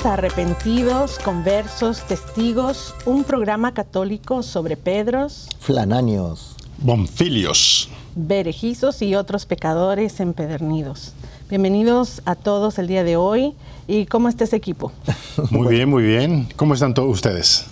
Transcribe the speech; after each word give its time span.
todos 0.00 0.06
a 0.06 0.12
Arrepentidos, 0.14 1.18
Conversos, 1.18 2.06
Testigos, 2.06 2.94
un 3.04 3.24
programa 3.24 3.74
católico 3.74 4.42
sobre 4.42 4.76
Pedros, 4.76 5.48
Flananios, 5.58 6.56
Bonfilios, 6.78 7.90
Berejizos 8.14 9.02
y 9.02 9.14
otros 9.14 9.46
pecadores 9.46 10.20
empedernidos. 10.20 11.12
Bienvenidos 11.50 12.22
a 12.24 12.34
todos 12.34 12.78
el 12.78 12.86
día 12.86 13.04
de 13.04 13.16
hoy. 13.16 13.54
¿Y 13.88 14.06
cómo 14.06 14.28
está 14.28 14.44
ese 14.44 14.56
equipo? 14.56 14.92
Muy 15.50 15.68
bien, 15.68 15.88
muy 15.88 16.02
bien. 16.02 16.48
¿Cómo 16.56 16.74
están 16.74 16.94
todos 16.94 17.10
ustedes? 17.10 17.66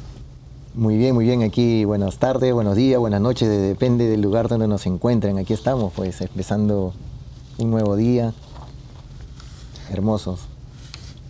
Muy 0.74 0.96
bien, 0.96 1.14
muy 1.14 1.24
bien. 1.24 1.42
Aquí 1.42 1.84
buenas 1.84 2.18
tardes, 2.18 2.52
buenos 2.52 2.76
días, 2.76 3.00
buenas 3.00 3.20
noches, 3.20 3.48
depende 3.48 4.06
del 4.06 4.20
lugar 4.20 4.48
donde 4.48 4.68
nos 4.68 4.86
encuentren. 4.86 5.38
Aquí 5.38 5.54
estamos, 5.54 5.92
pues, 5.94 6.20
empezando 6.20 6.92
un 7.58 7.70
nuevo 7.70 7.96
día. 7.96 8.32
Hermosos. 9.90 10.47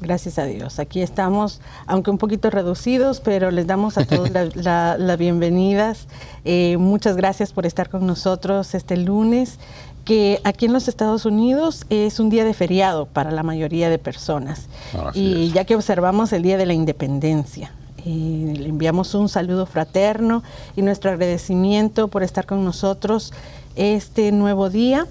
Gracias 0.00 0.38
a 0.38 0.44
Dios. 0.44 0.78
Aquí 0.78 1.02
estamos, 1.02 1.60
aunque 1.86 2.10
un 2.10 2.18
poquito 2.18 2.50
reducidos, 2.50 3.20
pero 3.20 3.50
les 3.50 3.66
damos 3.66 3.98
a 3.98 4.04
todos 4.04 4.30
las 4.30 4.54
la, 4.98 5.16
bienvenidas. 5.16 6.06
Eh, 6.44 6.76
muchas 6.78 7.16
gracias 7.16 7.52
por 7.52 7.66
estar 7.66 7.90
con 7.90 8.06
nosotros 8.06 8.74
este 8.74 8.96
lunes, 8.96 9.58
que 10.04 10.40
aquí 10.44 10.66
en 10.66 10.72
los 10.72 10.86
Estados 10.86 11.26
Unidos 11.26 11.84
es 11.90 12.20
un 12.20 12.30
día 12.30 12.44
de 12.44 12.54
feriado 12.54 13.06
para 13.06 13.32
la 13.32 13.42
mayoría 13.42 13.90
de 13.90 13.98
personas. 13.98 14.68
y 15.14 15.50
ya 15.50 15.64
que 15.64 15.74
observamos 15.74 16.32
el 16.32 16.42
Día 16.42 16.56
de 16.56 16.66
la 16.66 16.74
Independencia. 16.74 17.72
Eh, 18.06 18.54
le 18.56 18.68
enviamos 18.68 19.14
un 19.14 19.28
saludo 19.28 19.66
fraterno 19.66 20.44
y 20.76 20.82
nuestro 20.82 21.10
agradecimiento 21.10 22.06
por 22.06 22.22
estar 22.22 22.46
con 22.46 22.64
nosotros 22.64 23.32
este 23.74 24.30
nuevo 24.30 24.70
día, 24.70 25.06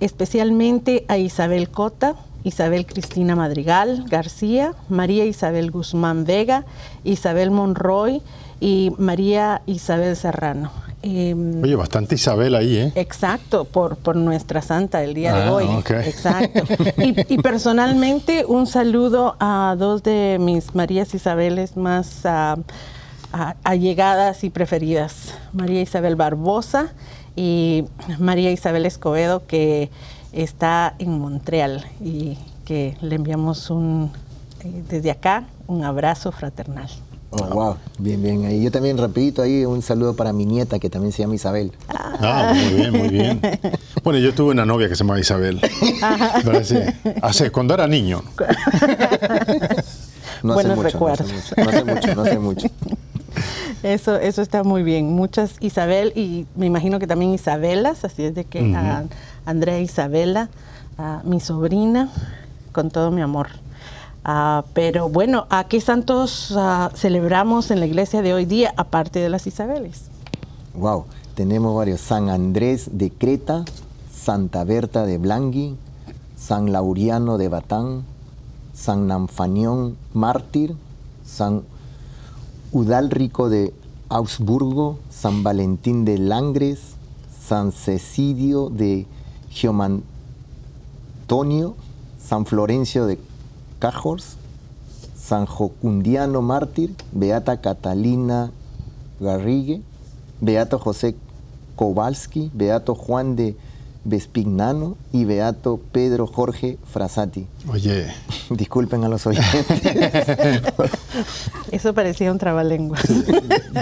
especialmente 0.00 1.04
a 1.08 1.18
Isabel 1.18 1.68
Cota, 1.68 2.14
Isabel 2.46 2.86
Cristina 2.86 3.34
Madrigal 3.34 4.04
García, 4.08 4.72
María 4.88 5.24
Isabel 5.24 5.72
Guzmán 5.72 6.24
Vega, 6.24 6.64
Isabel 7.02 7.50
Monroy 7.50 8.22
y 8.60 8.92
María 8.98 9.62
Isabel 9.66 10.14
Serrano. 10.14 10.70
Em, 11.02 11.60
Oye, 11.60 11.74
bastante 11.74 12.14
Isabel 12.14 12.54
ahí, 12.54 12.76
¿eh? 12.76 12.92
Exacto, 12.94 13.64
por, 13.64 13.96
por 13.96 14.14
nuestra 14.14 14.62
santa 14.62 15.02
el 15.02 15.14
día 15.14 15.34
de 15.34 15.42
ah, 15.42 15.52
hoy. 15.52 15.66
Exacto. 16.04 16.62
Y, 17.28 17.38
personalmente 17.38 18.44
un 18.46 18.68
saludo 18.68 19.36
a 19.40 19.74
dos 19.76 20.04
de 20.04 20.38
mis 20.40 20.72
Marías 20.72 21.12
Isabeles 21.14 21.76
más 21.76 22.24
ah, 22.24 22.56
allegadas 23.64 24.44
y 24.44 24.50
preferidas, 24.50 25.34
María 25.52 25.80
Isabel 25.82 26.14
Barbosa 26.14 26.92
y 27.34 27.84
María 28.20 28.52
Isabel 28.52 28.86
Escobedo, 28.86 29.46
que 29.46 29.90
está 30.36 30.94
en 30.98 31.18
Montreal 31.18 31.84
y 32.00 32.38
que 32.64 32.96
le 33.00 33.16
enviamos 33.16 33.70
un, 33.70 34.12
eh, 34.62 34.82
desde 34.88 35.10
acá 35.10 35.44
un 35.66 35.82
abrazo 35.82 36.30
fraternal. 36.30 36.88
Oh, 37.30 37.44
wow, 37.48 37.76
bien, 37.98 38.22
bien. 38.22 38.50
Y 38.50 38.62
yo 38.62 38.70
también 38.70 38.96
rapidito 38.96 39.42
ahí 39.42 39.64
un 39.64 39.82
saludo 39.82 40.14
para 40.14 40.32
mi 40.32 40.46
nieta 40.46 40.78
que 40.78 40.88
también 40.88 41.12
se 41.12 41.22
llama 41.22 41.34
Isabel. 41.34 41.72
Ah, 41.88 42.54
muy 42.54 42.74
bien, 42.74 42.92
muy 42.92 43.08
bien. 43.08 43.40
Bueno, 44.04 44.20
yo 44.20 44.32
tuve 44.32 44.52
una 44.52 44.64
novia 44.64 44.88
que 44.88 44.94
se 44.94 45.00
llamaba 45.00 45.18
Isabel. 45.18 45.60
hace, 47.22 47.50
cuando 47.50 47.74
era 47.74 47.86
niño. 47.86 48.22
No 50.42 50.52
Buenos 50.52 50.78
recuerdos. 50.78 51.28
No 51.56 51.68
hace 51.70 51.84
mucho, 51.84 52.14
no 52.14 52.22
hace 52.22 52.38
mucho. 52.38 52.68
Eso, 53.86 54.16
eso 54.16 54.42
está 54.42 54.64
muy 54.64 54.82
bien. 54.82 55.14
Muchas 55.14 55.54
Isabel 55.60 56.12
y 56.16 56.44
me 56.56 56.66
imagino 56.66 56.98
que 56.98 57.06
también 57.06 57.32
Isabelas, 57.32 58.04
así 58.04 58.24
es 58.24 58.34
de 58.34 58.44
que 58.44 58.74
Andrea 59.44 59.78
Isabela, 59.78 60.48
mi 61.22 61.38
sobrina, 61.38 62.10
con 62.72 62.90
todo 62.90 63.12
mi 63.12 63.20
amor. 63.22 63.46
Ah, 64.24 64.64
pero 64.74 65.08
bueno, 65.08 65.46
¿a 65.50 65.68
qué 65.68 65.80
santos 65.80 66.52
ah, 66.56 66.90
celebramos 66.96 67.70
en 67.70 67.78
la 67.78 67.86
iglesia 67.86 68.22
de 68.22 68.34
hoy 68.34 68.44
día, 68.44 68.74
aparte 68.76 69.20
de 69.20 69.28
las 69.28 69.46
Isabeles? 69.46 70.06
Wow, 70.74 71.04
tenemos 71.36 71.76
varios. 71.76 72.00
San 72.00 72.28
Andrés 72.28 72.90
de 72.98 73.12
Creta, 73.12 73.64
Santa 74.12 74.64
Berta 74.64 75.06
de 75.06 75.18
Blangui, 75.18 75.76
San 76.36 76.72
Lauriano 76.72 77.38
de 77.38 77.46
Batán, 77.46 78.02
San 78.74 79.06
Namfanión 79.06 79.96
Mártir, 80.12 80.74
San 81.24 81.62
Udalrico 82.76 83.48
de 83.48 83.72
Augsburgo, 84.10 84.98
San 85.08 85.42
Valentín 85.42 86.04
de 86.04 86.18
Langres, 86.18 86.96
San 87.42 87.72
Cecidio 87.72 88.68
de 88.68 89.06
Giomantonio, 89.48 90.04
San 92.22 92.44
Florencio 92.44 93.06
de 93.06 93.18
Cajors, 93.78 94.36
San 95.16 95.46
Jocundiano 95.46 96.42
Mártir, 96.42 96.94
Beata 97.12 97.62
Catalina 97.62 98.50
Garrigue, 99.20 99.80
Beato 100.42 100.78
José 100.78 101.16
Kowalski, 101.76 102.50
Beato 102.52 102.94
Juan 102.94 103.36
de 103.36 103.56
Vespignano 104.06 104.96
y 105.12 105.24
Beato 105.24 105.80
Pedro 105.92 106.26
Jorge 106.26 106.78
Frasati. 106.92 107.46
Oye. 107.68 108.06
Disculpen 108.50 109.04
a 109.04 109.08
los 109.08 109.26
oyentes. 109.26 109.66
Eso 111.72 111.92
parecía 111.92 112.30
un 112.30 112.38
trabalengua. 112.38 112.98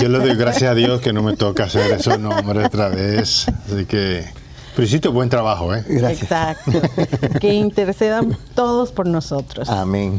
Yo 0.00 0.08
le 0.08 0.18
doy 0.18 0.34
gracias 0.36 0.70
a 0.70 0.74
Dios 0.74 1.00
que 1.00 1.12
no 1.12 1.22
me 1.22 1.36
toca 1.36 1.64
hacer 1.64 1.92
esos 1.92 2.18
nombres 2.18 2.66
otra 2.66 2.88
vez. 2.88 3.46
Así 3.66 3.84
que, 3.84 4.24
Prisito, 4.74 5.12
buen 5.12 5.28
trabajo, 5.28 5.74
¿eh? 5.74 5.84
Gracias. 5.86 6.22
Exacto. 6.22 6.72
Que 7.40 7.54
intercedan 7.54 8.36
todos 8.54 8.90
por 8.92 9.06
nosotros. 9.06 9.68
Amén. 9.68 10.18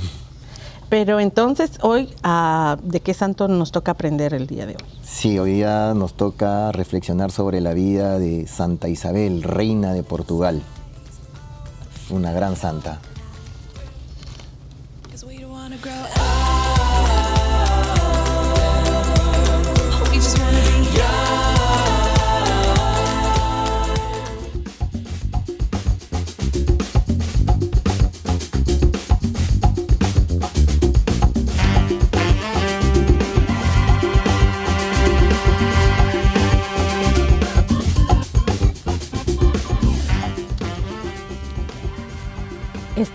Pero 0.90 1.20
entonces, 1.20 1.72
hoy, 1.82 2.14
ah, 2.24 2.78
¿de 2.84 3.00
qué 3.00 3.14
santo 3.14 3.48
nos 3.48 3.72
toca 3.72 3.92
aprender 3.92 4.34
el 4.34 4.48
día 4.48 4.66
de 4.66 4.74
hoy? 4.74 4.90
Sí, 5.04 5.40
hoy 5.40 5.54
día 5.54 5.94
nos 5.96 6.14
toca 6.14 6.72
reflexionar 6.72 7.32
sobre 7.32 7.60
la 7.60 7.74
vida 7.74 8.20
de 8.20 8.48
Santa 8.48 8.88
Isabel, 8.88 9.44
reina 9.44 9.94
de 9.94 10.04
Portugal. 10.04 10.62
Una 12.10 12.32
gran 12.32 12.56
santa. 12.56 13.00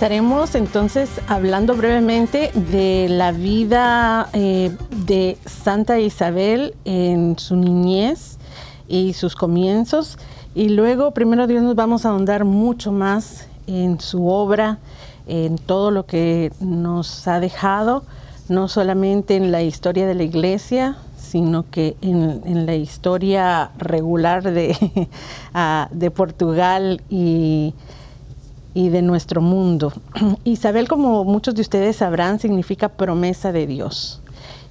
Estaremos 0.00 0.54
entonces 0.54 1.10
hablando 1.28 1.76
brevemente 1.76 2.50
de 2.54 3.06
la 3.10 3.32
vida 3.32 4.30
eh, 4.32 4.74
de 5.04 5.36
Santa 5.44 5.98
Isabel 5.98 6.74
en 6.86 7.38
su 7.38 7.54
niñez 7.54 8.38
y 8.88 9.12
sus 9.12 9.36
comienzos. 9.36 10.16
Y 10.54 10.70
luego, 10.70 11.10
primero 11.10 11.46
Dios, 11.46 11.62
nos 11.62 11.74
vamos 11.74 12.06
a 12.06 12.08
ahondar 12.08 12.46
mucho 12.46 12.92
más 12.92 13.46
en 13.66 14.00
su 14.00 14.26
obra, 14.26 14.78
en 15.26 15.58
todo 15.58 15.90
lo 15.90 16.06
que 16.06 16.50
nos 16.60 17.28
ha 17.28 17.38
dejado, 17.38 18.02
no 18.48 18.68
solamente 18.68 19.36
en 19.36 19.52
la 19.52 19.60
historia 19.60 20.06
de 20.06 20.14
la 20.14 20.22
iglesia, 20.22 20.96
sino 21.18 21.68
que 21.70 21.94
en, 22.00 22.64
la 22.64 22.74
historia 22.74 23.72
regular 23.76 24.44
de, 24.44 24.74
de 25.90 26.10
Portugal 26.10 27.02
y 27.10 27.74
y 28.74 28.88
de 28.88 29.02
nuestro 29.02 29.40
mundo. 29.40 29.92
Isabel, 30.44 30.88
como 30.88 31.24
muchos 31.24 31.54
de 31.54 31.62
ustedes 31.62 31.96
sabrán, 31.96 32.38
significa 32.38 32.88
promesa 32.88 33.52
de 33.52 33.66
Dios. 33.66 34.20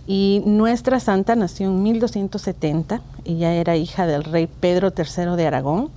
Y 0.07 0.41
nuestra 0.45 0.99
santa 0.99 1.35
nació 1.35 1.67
en 1.67 1.83
1270. 1.83 3.01
Ella 3.25 3.53
era 3.53 3.75
hija 3.75 4.07
del 4.07 4.23
rey 4.23 4.47
Pedro 4.47 4.91
III 4.97 5.35
de 5.35 5.45
Aragón, 5.45 5.89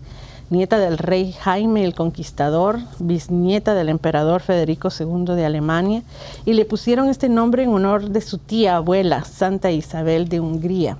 nieta 0.50 0.78
del 0.78 0.98
rey 0.98 1.32
Jaime 1.32 1.82
el 1.84 1.94
Conquistador, 1.94 2.78
bisnieta 2.98 3.74
del 3.74 3.88
emperador 3.88 4.42
Federico 4.42 4.90
II 4.90 5.34
de 5.34 5.46
Alemania, 5.46 6.02
y 6.44 6.52
le 6.52 6.66
pusieron 6.66 7.08
este 7.08 7.30
nombre 7.30 7.62
en 7.62 7.70
honor 7.70 8.10
de 8.10 8.20
su 8.20 8.36
tía 8.36 8.76
abuela, 8.76 9.24
Santa 9.24 9.70
Isabel 9.70 10.28
de 10.28 10.40
Hungría. 10.40 10.98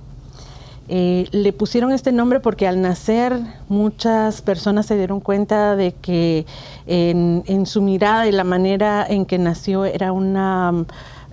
Eh, 0.89 1.27
le 1.31 1.53
pusieron 1.53 1.93
este 1.93 2.11
nombre 2.11 2.41
porque 2.41 2.67
al 2.67 2.81
nacer 2.81 3.39
muchas 3.69 4.41
personas 4.41 4.85
se 4.85 4.97
dieron 4.97 5.21
cuenta 5.21 5.77
de 5.77 5.93
que 5.93 6.45
en, 6.85 7.65
su 7.65 7.81
mirada 7.81 8.27
y 8.27 8.33
la 8.33 8.43
manera 8.43 9.05
en 9.07 9.25
que 9.25 9.37
nació 9.37 9.85
era 9.85 10.11
una 10.11 10.85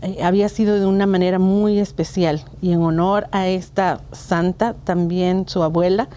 eh, 0.02 0.22
había 0.22 0.48
sido 0.48 0.78
de 0.78 0.86
una 0.86 1.06
manera 1.06 1.38
muy 1.38 1.80
especial. 1.80 2.44
Y 2.62 2.72
en 2.72 2.82
honor 2.82 3.26
a 3.32 3.48
esta 3.48 4.00
santa 4.12 4.74
también 4.84 5.48
su 5.48 5.62
abuela 5.62 6.08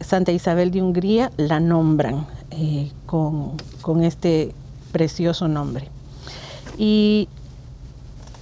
Santa 0.00 0.32
Isabel 0.32 0.70
de 0.70 0.82
Hungría 0.82 1.30
la 1.36 1.60
nombran 1.60 2.26
eh, 2.50 2.90
con, 3.06 3.52
con 3.80 4.04
este 4.04 4.54
precioso 4.92 5.48
nombre. 5.48 5.88
Y 6.78 7.28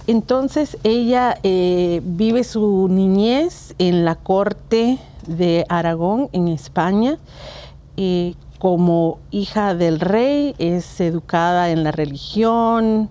entonces 0.07 0.77
ella 0.83 1.37
eh, 1.43 2.01
vive 2.03 2.43
su 2.43 2.87
niñez 2.89 3.73
en 3.79 4.05
la 4.05 4.15
corte 4.15 4.97
de 5.27 5.65
Aragón, 5.69 6.29
en 6.33 6.47
España. 6.47 7.17
Eh, 7.97 8.35
como 8.63 9.19
hija 9.29 9.75
del 9.75 9.99
rey, 9.99 10.55
es 10.57 11.01
educada 11.01 11.69
en 11.69 11.83
la 11.83 11.91
religión, 11.91 13.09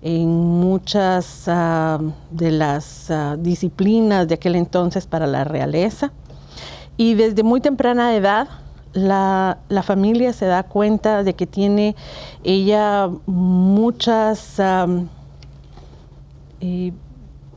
en 0.00 0.28
muchas 0.30 1.44
ah, 1.48 1.98
de 2.30 2.50
las 2.50 3.10
ah, 3.10 3.36
disciplinas 3.38 4.26
de 4.26 4.36
aquel 4.36 4.56
entonces 4.56 5.06
para 5.06 5.26
la 5.26 5.44
realeza. 5.44 6.12
Y 6.96 7.12
desde 7.12 7.42
muy 7.42 7.60
temprana 7.60 8.16
edad, 8.16 8.48
la, 8.94 9.58
la, 9.68 9.82
familia 9.82 10.32
se 10.32 10.46
da 10.46 10.62
cuenta 10.62 11.22
de 11.24 11.34
que 11.34 11.46
tiene 11.46 11.94
ella 12.42 13.10
muchas 13.26 14.58
eh, 16.60 16.92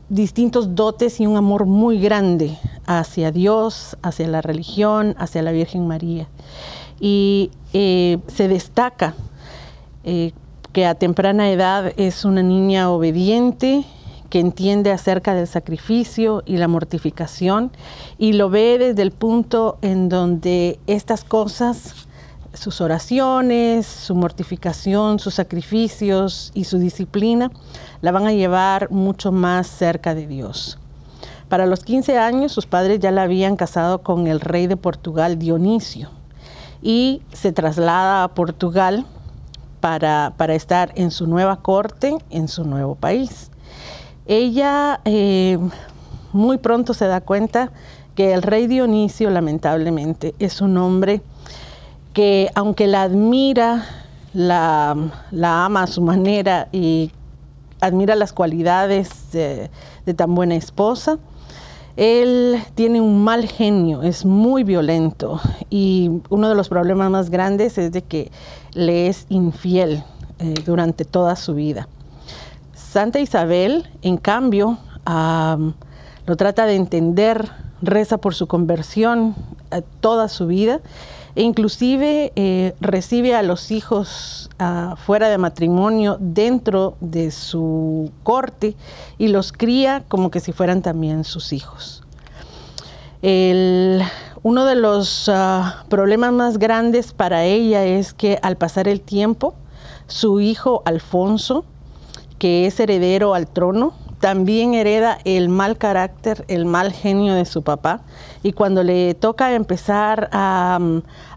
distintos 0.08 0.74
dotes 0.74 1.20
y 1.20 1.26
un 1.26 1.36
amor 1.36 1.66
muy 1.66 2.00
grande 2.00 2.58
hacia 2.86 3.30
Dios, 3.30 3.96
hacia 4.02 4.26
la 4.28 4.42
religión, 4.42 5.14
hacia 5.18 5.42
la 5.42 5.52
Virgen 5.52 5.86
María. 5.86 6.28
Y 6.98 7.50
eh, 7.72 8.18
se 8.26 8.48
destaca 8.48 9.14
eh, 10.04 10.32
que 10.72 10.86
a 10.86 10.94
temprana 10.94 11.50
edad 11.50 11.92
es 11.96 12.24
una 12.24 12.42
niña 12.42 12.90
obediente, 12.90 13.84
que 14.30 14.38
entiende 14.38 14.92
acerca 14.92 15.34
del 15.34 15.48
sacrificio 15.48 16.42
y 16.46 16.56
la 16.56 16.68
mortificación 16.68 17.72
y 18.16 18.34
lo 18.34 18.48
ve 18.48 18.78
desde 18.78 19.02
el 19.02 19.10
punto 19.10 19.78
en 19.82 20.08
donde 20.08 20.78
estas 20.86 21.24
cosas 21.24 21.99
sus 22.52 22.80
oraciones, 22.80 23.86
su 23.86 24.14
mortificación, 24.14 25.18
sus 25.18 25.34
sacrificios 25.34 26.50
y 26.54 26.64
su 26.64 26.78
disciplina 26.78 27.50
la 28.00 28.12
van 28.12 28.26
a 28.26 28.32
llevar 28.32 28.90
mucho 28.90 29.32
más 29.32 29.66
cerca 29.66 30.14
de 30.14 30.26
Dios. 30.26 30.78
Para 31.48 31.66
los 31.66 31.84
15 31.84 32.18
años 32.18 32.52
sus 32.52 32.66
padres 32.66 33.00
ya 33.00 33.10
la 33.10 33.22
habían 33.22 33.56
casado 33.56 34.02
con 34.02 34.26
el 34.26 34.40
rey 34.40 34.66
de 34.66 34.76
Portugal, 34.76 35.38
Dionisio, 35.38 36.10
y 36.82 37.22
se 37.32 37.52
traslada 37.52 38.24
a 38.24 38.28
Portugal 38.28 39.04
para, 39.80 40.32
estar 40.54 40.92
en 40.94 41.10
su 41.10 41.26
nueva 41.26 41.56
corte, 41.56 42.16
en 42.30 42.48
su 42.48 42.64
nuevo 42.64 42.94
país. 42.94 43.50
Ella 44.26 45.00
eh, 45.04 45.58
muy 46.32 46.58
pronto 46.58 46.94
se 46.94 47.06
da 47.06 47.20
cuenta 47.20 47.72
que 48.14 48.32
el 48.32 48.42
rey 48.42 48.66
Dionisio, 48.66 49.30
lamentablemente, 49.30 50.34
es 50.38 50.60
un 50.60 50.76
hombre 50.76 51.22
que 52.12 52.50
aunque 52.54 52.86
la 52.86 53.02
admira, 53.02 53.86
la, 54.32 54.90
ama 55.42 55.82
a 55.82 55.86
su 55.86 56.02
manera 56.02 56.68
y 56.72 57.10
admira 57.80 58.14
las 58.14 58.32
cualidades 58.32 59.32
de, 59.32 59.70
tan 60.16 60.34
buena 60.34 60.56
esposa, 60.56 61.18
él 61.96 62.62
tiene 62.74 63.00
un 63.00 63.22
mal 63.22 63.46
genio, 63.46 64.02
es 64.02 64.24
muy 64.24 64.64
violento 64.64 65.40
y 65.68 66.10
uno 66.30 66.48
de 66.48 66.54
los 66.54 66.68
problemas 66.68 67.10
más 67.10 67.30
grandes 67.30 67.78
es 67.78 67.92
de 67.92 68.02
que 68.02 68.30
le 68.72 69.08
es 69.08 69.26
infiel 69.28 70.02
eh, 70.38 70.54
durante 70.64 71.04
toda 71.04 71.36
su 71.36 71.54
vida. 71.54 71.88
Santa 72.74 73.20
Isabel, 73.20 73.88
en 74.02 74.16
cambio, 74.16 74.78
lo 75.06 76.36
trata 76.36 76.66
de 76.66 76.76
entender, 76.76 77.50
reza 77.82 78.18
por 78.18 78.34
su 78.34 78.46
conversión 78.46 79.34
eh, 79.70 79.82
toda 80.00 80.28
su 80.28 80.46
vida 80.46 80.80
inclusive 81.34 82.32
eh, 82.36 82.74
recibe 82.80 83.34
a 83.34 83.42
los 83.42 83.70
hijos 83.70 84.50
ah, 84.58 84.96
fuera 84.96 85.28
de 85.28 85.38
matrimonio 85.38 86.16
dentro 86.20 86.96
de 87.00 87.30
su 87.30 88.10
corte 88.22 88.76
y 89.18 89.28
los 89.28 89.52
cría 89.52 90.04
como 90.08 90.30
que 90.30 90.40
si 90.40 90.52
fueran 90.52 90.82
también 90.82 91.24
sus 91.24 91.52
hijos. 91.52 92.02
uno 93.22 94.64
de 94.64 94.74
los 94.74 95.28
ah, 95.28 95.84
problemas 95.88 96.32
más 96.32 96.58
grandes 96.58 97.12
para 97.12 97.44
ella 97.44 97.84
es 97.84 98.14
que 98.14 98.38
al 98.42 98.56
pasar 98.56 98.88
el 98.88 99.00
tiempo, 99.00 99.54
su 100.06 100.40
hijo 100.40 100.82
Alfonso, 100.84 101.64
que 102.38 102.66
es 102.66 102.80
heredero 102.80 103.34
al 103.34 103.46
trono, 103.46 103.92
también 104.20 104.74
hereda 104.74 105.18
el 105.24 105.48
mal 105.48 105.78
carácter, 105.78 106.44
el 106.48 106.66
mal 106.66 106.92
genio 106.92 107.34
de 107.34 107.44
su 107.44 107.62
papá. 107.62 108.02
Y 108.42 108.52
cuando 108.52 108.82
le 108.82 109.14
toca 109.14 109.54
empezar 109.54 110.28
a, 110.32 110.78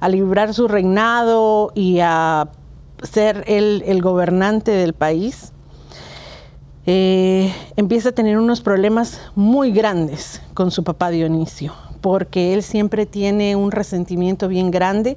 librar 0.10 0.54
su 0.54 0.68
reinado 0.68 1.72
y 1.74 2.00
a 2.02 2.50
ser 3.02 3.44
el 3.48 4.02
gobernante 4.02 4.72
del 4.72 4.94
país, 4.94 5.54
eh, 6.86 7.54
empieza 7.78 8.10
a 8.10 8.12
tener 8.12 8.38
unos 8.38 8.60
problemas 8.60 9.22
muy 9.36 9.72
grandes 9.72 10.42
con 10.54 10.70
su 10.70 10.84
papá 10.84 11.12
Dionisio, 11.12 11.74
porque 12.02 12.54
él 12.54 12.62
siempre 12.62 13.06
tiene 13.06 13.56
un 13.56 13.72
resentimiento 13.72 14.50
bien 14.50 14.70
grande, 14.70 15.16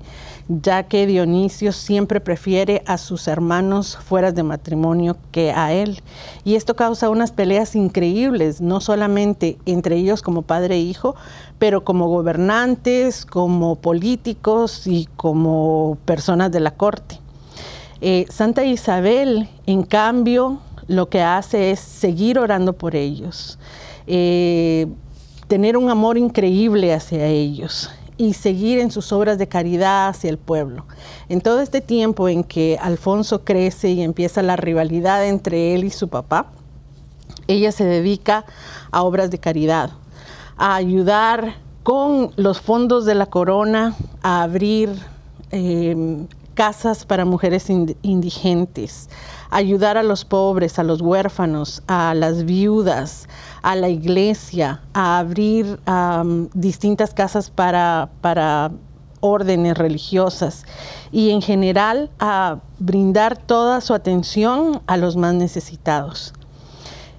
ya 0.49 0.85
que 0.85 1.08
Dionisio 1.08 1.73
siempre 1.73 2.20
prefiere 2.20 2.85
a 2.87 2.99
sus 2.99 3.26
hermanos 3.26 3.96
fuera 3.96 4.30
de 4.30 4.44
matrimonio 4.44 5.16
que 5.32 5.50
a 5.50 5.73
él. 5.73 6.02
Y 6.44 6.54
esto 6.54 6.76
causa 6.76 7.11
unas 7.11 7.32
peleas 7.32 7.75
increíbles, 7.75 8.61
no 8.61 8.80
solamente 8.80 9.58
entre 9.66 9.96
ellos 9.96 10.23
como 10.23 10.42
padre 10.42 10.76
e 10.76 10.80
hijo, 10.80 11.16
pero 11.58 11.82
como 11.82 12.08
gobernantes, 12.08 13.26
como 13.26 13.75
políticos 13.75 14.87
y 14.87 15.08
como 15.16 15.99
personas 16.04 16.52
de 16.52 16.61
la 16.61 16.70
corte. 16.70 17.18
Eh, 18.00 18.26
Santa 18.28 18.62
Isabel, 18.64 19.49
en 19.66 19.82
cambio, 19.82 20.61
lo 20.88 21.08
que 21.08 21.22
hace 21.22 21.70
es 21.70 21.80
seguir 21.80 22.38
orando 22.38 22.72
por 22.72 22.94
ellos. 22.94 23.58
Eh, 24.06 24.86
tener 25.48 25.76
un 25.76 25.90
amor 25.90 26.18
increíble 26.18 26.92
hacia 26.92 27.26
ellos 27.26 27.90
y 28.18 28.32
seguir 28.32 28.78
en 28.78 28.90
sus 28.90 29.12
obras 29.12 29.38
de 29.38 29.46
caridad 29.46 30.08
hacia 30.08 30.30
el 30.30 30.38
pueblo. 30.38 30.86
En 31.28 31.40
todo 31.40 31.60
este 31.60 31.80
tiempo 31.80 32.28
en 32.28 32.44
que 32.44 32.78
Alfonso 32.80 33.44
crece 33.44 33.90
y 33.90 34.02
empieza 34.02 34.42
la 34.42 34.56
rivalidad 34.56 35.26
entre 35.26 35.74
él 35.74 35.84
y 35.84 35.90
su 35.90 36.08
papá, 36.08 36.46
ella 37.46 37.72
se 37.72 37.84
dedica 37.84 38.44
a 38.90 39.02
obras 39.02 39.30
de 39.30 39.38
caridad, 39.38 39.90
a 40.56 40.74
ayudar 40.74 41.56
con 41.82 42.32
los 42.36 42.60
fondos 42.60 43.04
de 43.04 43.14
la 43.14 43.26
corona 43.26 43.94
a 44.22 44.42
abrir 44.42 44.90
eh, 45.52 46.26
casas 46.56 47.04
para 47.04 47.25
mujeres 47.25 47.70
ind- 47.70 47.96
indigentes, 48.02 49.08
ayudar 49.50 49.96
a 49.96 50.02
los 50.02 50.25
pobres, 50.25 50.80
a 50.80 50.82
los 50.82 51.00
huérfanos, 51.00 51.82
a 51.86 52.14
las 52.14 52.44
viudas, 52.44 53.28
a 53.62 53.76
la 53.76 53.88
iglesia, 53.88 54.80
a 54.92 55.18
abrir 55.18 55.78
distintas 56.54 57.14
casas 57.14 57.50
para, 57.50 58.08
para 58.20 58.72
órdenes 59.20 59.76
religiosas 59.76 60.64
y 61.12 61.30
en 61.30 61.42
general 61.42 62.10
a 62.18 62.58
brindar 62.78 63.36
toda 63.36 63.80
su 63.80 63.94
atención 63.94 64.80
a 64.86 64.96
los 64.96 65.16
más 65.16 65.34
necesitados. 65.34 66.32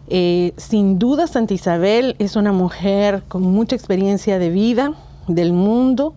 Eh, 0.10 0.54
sin 0.58 1.00
duda, 1.00 1.28
Santa 1.28 1.54
Isabel 1.54 2.16
es 2.18 2.36
una 2.36 2.54
mujer 2.54 3.24
con 3.28 3.44
mucha 3.44 3.76
experiencia 3.76 4.40
de 4.40 4.50
vida, 4.50 4.94
del 5.28 5.52
mundo 5.52 6.14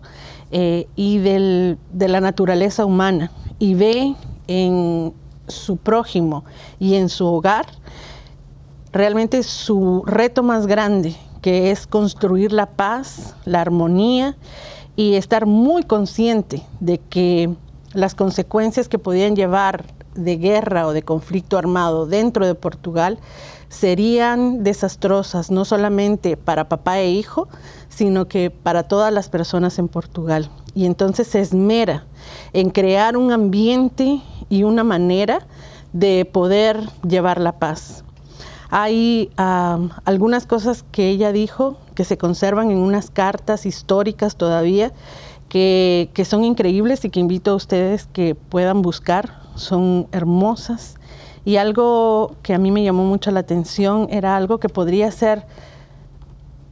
eh, 0.51 0.87
y 0.95 1.17
del- 1.19 1.77
de 1.93 2.07
la 2.07 2.19
naturaleza 2.21 2.85
humana 2.85 3.31
y 3.59 3.73
ve 3.75 4.15
en 4.47 5.13
su 5.47 5.77
prójimo 5.77 6.43
y 6.79 6.95
en 6.95 7.09
su 7.09 7.25
hogar 7.25 7.65
realmente 8.91 9.43
su 9.43 10.03
reto 10.05 10.43
más 10.43 10.67
grande, 10.67 11.15
que 11.41 11.71
es 11.71 11.87
construir 11.87 12.51
la 12.51 12.65
paz, 12.67 13.35
la 13.45 13.61
armonía 13.61 14.35
y 14.95 15.15
estar 15.15 15.45
muy 15.45 15.83
consciente 15.83 16.63
de 16.79 16.97
que 16.97 17.49
las 17.93 18.15
consecuencias 18.15 18.87
que 18.89 18.99
podían 18.99 19.35
llevar 19.35 19.85
de 20.15 20.37
guerra 20.37 20.87
o 20.87 20.93
de 20.93 21.03
conflicto 21.03 21.57
armado 21.57 22.05
dentro 22.05 22.45
de 22.45 22.53
Portugal 22.55 23.17
serían 23.71 24.63
desastrosas, 24.63 25.49
no 25.49 25.63
solamente 25.63 26.35
para 26.35 26.67
papá 26.67 26.99
e 26.99 27.09
hijo, 27.09 27.47
sino 27.87 28.27
que 28.27 28.51
para 28.51 28.83
todas 28.83 29.13
las 29.13 29.29
personas 29.29 29.79
en 29.79 29.87
Portugal. 29.87 30.49
Y 30.75 30.85
entonces 30.85 31.27
se 31.27 31.39
esmera 31.39 32.03
en 32.51 32.69
crear 32.69 33.15
un 33.15 33.31
ambiente 33.31 34.21
y 34.49 34.63
una 34.63 34.83
manera 34.83 35.47
de 35.93 36.25
poder 36.25 36.81
llevar 37.07 37.39
la 37.39 37.53
paz. 37.53 38.03
Hay 38.69 39.29
algunas 39.37 40.45
cosas 40.45 40.83
que 40.91 41.09
ella 41.09 41.31
dijo 41.31 41.77
que 41.95 42.03
se 42.03 42.17
conservan 42.17 42.71
en 42.71 42.77
unas 42.77 43.09
cartas 43.09 43.65
históricas 43.65 44.35
todavía 44.35 44.91
que, 45.47 46.09
que 46.13 46.25
son 46.25 46.43
increíbles 46.43 47.03
y 47.05 47.09
que 47.09 47.21
invito 47.21 47.51
a 47.51 47.55
ustedes 47.55 48.05
que 48.05 48.35
puedan 48.35 48.81
buscar. 48.81 49.41
Son 49.55 50.07
hermosas. 50.11 50.95
Y 51.43 51.57
algo 51.57 52.35
que 52.43 52.53
a 52.53 52.59
mí 52.59 52.71
me 52.71 52.83
llamó 52.83 53.03
mucho 53.03 53.31
la 53.31 53.39
atención 53.39 54.07
era 54.11 54.35
algo 54.35 54.59
que 54.59 54.69
podría 54.69 55.11
ser 55.11 55.45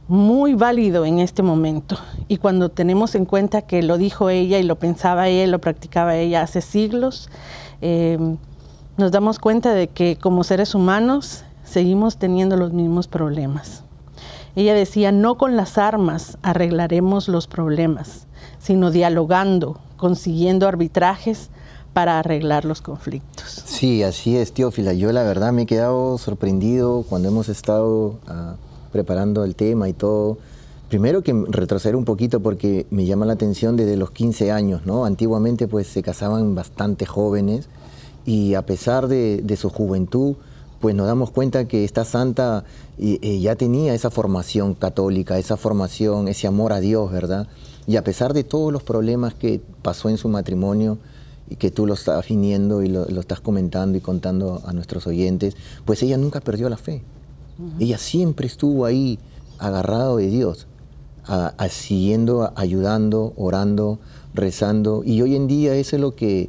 muy 0.06 0.54
válido 0.54 1.04
en 1.04 1.20
este 1.20 1.42
momento. 1.42 1.96
Y 2.28 2.38
cuando 2.38 2.68
tenemos 2.68 3.14
en 3.14 3.24
cuenta 3.24 3.62
que 3.62 3.82
lo 3.82 3.96
dijo 3.96 4.28
ella 4.28 4.58
y 4.58 4.64
lo 4.64 4.76
pensaba 4.76 5.28
ella, 5.28 5.44
y 5.44 5.46
lo 5.46 5.60
practicaba 5.60 6.16
ella 6.16 6.42
hace 6.42 6.60
siglos, 6.60 7.30
eh, 7.80 8.18
nos 8.96 9.12
damos 9.12 9.38
cuenta 9.38 9.72
de 9.72 9.88
que 9.88 10.16
como 10.16 10.44
seres 10.44 10.74
humanos 10.74 11.44
seguimos 11.64 12.16
teniendo 12.16 12.56
los 12.56 12.72
mismos 12.72 13.06
problemas. 13.06 13.84
Ella 14.56 14.74
decía, 14.74 15.12
no 15.12 15.36
con 15.36 15.56
las 15.56 15.78
armas 15.78 16.38
arreglaremos 16.42 17.28
los 17.28 17.46
problemas, 17.46 18.26
sino 18.58 18.90
dialogando, 18.90 19.78
consiguiendo 19.96 20.66
arbitrajes 20.66 21.50
para 21.92 22.18
arreglar 22.18 22.64
los 22.64 22.80
conflictos. 22.80 23.62
Sí, 23.64 24.02
así 24.02 24.36
es, 24.36 24.52
Teófila. 24.52 24.92
Yo 24.92 25.12
la 25.12 25.22
verdad 25.22 25.52
me 25.52 25.62
he 25.62 25.66
quedado 25.66 26.18
sorprendido 26.18 27.04
cuando 27.08 27.28
hemos 27.28 27.48
estado 27.48 28.18
ah, 28.28 28.54
preparando 28.92 29.44
el 29.44 29.54
tema 29.54 29.88
y 29.88 29.92
todo. 29.92 30.38
Primero 30.88 31.22
que 31.22 31.32
retroceder 31.48 31.96
un 31.96 32.04
poquito 32.04 32.40
porque 32.40 32.86
me 32.90 33.06
llama 33.06 33.26
la 33.26 33.34
atención 33.34 33.76
desde 33.76 33.96
los 33.96 34.10
15 34.10 34.50
años, 34.50 34.86
¿no? 34.86 35.04
Antiguamente 35.04 35.68
pues 35.68 35.86
se 35.86 36.02
casaban 36.02 36.54
bastante 36.54 37.06
jóvenes 37.06 37.68
y 38.26 38.54
a 38.54 38.62
pesar 38.62 39.06
de, 39.08 39.56
su 39.56 39.70
juventud, 39.70 40.34
pues 40.80 40.94
nos 40.94 41.06
damos 41.06 41.30
cuenta 41.30 41.66
que 41.66 41.84
esta 41.84 42.04
santa 42.04 42.64
eh, 42.98 43.38
ya 43.40 43.54
tenía 43.56 43.94
esa 43.94 44.10
formación 44.10 44.74
católica, 44.74 45.38
esa 45.38 45.56
formación, 45.56 46.28
ese 46.28 46.46
amor 46.46 46.72
a 46.72 46.80
Dios, 46.80 47.10
¿verdad? 47.10 47.48
Y 47.86 47.96
a 47.96 48.04
pesar 48.04 48.34
de 48.34 48.44
todos 48.44 48.72
los 48.72 48.82
problemas 48.82 49.34
que 49.34 49.60
pasó 49.82 50.08
en 50.08 50.16
su 50.16 50.28
matrimonio, 50.28 50.98
y 51.50 51.56
que 51.56 51.70
tú 51.70 51.84
lo 51.86 51.94
estás 51.94 52.26
viniendo 52.28 52.82
y 52.82 52.88
lo, 52.88 53.04
lo 53.06 53.20
estás 53.20 53.40
comentando 53.40 53.98
y 53.98 54.00
contando 54.00 54.62
a 54.64 54.72
nuestros 54.72 55.06
oyentes, 55.06 55.56
pues 55.84 56.02
ella 56.02 56.16
nunca 56.16 56.40
perdió 56.40 56.68
la 56.70 56.76
fe. 56.78 57.02
Ella 57.78 57.98
siempre 57.98 58.46
estuvo 58.46 58.86
ahí 58.86 59.18
agarrado 59.58 60.16
de 60.16 60.28
Dios, 60.28 60.66
a- 61.26 61.52
a- 61.58 61.68
siguiendo, 61.68 62.52
ayudando, 62.56 63.34
orando, 63.36 63.98
rezando. 64.32 65.02
Y 65.04 65.20
hoy 65.20 65.36
en 65.36 65.46
día 65.48 65.74
eso 65.74 65.96
es 65.96 66.00
lo 66.02 66.14
que 66.14 66.48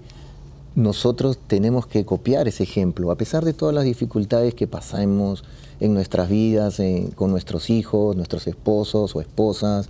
nosotros 0.75 1.37
tenemos 1.47 1.85
que 1.87 2.05
copiar 2.05 2.47
ese 2.47 2.63
ejemplo, 2.63 3.11
a 3.11 3.15
pesar 3.17 3.43
de 3.43 3.53
todas 3.53 3.75
las 3.75 3.83
dificultades 3.83 4.53
que 4.53 4.67
pasamos 4.67 5.43
en 5.81 5.93
nuestras 5.93 6.29
vidas, 6.29 6.79
en- 6.79 7.07
con 7.11 7.29
nuestros 7.31 7.69
hijos, 7.69 8.15
nuestros 8.15 8.47
esposos 8.47 9.15
o 9.15 9.19
esposas, 9.21 9.89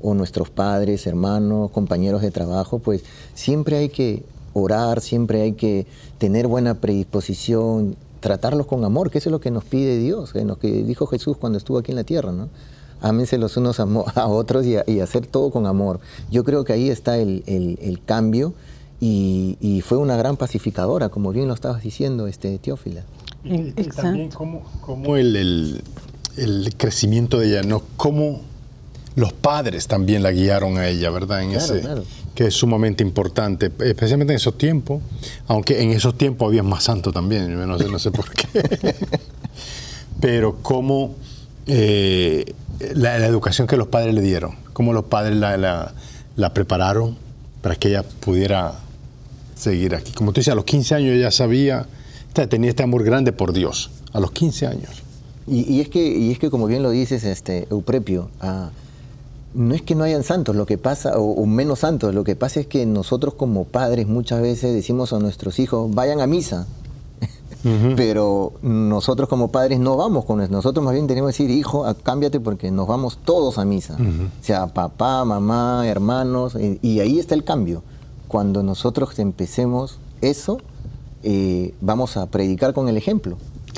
o 0.00 0.14
nuestros 0.14 0.50
padres, 0.50 1.06
hermanos, 1.06 1.70
compañeros 1.70 2.22
de 2.22 2.30
trabajo, 2.30 2.78
pues 2.78 3.04
siempre 3.34 3.76
hay 3.76 3.88
que 3.90 4.24
orar, 4.54 5.00
siempre 5.00 5.42
hay 5.42 5.52
que 5.52 5.86
tener 6.18 6.46
buena 6.46 6.74
predisposición, 6.74 7.96
tratarlos 8.20 8.66
con 8.66 8.84
amor, 8.84 9.10
que 9.10 9.18
eso 9.18 9.28
es 9.28 9.32
lo 9.32 9.40
que 9.40 9.50
nos 9.50 9.64
pide 9.64 9.98
Dios, 9.98 10.34
en 10.34 10.48
lo 10.48 10.58
que 10.58 10.84
dijo 10.84 11.06
Jesús 11.06 11.36
cuando 11.36 11.58
estuvo 11.58 11.78
aquí 11.78 11.90
en 11.92 11.96
la 11.96 12.04
tierra, 12.04 12.32
¿no? 12.32 12.48
Ámense 13.00 13.36
los 13.38 13.56
unos 13.56 13.80
a, 13.80 13.82
a 14.14 14.28
otros 14.28 14.64
y, 14.66 14.76
a- 14.76 14.84
y 14.86 15.00
hacer 15.00 15.26
todo 15.26 15.50
con 15.50 15.66
amor. 15.66 16.00
Yo 16.30 16.44
creo 16.44 16.64
que 16.64 16.72
ahí 16.72 16.88
está 16.88 17.18
el, 17.18 17.42
el- 17.46 17.78
el 17.82 18.02
cambio 18.04 18.54
y, 19.00 19.56
y 19.60 19.80
fue 19.80 19.98
una 19.98 20.16
gran 20.16 20.36
pacificadora, 20.36 21.08
como 21.08 21.32
bien 21.32 21.48
lo 21.48 21.54
estabas 21.54 21.82
diciendo, 21.82 22.26
este, 22.28 22.58
Teófila. 22.58 23.02
Y, 23.44 23.72
también 23.96 24.30
cómo, 24.30 24.62
cómo 24.80 25.16
el, 25.16 25.34
el- 25.34 25.82
el 26.36 26.74
crecimiento 26.76 27.38
de 27.40 27.48
ella, 27.48 27.62
¿no? 27.62 27.82
Cómo 27.96 28.40
los 29.16 29.32
padres 29.32 29.88
también 29.88 30.22
la 30.22 30.30
guiaron 30.30 30.78
a 30.78 30.86
ella, 30.88 31.10
¿verdad? 31.10 31.42
En 31.42 31.50
Claro, 31.50 31.64
ese, 31.64 31.80
claro. 31.80 32.04
Que 32.34 32.46
es 32.46 32.54
sumamente 32.54 33.02
importante, 33.02 33.70
especialmente 33.80 34.32
en 34.32 34.36
esos 34.38 34.56
tiempos, 34.56 35.02
aunque 35.48 35.82
en 35.82 35.90
esos 35.90 36.16
tiempos 36.16 36.48
había 36.48 36.62
más 36.62 36.84
santos 36.84 37.12
también, 37.12 37.50
yo 37.50 37.66
no 37.66 37.78
sé, 37.78 37.88
no 37.88 37.98
sé 37.98 38.10
por 38.10 38.30
qué. 38.30 38.48
Pero 40.20 40.56
cómo 40.62 41.14
eh, 41.66 42.54
la, 42.94 43.18
la 43.18 43.26
educación 43.26 43.66
que 43.66 43.76
los 43.76 43.88
padres 43.88 44.14
le 44.14 44.20
dieron, 44.22 44.56
cómo 44.72 44.92
los 44.92 45.04
padres 45.04 45.36
la, 45.36 45.56
la- 45.56 45.92
la 46.36 46.54
prepararon 46.54 47.16
para 47.60 47.74
que 47.76 47.88
ella 47.88 48.02
pudiera 48.02 48.72
seguir 49.54 49.94
aquí. 49.94 50.12
Como 50.12 50.32
tú 50.32 50.40
dices, 50.40 50.52
a 50.52 50.54
los 50.54 50.64
15 50.64 50.94
años 50.94 51.14
ella 51.14 51.30
sabía, 51.30 51.86
tenía 52.48 52.70
este 52.70 52.82
amor 52.82 53.04
grande 53.04 53.32
por 53.32 53.52
Dios, 53.52 53.90
a 54.12 54.20
los 54.20 54.32
15 54.32 54.66
años. 54.66 55.02
Y, 55.46 55.70
y 55.70 55.80
es 55.80 55.88
que, 55.90 56.06
y 56.06 56.30
es 56.32 56.38
que 56.38 56.48
como 56.48 56.66
bien 56.66 56.82
lo 56.82 56.90
dices, 56.90 57.24
este, 57.24 57.66
Euprepio, 57.70 58.30
ah, 58.40 58.70
no 59.54 59.74
es 59.74 59.82
que 59.82 59.94
no 59.94 60.04
hayan 60.04 60.22
santos, 60.22 60.56
lo 60.56 60.66
que 60.66 60.78
pasa, 60.78 61.18
o, 61.18 61.32
o 61.32 61.46
menos 61.46 61.80
santos, 61.80 62.14
lo 62.14 62.24
que 62.24 62.36
pasa 62.36 62.60
es 62.60 62.66
que 62.66 62.86
nosotros 62.86 63.34
como 63.34 63.64
padres 63.64 64.06
muchas 64.06 64.40
veces 64.40 64.74
decimos 64.74 65.12
a 65.12 65.18
nuestros 65.18 65.58
hijos, 65.58 65.94
vayan 65.94 66.20
a 66.20 66.26
misa. 66.26 66.66
Pero 67.96 68.54
nosotros 68.62 69.28
como 69.28 69.52
padres 69.52 69.78
no 69.78 69.96
vamos 69.96 70.24
con 70.24 70.40
eso. 70.40 70.50
Nosotros 70.50 70.84
más 70.84 70.94
bien 70.94 71.06
tenemos 71.06 71.28
que 71.28 71.44
decir, 71.44 71.56
hijo, 71.56 71.84
ah, 71.86 71.94
cámbiate 71.94 72.40
porque 72.40 72.72
nos 72.72 72.88
vamos 72.88 73.18
todos 73.24 73.58
a 73.58 73.64
misa. 73.64 73.96
O 73.96 74.44
sea, 74.44 74.66
papá, 74.66 75.24
mamá, 75.24 75.86
hermanos, 75.86 76.56
y, 76.56 76.80
y 76.82 76.98
ahí 76.98 77.20
está 77.20 77.36
el 77.36 77.44
cambio. 77.44 77.84
Cuando 78.26 78.64
nosotros 78.64 79.16
empecemos 79.20 79.98
eso, 80.22 80.58
eh, 81.22 81.74
vamos 81.80 82.16
a 82.16 82.26
predicar 82.26 82.74
con 82.74 82.88
el 82.88 82.96
ejemplo. 82.96 83.36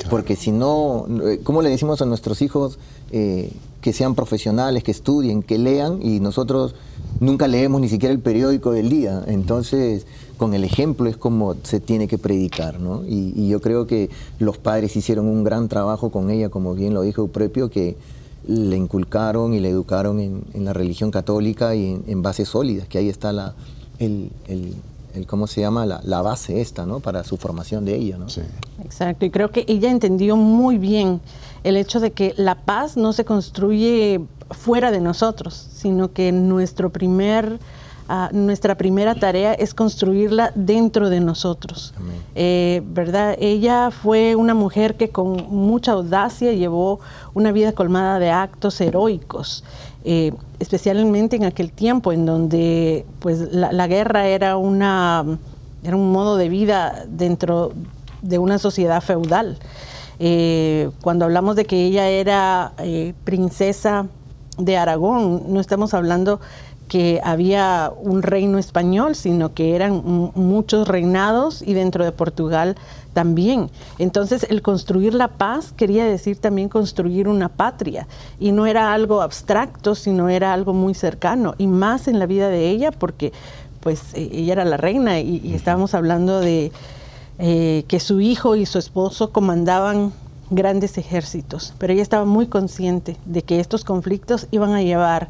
Porque 0.09 0.35
si 0.35 0.51
no, 0.51 1.05
eh, 1.23 1.39
¿cómo 1.43 1.61
le 1.61 1.69
decimos 1.69 2.01
a 2.01 2.05
nuestros 2.05 2.41
hijos 2.41 2.77
eh, 3.11 3.51
que 3.81 3.93
sean 3.93 4.13
profesionales, 4.15 4.83
que 4.83 4.91
estudien, 4.91 5.41
que 5.41 5.57
lean? 5.57 5.99
Y 6.01 6.19
nosotros 6.19 6.75
nunca 7.19 7.47
leemos 7.47 7.79
ni 7.81 7.87
siquiera 7.89 8.13
el 8.13 8.19
periódico 8.19 8.71
del 8.71 8.89
día. 8.89 9.23
Entonces, 9.27 10.05
con 10.37 10.53
el 10.53 10.63
ejemplo 10.65 11.09
es 11.09 11.15
como 11.17 11.55
se 11.63 11.79
tiene 11.79 12.07
que 12.07 12.17
predicar, 12.17 12.79
¿no? 12.79 13.03
Y, 13.05 13.33
y 13.35 13.47
yo 13.47 13.61
creo 13.61 13.87
que 13.87 14.09
los 14.37 14.57
padres 14.57 14.95
hicieron 14.95 15.27
un 15.27 15.43
gran 15.43 15.69
trabajo 15.69 16.11
con 16.11 16.29
ella, 16.29 16.49
como 16.49 16.75
bien 16.75 16.93
lo 16.93 17.01
dijo 17.01 17.21
Eupropio, 17.21 17.69
que 17.69 17.95
le 18.47 18.75
inculcaron 18.77 19.53
y 19.53 19.59
le 19.59 19.69
educaron 19.69 20.19
en, 20.19 20.43
en 20.53 20.65
la 20.65 20.73
religión 20.73 21.09
católica 21.09 21.73
y 21.73 21.85
en, 21.93 22.03
en 22.07 22.21
bases 22.21 22.49
sólidas, 22.49 22.87
que 22.87 22.97
ahí 22.97 23.09
está 23.09 23.31
la, 23.33 23.55
el, 23.97 24.29
el- 24.47 24.73
el- 25.15 25.25
¿cómo 25.27 25.47
se 25.47 25.61
llama? 25.61 25.85
La, 25.85 26.01
la 26.03 26.21
base 26.21 26.61
esta, 26.61 26.85
¿no? 26.85 26.99
Para 26.99 27.23
su 27.23 27.37
formación 27.37 27.85
de 27.85 27.95
ella, 27.95 28.17
¿no? 28.17 28.29
Sí. 28.29 28.41
Exacto, 28.83 29.25
y 29.25 29.29
creo 29.31 29.51
que 29.51 29.65
ella 29.67 29.89
entendió 29.89 30.35
muy 30.37 30.77
bien 30.77 31.21
el 31.63 31.77
hecho 31.77 31.99
de 31.99 32.11
que 32.11 32.33
la 32.37 32.55
paz 32.55 32.97
no 32.97 33.13
se 33.13 33.25
construye 33.25 34.21
fuera 34.51 34.91
de 34.91 34.99
nosotros, 35.01 35.53
sino 35.73 36.11
que 36.13 36.31
nuestro 36.31 36.91
primer, 36.91 37.59
ah, 38.07 38.29
nuestra 38.31 38.75
primera 38.75 39.15
tarea 39.15 39.53
es 39.53 39.73
construirla 39.73 40.51
dentro 40.53 41.09
de 41.09 41.19
nosotros. 41.19 41.95
Eh, 42.35 42.83
¿Verdad? 42.85 43.35
Ella 43.39 43.89
fue 43.89 44.35
una 44.35 44.53
mujer 44.53 44.95
que 44.97 45.09
con 45.09 45.47
mucha 45.49 45.93
audacia 45.93 46.53
llevó 46.53 46.99
una 47.33 47.51
vida 47.51 47.71
colmada 47.71 48.19
de 48.19 48.29
actos 48.29 48.79
heroicos. 48.79 49.63
Eh, 50.05 50.31
especialmente 50.59 51.35
en 51.35 51.43
aquel 51.43 51.71
tiempo 51.71 52.11
en 52.11 52.25
donde 52.25 53.05
pues 53.19 53.39
la, 53.51 53.71
la 53.71 53.87
guerra 53.87 54.27
era 54.27 54.55
una 54.55 55.25
era 55.83 55.95
un 55.95 56.11
modo 56.11 56.37
de 56.37 56.49
vida 56.49 57.05
dentro 57.07 57.73
de 58.21 58.39
una 58.39 58.57
sociedad 58.57 59.01
feudal. 59.01 59.57
Eh, 60.19 60.89
cuando 61.01 61.25
hablamos 61.25 61.55
de 61.55 61.65
que 61.65 61.85
ella 61.85 62.07
era 62.07 62.73
eh, 62.77 63.13
princesa 63.23 64.07
de 64.57 64.77
Aragón, 64.77 65.43
no 65.53 65.59
estamos 65.59 65.93
hablando 65.93 66.39
que 66.87 67.19
había 67.23 67.91
un 67.99 68.21
reino 68.21 68.57
español, 68.57 69.15
sino 69.15 69.53
que 69.53 69.75
eran 69.75 70.01
muchos 70.35 70.87
reinados 70.87 71.61
y 71.61 71.73
dentro 71.73 72.03
de 72.05 72.11
Portugal 72.11 72.75
también. 73.13 73.69
Entonces, 73.97 74.45
el 74.49 74.61
construir 74.61 75.13
la 75.13 75.29
paz 75.29 75.73
quería 75.75 76.05
decir 76.05 76.37
también 76.37 76.69
construir 76.69 77.27
una 77.27 77.49
patria. 77.49 78.07
Y 78.39 78.51
no 78.51 78.65
era 78.65 78.93
algo 78.93 79.21
abstracto, 79.21 79.95
sino 79.95 80.29
era 80.29 80.53
algo 80.53 80.73
muy 80.73 80.93
cercano 80.93 81.55
y 81.57 81.67
más 81.67 82.07
en 82.07 82.19
la 82.19 82.25
vida 82.25 82.49
de 82.49 82.69
ella 82.69 82.91
porque 82.91 83.33
pues 83.79 84.13
eh, 84.13 84.29
ella 84.31 84.53
era 84.53 84.65
la 84.65 84.77
reina 84.77 85.19
y, 85.19 85.41
y 85.43 85.53
estábamos 85.53 85.93
hablando 85.93 86.39
de 86.39 86.71
eh, 87.37 87.83
que 87.89 87.99
su 87.99 88.21
hijo 88.21 88.55
y 88.55 88.65
su 88.65 88.79
esposo 88.79 89.31
comandaban 89.31 90.13
grandes 90.49 90.97
ejércitos, 90.97 91.73
pero 91.77 91.91
ella 91.91 92.01
estaba 92.01 92.23
muy 92.23 92.47
consciente 92.47 93.17
de 93.25 93.41
que 93.41 93.59
estos 93.59 93.83
conflictos 93.83 94.47
iban 94.51 94.71
a 94.71 94.81
llevar 94.81 95.27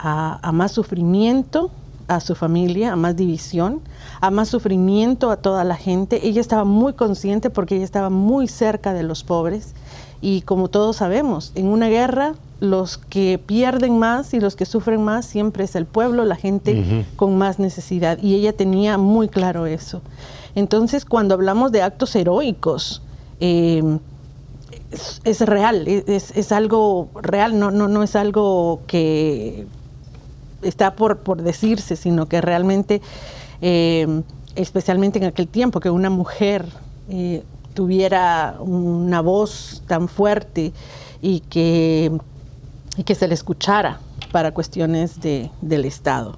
a, 0.00 0.38
a 0.42 0.52
más 0.52 0.72
sufrimiento 0.72 1.70
a 2.08 2.20
su 2.20 2.34
familia, 2.34 2.92
a 2.94 2.96
más 2.96 3.16
división, 3.16 3.80
a 4.20 4.30
más 4.30 4.48
sufrimiento 4.48 5.30
a 5.30 5.36
toda 5.36 5.62
la 5.62 5.76
gente. 5.76 6.26
Ella 6.26 6.40
estaba 6.40 6.64
muy 6.64 6.94
consciente 6.94 7.50
porque 7.50 7.76
ella 7.76 7.84
estaba 7.84 8.10
muy 8.10 8.48
cerca 8.48 8.94
de 8.94 9.02
los 9.02 9.22
pobres 9.22 9.74
y 10.20 10.40
como 10.40 10.68
todos 10.68 10.96
sabemos, 10.96 11.52
en 11.54 11.66
una 11.66 11.88
guerra 11.88 12.34
los 12.60 12.98
que 12.98 13.38
pierden 13.38 13.98
más 14.00 14.34
y 14.34 14.40
los 14.40 14.56
que 14.56 14.64
sufren 14.64 15.04
más 15.04 15.26
siempre 15.26 15.62
es 15.62 15.76
el 15.76 15.86
pueblo, 15.86 16.24
la 16.24 16.34
gente 16.34 17.06
con 17.14 17.38
más 17.38 17.60
necesidad. 17.60 18.18
Y 18.20 18.34
ella 18.34 18.52
tenía 18.52 18.98
muy 18.98 19.28
claro 19.28 19.66
eso. 19.66 20.02
Entonces, 20.56 21.04
cuando 21.04 21.34
hablamos 21.34 21.70
de 21.70 21.82
actos 21.82 22.16
heroicos, 22.16 23.00
eh, 23.38 23.98
es, 24.90 25.20
es 25.22 25.40
real, 25.42 25.86
es, 25.86 26.32
es 26.36 26.50
algo 26.50 27.10
real, 27.14 27.60
no, 27.60 27.70
no, 27.70 27.86
no 27.86 28.02
es 28.02 28.16
algo 28.16 28.80
que 28.88 29.66
está 30.62 30.94
por, 30.94 31.18
por 31.18 31.42
decirse, 31.42 31.96
sino 31.96 32.26
que 32.26 32.40
realmente, 32.40 33.00
eh, 33.60 34.22
especialmente 34.54 35.18
en 35.18 35.26
aquel 35.26 35.48
tiempo, 35.48 35.80
que 35.80 35.90
una 35.90 36.10
mujer 36.10 36.66
eh, 37.10 37.42
tuviera 37.74 38.56
una 38.60 39.20
voz 39.20 39.82
tan 39.86 40.08
fuerte 40.08 40.72
y 41.22 41.40
que, 41.40 42.10
y 42.96 43.02
que 43.04 43.14
se 43.14 43.28
le 43.28 43.34
escuchara 43.34 44.00
para 44.32 44.52
cuestiones 44.52 45.20
de, 45.20 45.50
del 45.60 45.84
Estado. 45.84 46.36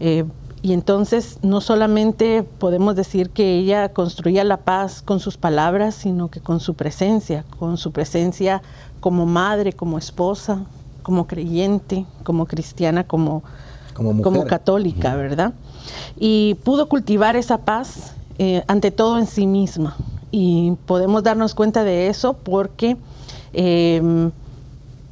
Eh, 0.00 0.24
y 0.62 0.74
entonces 0.74 1.38
no 1.42 1.62
solamente 1.62 2.42
podemos 2.42 2.94
decir 2.94 3.30
que 3.30 3.56
ella 3.56 3.94
construía 3.94 4.44
la 4.44 4.58
paz 4.58 5.00
con 5.00 5.18
sus 5.18 5.38
palabras, 5.38 5.94
sino 5.94 6.28
que 6.28 6.40
con 6.40 6.60
su 6.60 6.74
presencia, 6.74 7.44
con 7.58 7.78
su 7.78 7.92
presencia 7.92 8.60
como 9.00 9.24
madre, 9.24 9.72
como 9.72 9.96
esposa, 9.96 10.66
como 11.00 11.26
creyente, 11.26 12.04
como 12.22 12.46
cristiana, 12.46 13.04
como, 13.04 13.42
Como 13.94 14.44
católica, 14.46 15.14
¿verdad? 15.14 15.52
Y 16.18 16.54
pudo 16.64 16.88
cultivar 16.88 17.36
esa 17.36 17.58
paz 17.58 18.14
eh, 18.38 18.62
ante 18.66 18.90
todo 18.90 19.18
en 19.18 19.26
sí 19.26 19.46
misma. 19.46 19.96
Y 20.30 20.72
podemos 20.86 21.22
darnos 21.22 21.54
cuenta 21.54 21.84
de 21.84 22.08
eso 22.08 22.34
porque 22.34 22.96
eh, 23.52 24.30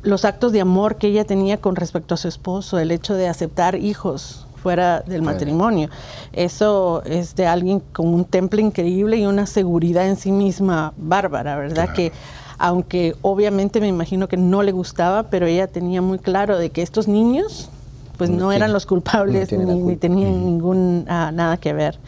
los 0.02 0.24
actos 0.24 0.52
de 0.52 0.60
amor 0.60 0.96
que 0.96 1.08
ella 1.08 1.24
tenía 1.24 1.58
con 1.58 1.76
respecto 1.76 2.14
a 2.14 2.16
su 2.16 2.28
esposo, 2.28 2.78
el 2.78 2.90
hecho 2.90 3.14
de 3.14 3.28
aceptar 3.28 3.74
hijos 3.74 4.46
fuera 4.62 5.00
del 5.00 5.22
matrimonio, 5.22 5.88
eso 6.32 7.02
es 7.04 7.36
de 7.36 7.46
alguien 7.46 7.80
con 7.92 8.08
un 8.08 8.24
temple 8.24 8.60
increíble 8.62 9.16
y 9.16 9.26
una 9.26 9.46
seguridad 9.46 10.08
en 10.08 10.16
sí 10.16 10.32
misma 10.32 10.92
bárbara, 10.96 11.56
¿verdad? 11.56 11.84
Claro. 11.84 11.94
Que 11.94 12.12
aunque 12.58 13.14
obviamente 13.22 13.80
me 13.80 13.88
imagino 13.88 14.28
que 14.28 14.36
no 14.36 14.62
le 14.62 14.72
gustaba, 14.72 15.24
pero 15.24 15.46
ella 15.46 15.66
tenía 15.66 16.02
muy 16.02 16.18
claro 16.18 16.58
de 16.58 16.70
que 16.70 16.82
estos 16.82 17.08
niños 17.08 17.70
pues 18.18 18.30
No 18.30 18.36
no, 18.46 18.52
eran 18.52 18.72
los 18.72 18.84
culpables 18.84 19.50
no 19.52 19.64
ni, 19.64 19.96
tenían 19.96 20.44
ningún 20.44 21.06
ah, 21.08 21.30
nada 21.32 21.56
que 21.56 21.72
ver. 21.72 21.98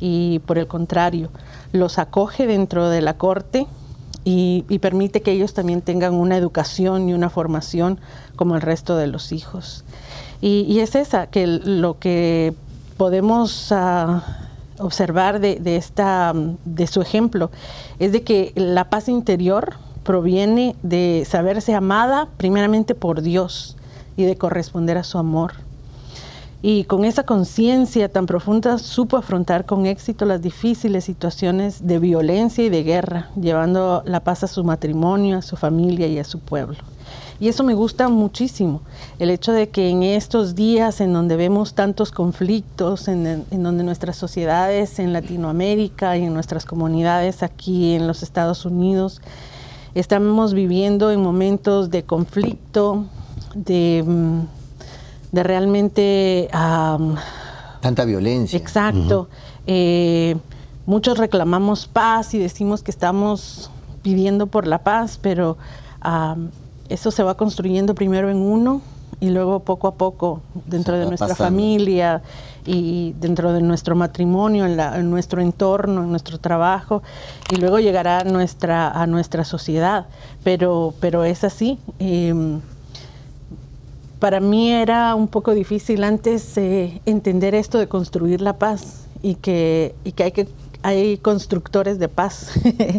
Y 0.00 0.38
por 0.46 0.56
el 0.56 0.68
contrario, 0.68 1.30
los 1.72 1.98
acoge 1.98 2.46
dentro 2.46 2.88
de 2.88 3.00
la 3.00 3.14
corte 3.14 3.66
y, 4.24 4.64
y 4.68 4.78
permite 4.78 5.20
que 5.20 5.32
ellos 5.32 5.54
también 5.54 5.82
tengan 5.82 6.14
una 6.14 6.36
educación 6.36 7.08
y 7.08 7.14
una 7.14 7.28
formación 7.28 7.98
como 8.36 8.54
el 8.54 8.62
resto 8.62 8.96
de 8.96 9.08
los 9.08 9.32
hijos. 9.32 9.84
Y, 10.40 10.60
y 10.68 10.78
es 10.78 10.94
esa, 10.94 11.26
que 11.26 11.48
lo 11.48 11.98
que 11.98 12.54
podemos 12.96 13.72
ah, 13.72 14.22
observar 14.78 15.40
de, 15.40 15.56
de 15.56 15.76
esta, 15.76 16.32
de 16.64 16.86
su 16.86 17.02
ejemplo 17.02 17.50
es 17.98 18.12
de 18.12 18.22
que 18.22 18.52
la 18.54 18.90
paz 18.90 19.08
interior 19.08 19.74
proviene 20.08 20.74
de 20.82 21.26
saberse 21.28 21.74
amada 21.74 22.28
primeramente 22.38 22.94
por 22.94 23.20
Dios 23.20 23.76
y 24.16 24.24
de 24.24 24.38
corresponder 24.38 24.96
a 24.96 25.04
su 25.04 25.18
amor. 25.18 25.52
Y 26.62 26.84
con 26.84 27.04
esa 27.04 27.24
conciencia 27.24 28.08
tan 28.08 28.24
profunda 28.24 28.78
supo 28.78 29.18
afrontar 29.18 29.66
con 29.66 29.84
éxito 29.84 30.24
las 30.24 30.40
difíciles 30.40 31.04
situaciones 31.04 31.86
de 31.86 31.98
violencia 31.98 32.64
y 32.64 32.70
de 32.70 32.84
guerra, 32.84 33.28
llevando 33.38 34.02
la 34.06 34.20
paz 34.20 34.44
a 34.44 34.46
su 34.46 34.64
matrimonio, 34.64 35.36
a 35.36 35.42
su 35.42 35.56
familia 35.56 36.06
y 36.06 36.18
a 36.18 36.24
su 36.24 36.38
pueblo. 36.38 36.78
Y 37.38 37.48
eso 37.48 37.62
me 37.62 37.74
gusta 37.74 38.08
muchísimo, 38.08 38.80
el 39.18 39.28
hecho 39.28 39.52
de 39.52 39.68
que 39.68 39.90
en 39.90 40.04
estos 40.04 40.54
días 40.54 41.02
en 41.02 41.12
donde 41.12 41.36
vemos 41.36 41.74
tantos 41.74 42.12
conflictos, 42.12 43.08
en, 43.08 43.44
donde 43.50 43.84
nuestras 43.84 44.16
sociedades 44.16 44.98
en 45.00 45.12
Latinoamérica 45.12 46.16
y 46.16 46.24
en 46.24 46.32
nuestras 46.32 46.64
comunidades 46.64 47.42
aquí 47.42 47.92
en 47.92 48.06
los 48.06 48.22
Estados 48.22 48.64
Unidos, 48.64 49.20
estamos 50.00 50.54
viviendo 50.54 51.10
en 51.10 51.22
momentos 51.22 51.90
de 51.90 52.02
conflicto, 52.04 53.06
de, 53.54 54.04
mm, 54.06 54.40
de 55.32 55.42
realmente... 55.42 56.48
am, 56.52 57.16
Tanta 57.80 58.04
violencia. 58.04 58.56
Exacto. 58.56 59.28
Eh, 59.66 60.36
muchos 60.86 61.18
reclamamos 61.18 61.86
paz 61.86 62.34
y 62.34 62.38
decimos 62.38 62.82
que 62.82 62.90
estamos 62.90 63.70
pidiendo 64.02 64.46
por 64.46 64.66
la 64.66 64.82
paz, 64.82 65.18
pero 65.20 65.56
eso 66.88 67.10
se 67.10 67.22
va 67.22 67.36
construyendo 67.36 67.94
primero 67.94 68.30
en 68.30 68.38
uno 68.38 68.80
y 69.20 69.30
luego 69.30 69.60
poco 69.60 69.88
a 69.88 69.94
poco 69.94 70.40
dentro 70.66 70.96
de 70.98 71.06
nuestra 71.06 71.28
pasando. 71.28 71.44
familia 71.44 72.22
y 72.66 73.14
dentro 73.20 73.52
de 73.52 73.60
nuestro 73.62 73.94
matrimonio, 73.96 74.66
en, 74.66 74.76
la- 74.76 74.98
en 74.98 75.10
nuestro 75.10 75.40
entorno, 75.40 76.02
en 76.02 76.10
nuestro 76.10 76.38
trabajo 76.38 77.02
y 77.52 77.56
luego 77.56 77.78
llegará 77.78 78.20
a 78.20 78.24
nuestra, 78.24 78.90
a 78.90 79.06
nuestra 79.06 79.44
sociedad. 79.44 80.06
Pero, 80.44 80.94
pero 81.00 81.24
es 81.24 81.44
así. 81.44 81.78
em, 81.98 82.60
para 84.18 84.40
mí 84.40 84.72
era 84.72 85.14
un 85.14 85.28
poco 85.28 85.54
difícil 85.54 86.02
antes 86.02 86.56
eh, 86.58 87.00
entender 87.06 87.54
esto 87.54 87.78
de 87.78 87.86
construir 87.86 88.40
la 88.40 88.54
paz 88.54 89.04
y 89.22 89.36
que, 89.36 89.94
y 90.04 90.12
que 90.12 90.24
hay 90.24 90.32
que 90.32 90.48
hay 90.80 91.18
constructores 91.18 91.98
de 91.98 92.08
paz, 92.08 92.52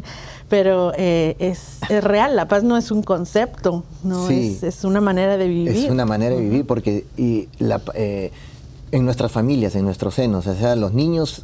pero 0.50 0.92
eh, 0.98 1.38
es, 1.40 1.78
es 1.90 2.04
real, 2.04 2.36
la 2.36 2.46
paz 2.50 2.62
no 2.62 2.76
es 2.76 2.92
un 2.92 3.04
concepto, 3.04 3.86
no 4.04 4.28
Sí. 4.28 4.58
es, 4.58 4.64
es 4.64 4.84
una 4.84 5.00
manera 5.00 5.38
de 5.38 5.48
vivir. 5.48 5.70
Es 5.86 5.90
una 5.90 6.06
manera 6.06 6.36
de 6.36 6.42
vivir 6.42 6.66
porque 6.66 7.06
y 7.16 7.48
la- 7.58 7.82
eh, 7.94 8.32
en 8.92 9.06
nuestras 9.06 9.32
familias, 9.32 9.76
en 9.76 9.86
nuestros 9.86 10.16
senos, 10.16 10.48
o 10.48 10.56
sea, 10.56 10.76
los 10.76 10.94
niños 10.94 11.44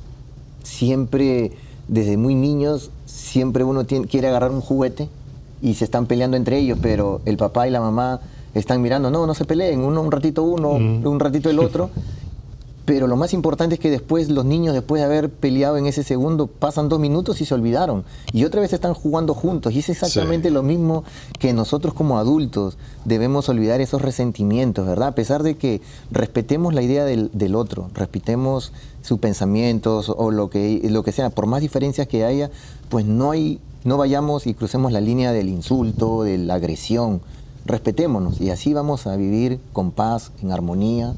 siempre 0.64 1.52
desde 1.88 2.18
muy 2.18 2.34
niños 2.36 2.90
siempre 3.06 3.64
uno 3.64 3.84
tiene- 3.86 4.08
quiere 4.08 4.28
agarrar 4.28 4.52
un 4.52 4.62
juguete 4.62 5.08
y 5.62 5.76
se 5.76 5.86
están 5.86 6.06
peleando 6.08 6.36
entre 6.38 6.58
ellos, 6.58 6.80
pero 6.82 7.22
el 7.26 7.38
papá 7.38 7.68
y 7.68 7.72
la 7.72 7.80
mamá 7.82 8.20
están 8.56 8.82
mirando, 8.82 9.12
no, 9.12 9.28
no 9.28 9.34
se 9.36 9.46
peleen, 9.46 9.82
uno 9.82 10.02
un 10.02 10.12
ratito 10.12 10.44
uno, 10.44 10.72
un 10.72 11.20
ratito 11.20 11.50
el 11.50 11.60
otro. 11.60 11.90
Pero 12.86 13.08
lo 13.08 13.16
más 13.16 13.34
importante 13.34 13.76
es 13.76 13.82
que 13.82 13.90
después 13.90 14.30
los 14.30 14.46
niños, 14.46 14.76
después 14.76 15.02
de 15.02 15.06
haber 15.06 15.32
peleado 15.32 15.78
en 15.78 15.88
ese 15.88 16.04
segundo, 16.04 16.46
pasan 16.46 16.88
dos 16.88 17.00
minutos 17.00 17.42
y 17.42 17.46
se 17.46 17.56
olvidaron. 17.56 18.04
Y 18.32 18.46
otra 18.46 18.62
vez 18.62 18.74
están 18.74 18.94
jugando 18.94 19.34
juntos. 19.34 19.74
Y 19.74 19.80
es 19.80 19.90
exactamente 19.90 20.50
Sí. 20.50 20.54
lo 20.54 20.62
mismo 20.62 21.04
que 21.40 21.52
nosotros 21.52 21.96
como 21.96 22.20
adultos 22.20 22.78
debemos 23.04 23.50
olvidar 23.50 23.82
esos 23.82 24.04
resentimientos, 24.04 24.86
¿verdad? 24.86 25.08
A 25.10 25.16
pesar 25.16 25.42
de 25.42 25.58
que 25.58 25.82
respetemos 26.12 26.76
la 26.76 26.84
idea 26.84 27.06
del, 27.06 27.32
del 27.34 27.56
otro, 27.56 27.90
respetemos 27.96 28.72
sus 29.02 29.18
pensamientos 29.18 30.14
o 30.16 30.30
lo 30.30 30.52
que, 30.52 30.82
lo 30.90 31.02
que 31.04 31.12
sea, 31.12 31.32
por 31.32 31.48
más 31.48 31.62
diferencias 31.62 32.08
que 32.08 32.24
haya, 32.24 32.52
pues 32.90 33.06
no 33.06 33.32
hay, 33.32 33.60
no 33.84 33.98
vayamos 33.98 34.46
y 34.46 34.54
crucemos 34.54 34.92
la 34.92 35.02
línea 35.02 35.32
del 35.32 35.50
insulto, 35.50 36.22
de 36.22 36.38
la 36.38 36.54
agresión. 36.56 37.22
Respetémonos 37.66 38.40
y 38.42 38.52
así 38.52 38.74
vamos 38.74 39.08
a 39.08 39.16
vivir 39.16 39.60
con 39.74 39.90
paz, 39.90 40.32
en 40.44 40.52
armonía 40.52 41.16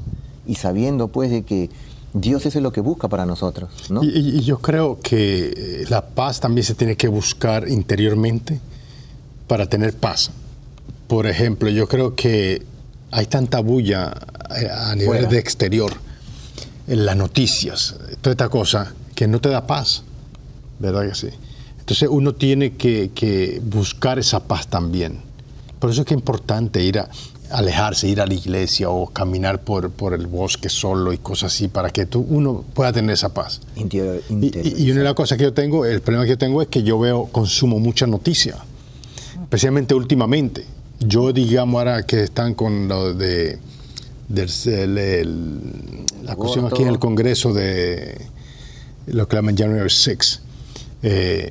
y 0.48 0.56
sabiendo 0.56 1.08
pues 1.08 1.30
de 1.30 1.42
que 1.44 1.70
Dios 2.14 2.44
eso 2.46 2.58
es 2.58 2.62
lo 2.62 2.72
que 2.72 2.80
busca 2.80 3.08
para 3.08 3.26
nosotros, 3.26 3.70
¿no? 3.90 4.02
Y, 4.02 4.40
yo 4.40 4.58
creo 4.58 4.98
que 5.00 5.52
eh, 5.54 5.84
la 5.88 6.04
paz 6.04 6.40
también 6.40 6.64
se 6.64 6.74
tiene 6.74 6.96
que 6.96 7.06
buscar 7.06 7.68
interiormente 7.68 8.60
para 9.46 9.66
tener 9.66 9.94
paz. 9.94 10.30
Por 11.06 11.26
ejemplo, 11.26 11.68
yo 11.68 11.86
creo 11.86 12.14
que 12.14 12.62
hay 13.10 13.26
tanta 13.26 13.60
bulla 13.60 14.14
eh, 14.58 14.68
a 14.70 14.94
nivel 14.94 15.06
Fuera. 15.06 15.28
de 15.28 15.38
exterior, 15.38 15.92
en 16.86 17.04
las 17.04 17.16
noticias, 17.16 17.94
toda 18.22 18.32
esta 18.32 18.48
cosa, 18.48 18.94
que 19.14 19.28
no 19.28 19.40
te 19.40 19.50
da 19.50 19.66
paz, 19.66 20.02
¿verdad 20.78 21.06
que 21.06 21.14
sí? 21.14 21.28
Entonces 21.78 22.08
uno 22.10 22.34
tiene 22.34 22.74
que, 22.76 23.10
que 23.14 23.60
buscar 23.62 24.18
esa 24.18 24.40
paz 24.40 24.66
también. 24.68 25.20
Por 25.78 25.90
eso 25.90 26.00
es 26.00 26.06
que 26.06 26.14
es 26.14 26.18
importante 26.18 26.82
ir 26.82 26.98
a 26.98 27.08
alejarse, 27.50 28.08
ir 28.08 28.20
a 28.20 28.26
la 28.26 28.34
iglesia 28.34 28.90
o 28.90 29.06
caminar 29.08 29.62
por, 29.62 29.90
por 29.90 30.14
el 30.14 30.26
bosque 30.26 30.68
solo 30.68 31.12
y 31.12 31.18
cosas 31.18 31.52
así 31.54 31.68
para 31.68 31.90
que 31.90 32.06
tú, 32.06 32.24
uno 32.28 32.64
pueda 32.74 32.92
tener 32.92 33.12
esa 33.12 33.32
paz. 33.32 33.60
Interior- 33.76 34.22
Y, 34.30 34.46
y- 34.46 34.84
y 34.84 34.90
una 34.90 35.00
de 35.00 35.04
las 35.04 35.14
cosas 35.14 35.38
que 35.38 35.44
yo 35.44 35.52
tengo, 35.52 35.84
el 35.86 36.00
problema 36.00 36.24
que 36.24 36.30
yo 36.30 36.38
tengo 36.38 36.60
es 36.62 36.68
que 36.68 36.82
yo 36.82 36.98
veo, 36.98 37.24
consumo 37.32 37.78
mucha 37.78 38.06
noticia, 38.06 38.56
especialmente 39.42 39.94
últimamente. 39.94 40.64
Yo, 41.00 41.32
digamos, 41.32 41.78
ahora 41.78 42.04
que 42.04 42.22
están 42.24 42.54
con 42.54 42.88
lo 42.88 43.14
de 43.14 43.58
del- 44.28 44.50
el- 44.66 44.98
el- 44.98 45.60
la 46.24 46.36
cuestión 46.36 46.66
aquí 46.66 46.82
en 46.82 46.88
el 46.88 46.98
Congreso 46.98 47.54
de 47.54 48.20
lo 49.06 49.26
que 49.26 49.36
llaman 49.36 49.56
January 49.56 49.88
6, 49.88 50.42
eh, 51.02 51.48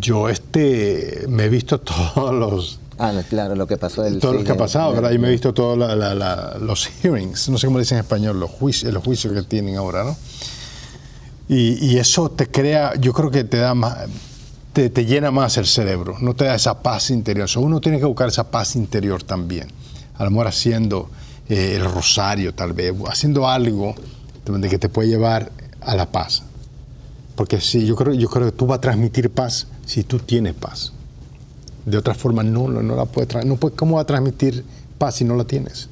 yo 0.00 0.28
este 0.28 1.24
me 1.28 1.44
he 1.44 1.48
visto 1.48 1.80
todos 2.14 2.34
los 2.34 2.80
Ah, 2.98 3.12
no, 3.12 3.22
claro, 3.22 3.54
lo 3.54 3.66
que 3.66 3.76
pasó 3.76 4.04
el 4.04 4.18
todo 4.18 4.32
lo 4.32 4.38
6 4.40 4.46
que 4.46 4.52
ha 4.52 4.56
pasado, 4.56 4.92
¿verdad? 4.92 5.12
Y 5.12 5.18
me 5.18 5.28
he 5.28 5.30
visto 5.30 5.54
todos 5.54 5.78
los 5.78 6.86
hearings, 6.86 7.48
no 7.48 7.56
sé 7.56 7.66
cómo 7.66 7.78
le 7.78 7.82
dicen 7.82 7.98
en 7.98 8.04
español, 8.04 8.40
los 8.40 8.50
juicios, 8.50 8.92
los 8.92 9.04
juicios 9.04 9.32
que 9.32 9.42
tienen 9.42 9.76
ahora, 9.76 10.04
¿no? 10.04 10.16
Y, 11.48 11.84
y 11.86 11.98
eso 11.98 12.30
te 12.30 12.48
crea, 12.48 12.94
yo 12.96 13.12
creo 13.12 13.30
que 13.30 13.44
te 13.44 13.58
da 13.58 13.74
más, 13.74 13.96
te, 14.72 14.90
te 14.90 15.06
llena 15.06 15.30
más 15.30 15.56
el 15.56 15.66
cerebro, 15.66 16.16
no 16.20 16.34
te 16.34 16.44
da 16.44 16.54
esa 16.54 16.82
paz 16.82 17.10
interior. 17.10 17.48
So, 17.48 17.60
uno 17.60 17.80
tiene 17.80 17.98
que 17.98 18.04
buscar 18.04 18.28
esa 18.28 18.50
paz 18.50 18.76
interior 18.76 19.22
también. 19.22 19.68
A 20.16 20.24
lo 20.24 20.30
mejor 20.30 20.48
haciendo 20.48 21.08
eh, 21.48 21.76
el 21.76 21.84
rosario, 21.84 22.52
tal 22.52 22.72
vez, 22.72 22.92
haciendo 23.08 23.48
algo 23.48 23.94
de 24.44 24.68
que 24.68 24.78
te 24.78 24.88
puede 24.88 25.08
llevar 25.08 25.52
a 25.80 25.94
la 25.94 26.10
paz. 26.10 26.42
Porque 27.34 27.60
sí, 27.60 27.86
yo 27.86 27.94
creo, 27.94 28.14
yo 28.14 28.28
creo 28.28 28.46
que 28.46 28.52
tú 28.52 28.66
vas 28.66 28.78
a 28.78 28.80
transmitir 28.80 29.30
paz 29.30 29.68
si 29.86 30.02
tú 30.02 30.18
tienes 30.18 30.54
paz. 30.54 30.92
De 31.86 31.96
otra 31.96 32.14
forma, 32.14 32.42
no, 32.42 32.68
no, 32.68 32.96
la 32.96 33.04
puedes 33.06 33.44
no 33.46 33.56
puede- 33.56 33.74
¿Cómo 33.76 33.96
va 33.96 34.02
a 34.02 34.06
transmitir 34.06 34.64
paz 34.98 35.16
si 35.16 35.24
no 35.24 35.34
la 35.36 35.44
tienes? 35.44 35.88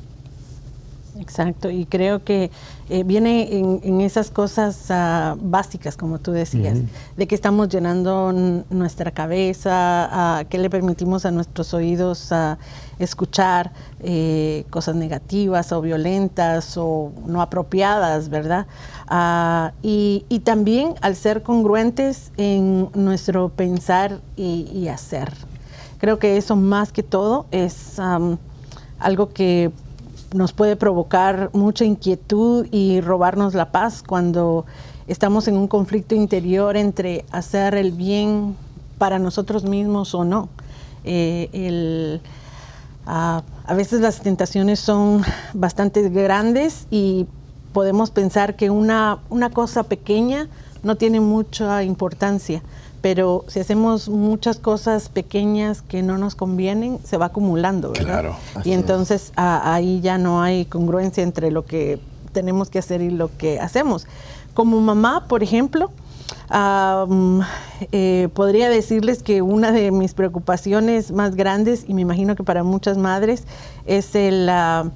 Exacto, 1.18 1.70
y 1.70 1.87
creo 1.87 2.22
que 2.22 2.51
eh, 2.90 3.03
viene 3.03 3.57
en, 3.57 3.81
en 3.83 4.03
esas 4.03 4.31
cosas 4.31 4.90
ah, 4.90 5.35
básicas, 5.40 5.96
como 5.96 6.18
tú 6.18 6.31
decías, 6.33 6.77
de 7.16 7.27
que 7.27 7.35
estamos 7.35 7.70
llenando 7.70 8.35
nuestra 8.68 9.11
cabeza, 9.12 9.70
ah, 9.72 10.44
que 10.44 10.59
le 10.59 10.68
permitimos 10.68 11.25
a 11.25 11.31
nuestros 11.31 11.72
oídos 11.72 12.33
ah, 12.33 12.59
escuchar 12.99 13.72
eh, 14.01 14.66
cosas 14.68 14.94
negativas 14.94 15.72
o 15.72 15.81
violentas 15.81 16.77
o 16.77 17.11
no 17.27 17.40
apropiadas, 17.40 18.29
¿verdad? 18.29 18.66
Y, 19.83 20.27
y 20.29 20.40
también 20.40 20.96
al 21.01 21.16
ser 21.16 21.42
congruentes 21.42 22.31
en 22.37 22.90
nuestro 22.94 23.49
pensar 23.49 24.20
y, 24.37 24.68
y 24.70 24.88
hacer. 24.88 25.33
Creo 25.99 26.19
que 26.19 26.37
eso 26.37 26.57
más 26.57 26.93
que 26.93 27.03
todo 27.03 27.47
es 27.51 27.99
am, 27.99 28.39
algo 28.99 29.33
que 29.33 29.71
nos 30.35 30.53
puede 30.53 30.77
provocar 30.77 31.51
mucha 31.53 31.85
inquietud 31.85 32.67
y 32.71 33.01
robarnos 33.01 33.55
la 33.55 33.71
paz 33.71 34.03
cuando 34.07 34.67
estamos 35.07 35.49
en 35.49 35.57
un 35.57 35.69
conflicto 35.69 36.15
interior 36.15 36.77
entre 36.77 37.25
hacer 37.31 37.75
el 37.75 37.93
bien 37.93 38.57
para 38.99 39.19
nosotros 39.19 39.65
mismos 39.65 40.15
o 40.15 40.25
no. 40.25 40.49
Eh, 41.05 42.21
ah, 43.07 43.43
a 43.67 43.75
veces 43.75 44.01
las 44.01 44.21
tentaciones 44.21 44.81
son 44.81 45.23
bastante 45.55 46.09
grandes 46.09 46.87
y 46.91 47.27
podemos 47.73 48.11
pensar 48.11 48.57
que 48.57 48.71
una, 48.71 49.19
una 49.29 49.51
cosa 49.51 49.85
pequeña 49.85 50.49
no 50.83 50.97
tiene 50.97 51.21
mucha 51.21 51.83
importancia, 51.83 52.63
pero 53.07 53.45
si 53.47 53.61
hacemos 53.61 54.09
muchas 54.09 54.59
cosas 54.59 55.09
pequeñas 55.11 55.81
que 55.81 56.03
no 56.03 56.19
nos 56.19 56.35
convienen, 56.35 56.99
se 57.05 57.16
va 57.16 57.27
acumulando, 57.27 57.90
¿verdad? 57.92 58.05
Claro. 58.05 58.37
Así 58.57 58.71
Y 58.71 58.73
es. 58.73 58.81
entonces 58.81 59.33
a- 59.37 59.73
ahí 59.75 60.01
ya 60.01 60.19
no 60.19 60.42
hay 60.42 60.64
congruencia 60.64 61.23
entre 61.23 61.53
lo 61.53 61.64
que 61.64 62.01
tenemos 62.33 62.69
que 62.69 62.81
hacer 62.81 63.03
y 63.03 63.11
lo 63.11 63.31
que 63.38 63.61
hacemos. 63.61 64.09
Como 64.55 64.81
mamá, 64.81 65.27
por 65.29 65.45
ejemplo, 65.45 65.92
eh, 67.92 68.29
podría 68.35 68.69
decirles 68.71 69.23
que 69.23 69.40
una 69.40 69.71
de 69.71 69.92
mis 69.92 70.12
preocupaciones 70.14 71.12
más 71.12 71.37
grandes, 71.37 71.85
y 71.87 71.95
me 71.95 72.03
imagino 72.03 72.35
que 72.35 72.42
para 72.42 72.64
muchas 72.64 72.99
madres, 72.99 73.45
es 73.87 74.16
el, 74.16 74.49
ah, 74.49 74.90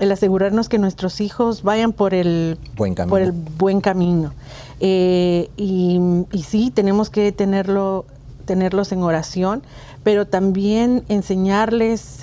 el 0.00 0.10
asegurarnos 0.12 0.68
que 0.68 0.78
nuestros 0.78 1.20
hijos 1.20 1.62
vayan 1.62 1.92
por 1.92 2.14
el 2.14 2.58
Buen 2.76 2.94
camino. 2.94 3.10
Por 3.10 3.22
el 3.22 3.32
buen 3.32 3.80
camino. 3.80 4.32
Eh, 4.80 5.50
y, 5.56 6.00
y 6.32 6.42
sí, 6.42 6.70
tenemos 6.70 7.10
que 7.10 7.32
tenerlo, 7.32 8.06
tenerlos 8.46 8.92
en 8.92 9.02
oración, 9.02 9.62
pero 10.02 10.26
también 10.26 11.04
enseñarles 11.08 12.20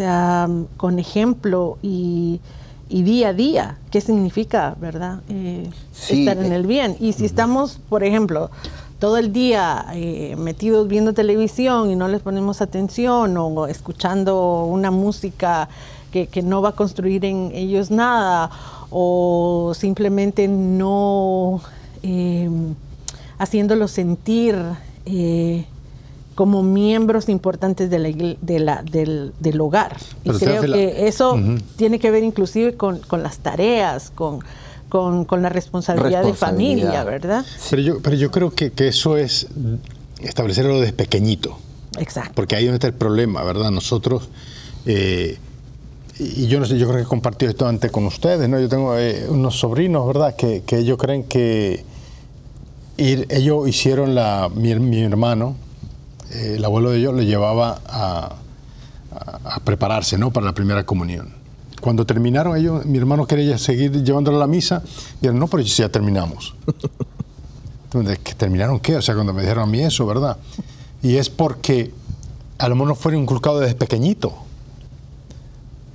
con 0.77 0.99
ejemplo 0.99 1.77
y, 1.81 2.41
y 2.89 3.03
día 3.03 3.29
a 3.29 3.33
día 3.33 3.77
qué 3.91 4.01
significa, 4.01 4.75
¿verdad? 4.79 5.19
Eh, 5.29 5.69
Sí, 5.91 6.21
estar 6.27 6.43
en 6.43 6.51
eh, 6.51 6.55
el 6.55 6.65
bien. 6.65 6.95
Y 6.99 7.13
si 7.13 7.25
estamos, 7.25 7.79
por 7.89 8.03
ejemplo, 8.03 8.49
todo 8.99 9.17
el 9.17 9.31
día 9.31 9.85
eh, 9.93 10.35
metidos 10.37 10.87
viendo 10.87 11.13
televisión 11.13 11.91
y 11.91 11.95
no 11.95 12.07
les 12.07 12.21
ponemos 12.21 12.61
atención 12.61 13.37
o 13.37 13.67
escuchando 13.67 14.65
una 14.65 14.89
música 14.89 15.69
que, 16.11 16.27
que 16.27 16.41
no 16.41 16.61
va 16.61 16.69
a 16.69 16.71
construir 16.73 17.25
en 17.25 17.51
ellos 17.53 17.91
nada 17.91 18.49
o 18.89 19.73
simplemente 19.75 20.47
no 20.47 21.61
eh, 22.03 22.49
haciéndolos 23.37 23.91
sentir 23.91 24.55
eh, 25.05 25.65
como 26.35 26.61
miembros 26.63 27.29
importantes 27.29 27.89
de 27.89 27.99
la 27.99 28.09
de 28.41 28.59
la- 28.59 28.83
del, 28.83 29.33
del 29.39 29.59
hogar. 29.61 29.97
Y 30.23 30.29
creo 30.31 30.63
la- 30.67 30.75
que 30.77 31.07
eso 31.07 31.37
tiene 31.75 31.99
que 31.99 32.11
ver 32.11 32.23
inclusive 32.23 32.75
con, 32.75 32.99
con 32.99 33.23
las 33.23 33.39
tareas, 33.39 34.11
con, 34.13 34.39
con, 34.89 35.25
con 35.25 35.41
la 35.41 35.49
responsabilidad, 35.49 36.23
de 36.23 36.33
familia. 36.33 37.03
¿verdad? 37.03 37.43
Pero, 37.69 37.81
yo, 37.81 37.99
pero 38.01 38.15
yo 38.15 38.29
creo 38.31 38.51
que, 38.51 38.71
que 38.71 38.87
eso 38.87 39.17
es 39.17 39.47
establecerlo 40.21 40.79
desde 40.79 40.93
pequeñito. 40.93 41.57
Exacto. 41.97 42.33
Porque 42.35 42.55
ahí 42.55 42.63
es 42.63 42.67
donde 42.67 42.75
está 42.77 42.87
el 42.87 42.93
problema, 42.93 43.43
¿verdad? 43.43 43.71
Nosotros, 43.71 44.29
eh, 44.85 45.39
y 46.19 46.47
yo 46.47 46.59
no 46.59 46.65
sé, 46.65 46.77
yo 46.77 46.85
creo 46.87 46.97
que 46.97 47.03
he 47.03 47.07
compartido 47.07 47.51
esto 47.51 47.67
antes 47.67 47.91
con 47.91 48.05
ustedes, 48.05 48.47
¿no? 48.49 48.59
Yo 48.59 48.67
tengo 48.69 48.97
eh, 48.97 49.25
unos 49.29 49.59
sobrinos, 49.59 50.05
¿verdad? 50.07 50.35
Que, 50.35 50.63
que 50.63 50.77
ellos 50.79 50.97
creen 50.97 51.23
que 51.23 51.83
ir- 52.97 53.27
ellos 53.29 53.67
hicieron 53.67 54.15
la, 54.15 54.49
mi, 54.53 54.73
mi 54.75 55.01
hermano, 55.01 55.55
eh, 56.31 56.55
el 56.57 56.65
abuelo 56.65 56.91
de 56.91 56.97
ellos, 56.99 57.13
le 57.13 57.25
llevaba 57.25 57.79
a, 57.85 58.35
a- 59.11 59.55
a 59.55 59.59
prepararse, 59.61 60.17
¿no? 60.17 60.31
Para 60.31 60.45
la 60.47 60.53
primera 60.53 60.85
comunión. 60.85 61.29
Cuando 61.81 62.05
terminaron 62.05 62.57
ellos, 62.57 62.85
mi 62.85 62.97
hermano 62.97 63.27
quería 63.27 63.57
seguir 63.59 64.03
llevándolo 64.03 64.37
a 64.37 64.39
la 64.41 64.47
misa, 64.47 64.81
y 64.85 65.21
dijeron, 65.21 65.39
no, 65.39 65.47
pero 65.47 65.61
ya 65.63 65.89
terminamos. 65.89 66.55
Entonces, 67.85 68.19
¿que 68.19 68.33
terminaron 68.33 68.79
qué? 68.79 68.95
O 68.97 69.01
sea, 69.01 69.13
cuando 69.15 69.33
me 69.33 69.41
dijeron 69.41 69.63
a 69.63 69.67
mí 69.67 69.79
eso, 69.81 70.05
¿verdad? 70.05 70.37
Y 71.01 71.15
es 71.17 71.29
porque 71.29 71.91
a 72.57 72.67
lo 72.67 72.75
mejor 72.75 72.87
no 72.89 72.95
fueron 72.95 73.21
inculcados 73.21 73.61
desde 73.61 73.75
pequeñito. 73.75 74.33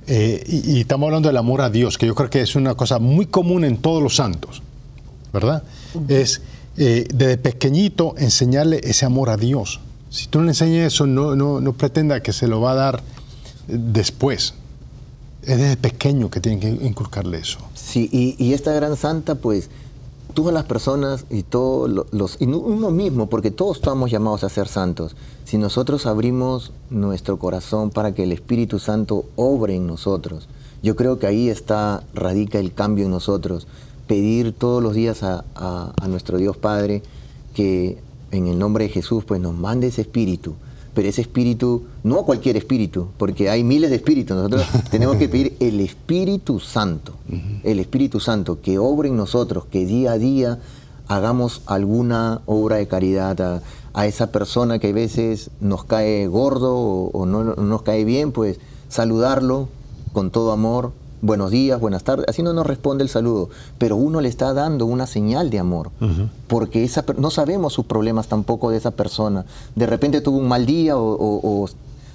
Eh, 0.07 0.43
y, 0.47 0.73
y 0.73 0.81
estamos 0.81 1.07
hablando 1.07 1.29
del 1.29 1.37
amor 1.37 1.61
a 1.61 1.69
Dios, 1.69 1.97
que 1.97 2.05
yo 2.05 2.15
creo 2.15 2.29
que 2.29 2.41
es 2.41 2.55
una 2.55 2.75
cosa 2.75 2.99
muy 2.99 3.25
común 3.25 3.63
en 3.63 3.77
todos 3.77 4.03
los 4.03 4.15
santos, 4.15 4.61
¿verdad? 5.31 5.63
Es 6.07 6.41
eh, 6.77 7.07
desde 7.13 7.37
pequeñito 7.37 8.15
enseñarle 8.17 8.81
ese 8.83 9.05
amor 9.05 9.29
a 9.29 9.37
Dios. 9.37 9.79
Si 10.09 10.27
tú 10.27 10.39
no 10.39 10.45
le 10.45 10.51
enseñas 10.51 10.93
eso, 10.93 11.07
no, 11.07 11.35
no, 11.35 11.61
no 11.61 11.73
pretenda 11.73 12.21
que 12.21 12.33
se 12.33 12.47
lo 12.47 12.61
va 12.61 12.71
a 12.71 12.75
dar 12.75 12.99
eh, 12.99 13.01
después. 13.67 14.55
Es 15.43 15.57
desde 15.57 15.77
pequeño 15.77 16.29
que 16.29 16.39
tienen 16.39 16.59
que 16.59 16.69
inculcarle 16.85 17.37
eso. 17.37 17.59
Sí, 17.73 18.09
y, 18.11 18.35
y 18.43 18.53
esta 18.53 18.71
gran 18.73 18.95
santa, 18.95 19.35
pues, 19.35 19.69
todas 20.33 20.53
las 20.53 20.65
personas 20.65 21.25
y 21.29 21.43
todos 21.43 21.89
lo- 21.89 22.05
los, 22.11 22.41
y 22.41 22.47
no- 22.47 22.57
uno 22.59 22.91
mismo, 22.91 23.27
porque 23.29 23.51
todos 23.51 23.77
estamos 23.77 24.11
llamados 24.11 24.43
a 24.43 24.49
ser 24.49 24.67
santos. 24.67 25.15
Si 25.45 25.57
nosotros 25.57 26.05
abrimos 26.05 26.71
nuestro 26.89 27.37
corazón 27.39 27.89
para 27.89 28.13
que 28.13 28.23
el 28.23 28.31
Espíritu 28.31 28.79
Santo 28.79 29.25
obre 29.35 29.75
en 29.75 29.87
nosotros, 29.87 30.47
yo 30.81 30.95
creo 30.95 31.19
que 31.19 31.27
ahí 31.27 31.49
está, 31.49 32.03
radica 32.13 32.59
el 32.59 32.73
cambio 32.73 33.05
en 33.05 33.11
nosotros. 33.11 33.67
Pedir 34.07 34.53
todos 34.53 34.83
los 34.83 34.93
días 34.95 35.23
a, 35.23 35.45
a- 35.55 35.93
a 36.01 36.07
nuestro 36.07 36.37
Dios 36.37 36.57
Padre 36.57 37.03
que 37.53 37.97
en 38.31 38.47
el 38.47 38.57
nombre 38.59 38.85
de 38.85 38.89
Jesús, 38.89 39.23
pues 39.23 39.39
nos 39.39 39.53
mande 39.53 39.87
ese 39.87 40.01
Espíritu. 40.01 40.55
Pero 40.93 41.09
ese 41.09 41.21
espíritu, 41.21 41.83
no 42.03 42.23
cualquier 42.23 42.57
espíritu, 42.57 43.07
porque 43.17 43.49
hay 43.49 43.63
miles 43.63 43.89
de 43.89 43.95
espíritus. 43.97 44.35
Nosotros 44.35 44.65
tenemos 44.91 45.17
que 45.17 45.27
pedir 45.29 45.55
el 45.59 45.79
Espíritu 45.79 46.59
Santo, 46.59 47.13
el 47.63 47.79
Espíritu 47.79 48.19
Santo, 48.19 48.61
que 48.61 48.77
obre 48.77 49.09
en 49.09 49.17
nosotros, 49.17 49.65
que 49.65 49.85
día 49.85 50.13
a 50.13 50.17
día 50.17 50.59
hagamos 51.07 51.61
alguna 51.65 52.41
obra 52.45 52.77
de 52.77 52.87
caridad 52.87 53.41
a, 53.41 53.61
a 53.93 54.07
esa 54.07 54.31
persona 54.31 54.79
que 54.79 54.89
a 54.89 54.93
veces 54.93 55.49
nos 55.59 55.83
cae 55.83 56.27
gordo 56.27 56.75
o, 56.75 57.09
o 57.11 57.25
no, 57.25 57.43
no 57.43 57.55
nos 57.55 57.81
cae 57.81 58.05
bien, 58.05 58.31
pues 58.31 58.59
saludarlo 58.89 59.69
con 60.13 60.31
todo 60.31 60.51
amor, 60.51 60.91
buenos 61.23 61.51
días, 61.51 61.79
buenas 61.79 62.03
tardes, 62.03 62.25
así 62.27 62.43
no 62.43 62.51
nos 62.53 62.67
responde 62.67 63.01
el 63.03 63.09
saludo, 63.09 63.49
pero 63.77 63.95
uno 63.95 64.19
le 64.21 64.27
está 64.27 64.53
dando 64.53 64.85
una 64.85 65.07
señal 65.07 65.49
de 65.49 65.57
amor, 65.57 65.89
porque 66.47 66.83
esa, 66.83 67.03
no 67.17 67.31
sabemos 67.31 67.71
sus 67.73 67.85
problemas 67.85 68.27
tampoco 68.27 68.69
de 68.69 68.77
esa 68.77 68.91
persona. 68.91 69.45
De 69.75 69.85
repente 69.87 70.19
tuvo 70.21 70.37
un 70.37 70.47
mal 70.49 70.65
día 70.65 70.97
o, 70.97 71.01
o- 71.13 71.63
o- 71.63 71.69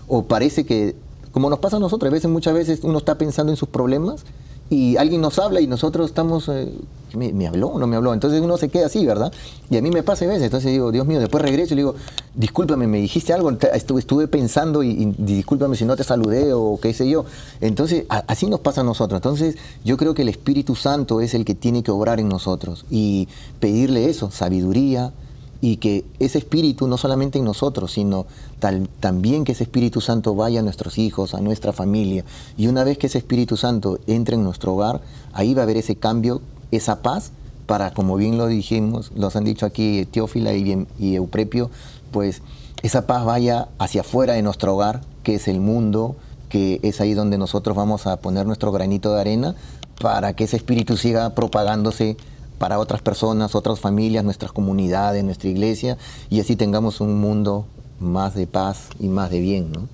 o 0.09 0.23
parece 0.25 0.64
que, 0.66 0.94
como 1.33 1.49
nos 1.51 1.59
pasa 1.59 1.79
a 1.79 1.81
nosotros, 1.81 2.11
a 2.11 2.12
veces, 2.12 2.31
muchas 2.31 2.53
veces 2.55 2.81
uno 2.83 2.99
está 2.99 3.16
pensando 3.16 3.51
en 3.51 3.57
sus 3.57 3.68
problemas 3.71 4.25
y 4.71 4.97
alguien 4.97 5.21
nos 5.21 5.39
habla 5.39 5.61
y 5.61 5.67
nosotros 5.67 6.07
estamos, 6.11 6.49
eh, 6.49 6.71
¿me, 7.15 7.47
habló 7.47 7.69
o 7.69 7.79
no 7.79 7.87
me 7.87 7.97
habló? 7.97 8.13
Entonces 8.13 8.41
uno 8.41 8.59
se 8.59 8.69
queda 8.69 8.87
así, 8.87 9.07
¿verdad? 9.07 9.33
Y 9.71 9.77
a 9.79 9.83
mí 9.83 9.91
me 9.91 10.03
pasa 10.03 10.25
a 10.27 10.29
veces, 10.29 10.43
entonces 10.45 10.71
digo, 10.73 10.93
Dios 10.93 11.07
mío, 11.07 11.21
después 11.21 11.43
regreso 11.43 11.73
y 11.73 11.77
le 11.77 11.83
digo, 11.83 11.95
discúlpame, 12.35 12.87
me 12.87 12.99
dijiste 12.99 13.33
algo, 13.33 13.51
estuve, 13.51 14.29
pensando 14.29 14.83
y, 14.83 14.91
y 14.91 15.15
discúlpame 15.17 15.75
si 15.77 15.85
no 15.87 15.97
te 15.97 16.05
saludé 16.05 16.53
o 16.53 16.79
qué 16.83 16.93
sé 16.93 17.09
yo. 17.09 17.25
Entonces, 17.61 18.05
a- 18.11 18.25
así 18.27 18.47
nos 18.47 18.61
pasa 18.61 18.83
a 18.83 18.85
nosotros. 18.85 19.19
Entonces, 19.19 19.57
yo 19.85 19.97
creo 19.97 20.13
que 20.13 20.23
el 20.23 20.29
Espíritu 20.29 20.75
Santo 20.75 21.21
es 21.23 21.33
el 21.33 21.45
que 21.47 21.55
tiene 21.55 21.83
que 21.83 21.91
obrar 21.91 22.21
en 22.21 22.29
nosotros 22.29 22.85
y 22.91 23.29
pedirle 23.61 24.11
eso, 24.11 24.31
sabiduría, 24.31 25.13
y 25.61 25.79
que 25.79 26.05
ese 26.21 26.38
espíritu 26.38 26.87
no 26.87 26.97
solamente 26.97 27.38
en 27.38 27.44
nosotros, 27.44 27.92
sino 27.92 28.27
tal- 28.61 28.88
también 29.01 29.44
que 29.44 29.53
ese 29.53 29.64
Espíritu 29.64 30.01
Santo 30.01 30.35
vaya 30.35 30.61
a 30.61 30.62
nuestros 30.62 30.99
hijos, 30.99 31.35
a 31.35 31.40
nuestra 31.40 31.73
familia. 31.73 32.25
Y 32.57 32.68
una 32.68 32.85
vez 32.85 32.97
que 32.99 33.09
ese 33.09 33.18
Espíritu 33.18 33.57
Santo 33.57 33.99
entre 34.07 34.37
en 34.37 34.44
nuestro 34.44 34.75
hogar, 34.75 35.01
ahí 35.33 35.55
va 35.55 35.62
a 35.62 35.64
haber 35.64 35.77
ese 35.77 35.97
cambio, 35.97 36.40
esa 36.71 37.03
paz, 37.03 37.33
para, 37.66 37.92
como 37.92 38.16
bien 38.16 38.38
lo 38.38 38.47
dijimos, 38.47 39.11
los 39.16 39.35
han 39.37 39.44
dicho 39.44 39.66
aquí 39.66 40.07
Teófila 40.11 40.55
y, 40.55 40.87
y 40.99 41.16
Euprepio, 41.16 41.71
pues 42.12 42.40
esa 42.83 43.07
paz 43.07 43.25
vaya 43.25 43.68
hacia 43.79 44.03
afuera 44.03 44.35
de 44.35 44.42
nuestro 44.42 44.75
hogar, 44.75 45.01
que 45.25 45.35
es 45.35 45.49
el 45.49 45.61
mundo, 45.61 46.14
que 46.49 46.79
es 46.83 47.01
ahí 47.01 47.12
donde 47.14 47.37
nosotros 47.37 47.77
vamos 47.77 48.07
a 48.07 48.16
poner 48.18 48.47
nuestro 48.47 48.71
granito 48.73 49.12
de 49.12 49.21
arena 49.21 49.55
para 50.01 50.35
que 50.35 50.44
ese 50.44 50.57
espíritu 50.57 50.97
siga 50.97 51.35
propagándose 51.35 52.16
para 52.59 52.79
otras 52.79 53.01
personas, 53.03 53.55
otras 53.55 53.81
familias, 53.81 54.25
nuestras 54.25 54.53
comunidades, 54.53 55.25
nuestra 55.25 55.49
iglesia, 55.49 55.97
y 56.29 56.40
así 56.40 56.57
tengamos 56.57 57.01
un 57.01 57.18
mundo 57.21 57.66
más 58.01 58.35
de 58.35 58.47
paz 58.47 58.88
y 59.01 59.09
más 59.09 59.31
de 59.31 59.40
bien, 59.40 59.73
¿no? 59.73 59.88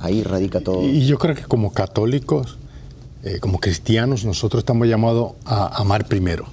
Ahí 0.00 0.22
radica 0.22 0.60
todo. 0.60 0.82
Y 0.82 1.06
yo 1.06 1.18
creo 1.18 1.34
que 1.34 1.42
como 1.44 1.72
católicos, 1.72 2.58
eh, 3.22 3.38
como 3.40 3.58
cristianos, 3.58 4.24
nosotros 4.24 4.60
estamos 4.62 4.88
llamados 4.88 5.32
a 5.44 5.66
amar 5.80 6.06
primero. 6.06 6.46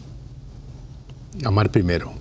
Amar 1.44 1.72
primero. 1.72 2.12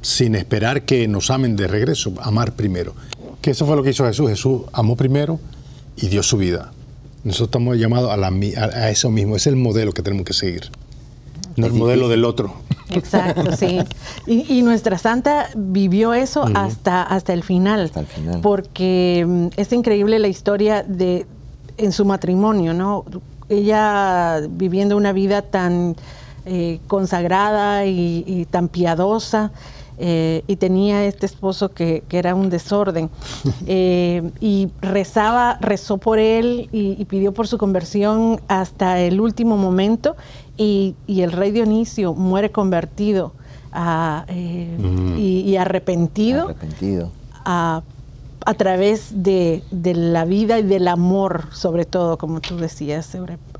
Sin 0.00 0.34
esperar 0.34 0.82
que 0.82 1.06
nos 1.08 1.30
amen 1.30 1.56
de 1.56 1.68
regreso, 1.68 2.12
amar 2.22 2.52
primero. 2.54 2.94
Que 3.40 3.52
eso 3.52 3.66
fue 3.66 3.76
lo 3.76 3.82
que 3.82 3.90
hizo 3.90 4.04
Jesús. 4.06 4.28
Jesús 4.30 4.62
amó 4.72 4.96
primero 4.96 5.38
y 5.96 6.08
dio 6.08 6.22
su 6.22 6.36
vida. 6.36 6.72
Nosotros 7.24 7.48
estamos 7.48 7.76
llamados 7.78 8.10
a, 8.10 8.16
la 8.16 8.26
a- 8.28 8.64
a 8.64 8.90
eso 8.90 9.10
mismo. 9.10 9.36
Es 9.36 9.46
el 9.46 9.56
modelo 9.56 9.92
que 9.92 10.02
tenemos 10.02 10.24
que 10.26 10.32
seguir. 10.32 10.70
No 11.56 11.66
el 11.66 11.72
Es 11.72 11.78
modelo 11.78 12.08
del 12.08 12.24
otro. 12.24 12.54
Exacto, 12.90 13.56
sí. 13.56 13.78
Y, 14.26 14.58
y 14.58 14.62
nuestra 14.62 14.98
santa 14.98 15.48
vivió 15.54 16.14
eso 16.14 16.44
hasta, 16.54 17.02
hasta 17.02 17.32
el 17.32 17.42
final. 17.42 17.80
Hasta 17.86 18.00
el 18.00 18.06
final. 18.06 18.40
Porque 18.40 19.24
mm, 19.26 19.46
es 19.56 19.72
increíble 19.72 20.18
la 20.18 20.28
historia 20.28 20.82
de 20.82 21.26
en 21.78 21.92
su 21.92 22.04
matrimonio, 22.04 22.74
¿no? 22.74 23.04
Ella 23.48 24.40
viviendo 24.48 24.96
una 24.96 25.12
vida 25.12 25.42
tan 25.42 25.96
eh, 26.44 26.80
consagrada 26.86 27.86
y, 27.86 28.24
y 28.26 28.44
tan 28.46 28.68
piadosa. 28.68 29.52
Eh, 29.98 30.42
y 30.46 30.56
tenía 30.56 31.04
este 31.04 31.26
esposo 31.26 31.72
que, 31.72 32.02
que 32.08 32.18
era 32.18 32.34
un 32.34 32.50
desorden 32.50 33.10
eh, 33.66 34.30
y 34.40 34.68
rezaba, 34.80 35.58
rezó 35.60 35.98
por 35.98 36.18
él 36.18 36.68
y, 36.72 36.96
y 37.00 37.04
pidió 37.04 37.32
por 37.32 37.46
su 37.46 37.58
conversión 37.58 38.40
hasta 38.48 39.00
el 39.00 39.20
último 39.20 39.56
momento 39.56 40.16
y, 40.56 40.94
y 41.06 41.22
el 41.22 41.32
rey 41.32 41.50
Dionisio 41.50 42.14
muere 42.14 42.50
convertido 42.50 43.32
eh, 44.28 44.76
y, 45.16 45.40
y 45.40 45.56
arrepentido 45.56 46.44
Arrepentido. 46.44 47.10
a, 47.44 47.82
a 48.44 48.54
través 48.54 49.22
de, 49.22 49.62
de 49.70 49.94
la 49.94 50.24
vida 50.24 50.58
y 50.58 50.62
del 50.62 50.88
amor, 50.88 51.44
sobre 51.52 51.84
todo, 51.84 52.18
como 52.18 52.40
tú 52.40 52.56
decías, 52.56 53.16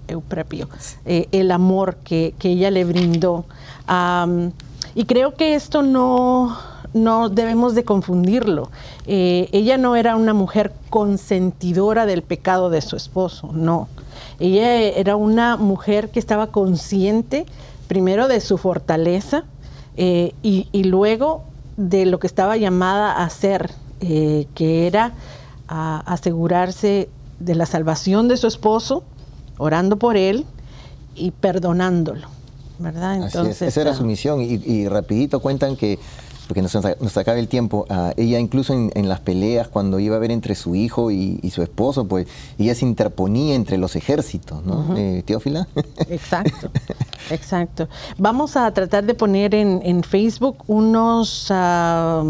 Euprepio, 0.08 0.68
eh, 1.04 1.28
el 1.32 1.50
amor 1.50 1.96
que, 2.04 2.34
que 2.38 2.50
ella 2.50 2.70
le 2.70 2.84
brindó. 2.84 3.44
Am, 3.86 4.52
y 4.94 5.04
creo 5.04 5.34
que 5.34 5.54
esto 5.54 5.82
no, 5.82 6.56
no 6.94 7.28
debemos 7.28 7.74
de 7.74 7.84
confundirlo. 7.84 8.70
Eh, 9.06 9.48
ella 9.52 9.78
no 9.78 9.96
era 9.96 10.16
una 10.16 10.34
mujer 10.34 10.72
consentidora 10.90 12.06
del 12.06 12.22
pecado 12.22 12.70
de 12.70 12.80
su 12.80 12.96
esposo, 12.96 13.50
no. 13.52 13.88
Ella 14.38 14.80
era 14.80 15.16
una 15.16 15.56
mujer 15.56 16.10
que 16.10 16.18
estaba 16.18 16.48
consciente 16.48 17.46
primero 17.88 18.28
de 18.28 18.40
su 18.40 18.58
fortaleza 18.58 19.44
eh, 19.96 20.34
y, 20.42 20.84
luego 20.84 21.44
de 21.76 22.06
lo 22.06 22.18
que 22.18 22.26
estaba 22.26 22.56
llamada 22.56 23.12
a 23.12 23.24
hacer, 23.24 23.70
eh, 24.00 24.46
que 24.54 24.86
era 24.86 25.12
a 25.68 26.00
asegurarse 26.00 27.08
de 27.38 27.54
la 27.54 27.66
salvación 27.66 28.28
de 28.28 28.36
su 28.36 28.46
esposo, 28.46 29.04
orando 29.58 29.96
por 29.96 30.16
él 30.16 30.46
y 31.14 31.30
perdonándolo, 31.32 32.28
¿verdad? 32.78 33.22
Así 33.24 33.38
es, 33.38 33.62
esa 33.62 33.80
era 33.80 33.90
ah, 33.92 33.94
su 33.94 34.04
misión. 34.04 34.40
Y, 34.40 34.54
y 34.64 34.88
rapidito 34.88 35.40
cuentan 35.40 35.76
que, 35.76 35.98
porque 36.48 36.60
nos, 36.62 36.74
nos 36.74 37.16
acaba 37.16 37.38
el 37.38 37.48
tiempo, 37.48 37.86
ah, 37.88 38.12
ella 38.16 38.38
incluso 38.38 38.72
en, 38.74 38.90
en 38.94 39.08
las 39.08 39.20
peleas, 39.20 39.68
cuando 39.68 39.98
iba 40.00 40.16
a 40.16 40.18
ver 40.18 40.30
entre 40.32 40.54
su 40.54 40.74
hijo 40.74 41.10
y, 41.10 41.38
y 41.42 41.50
su 41.50 41.62
esposo, 41.62 42.06
pues 42.06 42.26
ella 42.58 42.74
se 42.74 42.84
interponía 42.84 43.54
entre 43.54 43.78
los 43.78 43.96
ejércitos, 43.96 44.64
¿no? 44.64 44.96
Eh, 44.96 45.22
Teófila. 45.24 45.68
Exacto, 46.08 46.70
exacto. 47.30 47.88
Vamos 48.18 48.56
a 48.56 48.70
tratar 48.72 49.04
de 49.04 49.14
poner 49.14 49.54
en, 49.54 49.80
en 49.84 50.02
Facebook 50.02 50.56
unos 50.66 51.46
ah, 51.50 52.24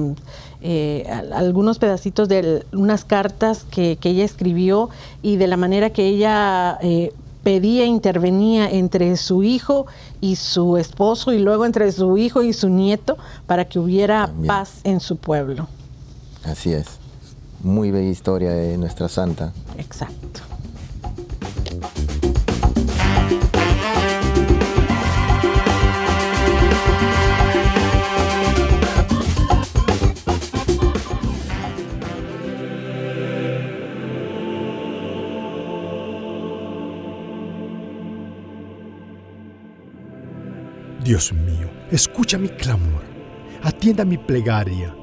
eh, 0.61 1.05
al- 1.11 1.33
algunos 1.33 1.79
pedacitos 1.81 2.29
de 2.29 2.65
unas 2.73 3.05
cartas 3.05 3.65
que, 3.69 3.97
que 3.97 4.11
ella 4.11 4.25
escribió 4.25 4.91
y 5.23 5.37
de 5.37 5.47
la 5.49 5.57
manera 5.57 5.91
que 5.91 6.07
ella 6.07 6.79
eh, 6.83 7.13
pedía, 7.43 7.85
intervenía 7.85 8.71
entre 8.71 9.17
su 9.17 9.43
hijo 9.43 9.87
y 10.21 10.37
su 10.37 10.77
esposo 10.77 11.33
y 11.33 11.39
luego 11.39 11.65
entre 11.67 11.91
su 11.93 12.17
hijo 12.19 12.43
y 12.43 12.53
su 12.53 12.69
nieto 12.69 13.17
para 13.47 13.65
que 13.67 13.79
hubiera 13.79 14.27
También. 14.27 14.47
paz 14.49 14.81
en 14.85 15.01
su 15.01 15.17
pueblo. 15.17 15.69
Así 16.45 16.73
es. 16.73 16.87
Muy 17.63 17.91
bella 17.91 18.11
historia 18.11 18.51
de 18.51 18.77
nuestra 18.77 19.09
santa. 19.09 19.53
Exacto. 19.79 20.41
Dios 41.05 41.33
mío, 41.33 41.69
escucha 41.91 42.39
mi 42.39 42.49
clamor, 42.49 43.03
atienda 43.63 44.05
mi 44.05 44.19
plegaria. 44.19 44.95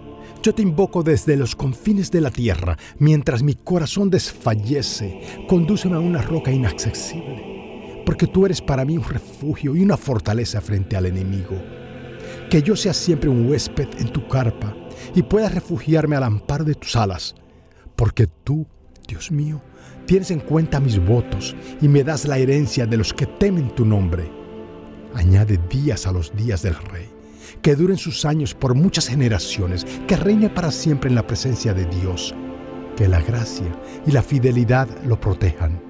Yo 0.41 0.55
te 0.55 0.61
invoco 0.61 1.03
desde 1.03 1.35
los 1.35 1.57
confines 1.57 2.09
de 2.09 2.21
la 2.21 2.31
tierra, 2.31 2.77
mientras 2.99 3.43
mi 3.43 3.55
corazón 3.55 4.09
desfallece, 4.09 5.19
condúceme 5.49 5.97
a 5.97 5.99
una 5.99 6.21
roca 6.21 6.53
inaccesible, 6.53 8.01
porque 8.05 8.27
tú 8.27 8.45
eres 8.45 8.61
para 8.61 8.85
mí 8.85 8.97
un 8.97 9.03
refugio 9.03 9.75
y 9.75 9.81
una 9.81 9.97
fortaleza 9.97 10.61
frente 10.61 10.95
al 10.95 11.05
enemigo. 11.05 11.61
que 12.49 12.61
yo 12.61 12.75
sea 12.75 12.93
siempre 12.93 13.29
un 13.29 13.49
huésped 13.49 13.87
en 13.99 14.11
tu 14.11 14.27
carpa 14.27 14.75
y 15.13 15.21
pueda 15.21 15.49
refugiarme 15.49 16.15
al 16.15 16.23
amparo 16.23 16.63
de 16.63 16.75
tus 16.75 16.95
alas, 16.95 17.35
porque 17.95 18.25
tú, 18.27 18.65
Dios 19.05 19.31
mío, 19.31 19.61
tienes 20.05 20.31
en 20.31 20.39
cuenta 20.39 20.79
mis 20.79 20.97
votos 20.97 21.55
y 21.81 21.87
me 21.87 22.03
das 22.03 22.25
la 22.25 22.37
herencia 22.37 22.85
de 22.85 22.97
los 22.97 23.13
que 23.13 23.25
temen 23.25 23.75
tu 23.75 23.85
nombre. 23.85 24.38
Añade 25.15 25.59
días 25.69 26.07
a 26.07 26.11
los 26.11 26.35
días 26.35 26.61
del 26.61 26.75
rey, 26.75 27.09
que 27.61 27.75
duren 27.75 27.97
sus 27.97 28.25
años 28.25 28.53
por 28.53 28.75
muchas 28.75 29.07
generaciones, 29.07 29.85
que 30.07 30.15
reine 30.15 30.49
para 30.49 30.71
siempre 30.71 31.09
en 31.09 31.15
la 31.15 31.25
presencia 31.25 31.73
de 31.73 31.85
Dios, 31.85 32.35
que 32.95 33.07
la 33.07 33.21
gracia 33.21 33.67
y 34.05 34.11
la 34.11 34.21
fidelidad 34.21 34.87
lo 35.05 35.19
protejan. 35.19 35.81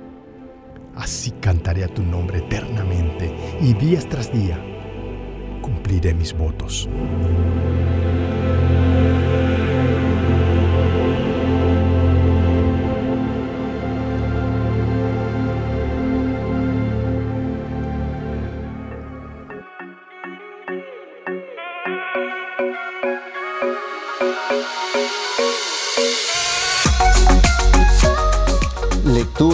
Así 0.96 1.32
cantaré 1.32 1.84
a 1.84 1.94
tu 1.94 2.04
nombre 2.04 2.40
eternamente 2.40 3.34
y 3.62 3.74
días 3.74 4.08
tras 4.10 4.32
día 4.32 4.60
cumpliré 5.62 6.14
mis 6.14 6.34
votos. 6.34 6.90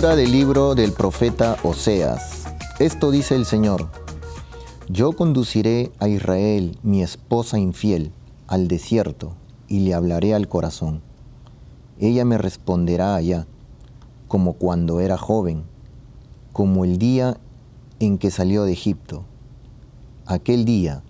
Del 0.05 0.31
libro 0.31 0.75
del 0.75 0.93
profeta 0.93 1.57
Oseas. 1.63 2.45
Esto 2.79 3.09
dice 3.11 3.35
el 3.35 3.43
Señor. 3.43 3.89
Yo 4.87 5.11
conduciré 5.11 5.91
a 5.99 6.07
Israel, 6.07 6.77
mi 6.83 7.01
esposa 7.01 7.57
infiel, 7.57 8.13
al 8.47 8.69
desierto 8.69 9.33
y 9.67 9.79
le 9.79 9.93
hablaré 9.93 10.33
al 10.33 10.47
corazón. 10.47 11.01
Ella 11.99 12.23
me 12.23 12.37
responderá 12.37 13.15
allá, 13.15 13.45
como 14.29 14.53
cuando 14.53 15.01
era 15.01 15.17
joven, 15.17 15.63
como 16.53 16.85
el 16.85 16.97
día 16.97 17.37
en 17.99 18.17
que 18.17 18.31
salió 18.31 18.63
de 18.63 18.71
Egipto. 18.71 19.25
Aquel 20.27 20.63
día, 20.63 21.03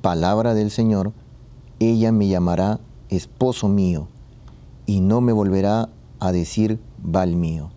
palabra 0.00 0.54
del 0.54 0.70
Señor, 0.70 1.12
ella 1.80 2.12
me 2.12 2.28
llamará 2.28 2.78
esposo 3.08 3.68
mío, 3.68 4.06
y 4.86 5.00
no 5.00 5.22
me 5.22 5.32
volverá 5.32 5.88
a 6.20 6.30
decir 6.30 6.78
val 7.02 7.34
mío. 7.34 7.73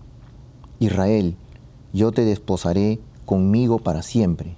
Israel, 0.79 1.35
yo 1.93 2.11
te 2.11 2.25
desposaré 2.25 2.99
conmigo 3.25 3.79
para 3.79 4.03
siempre. 4.03 4.55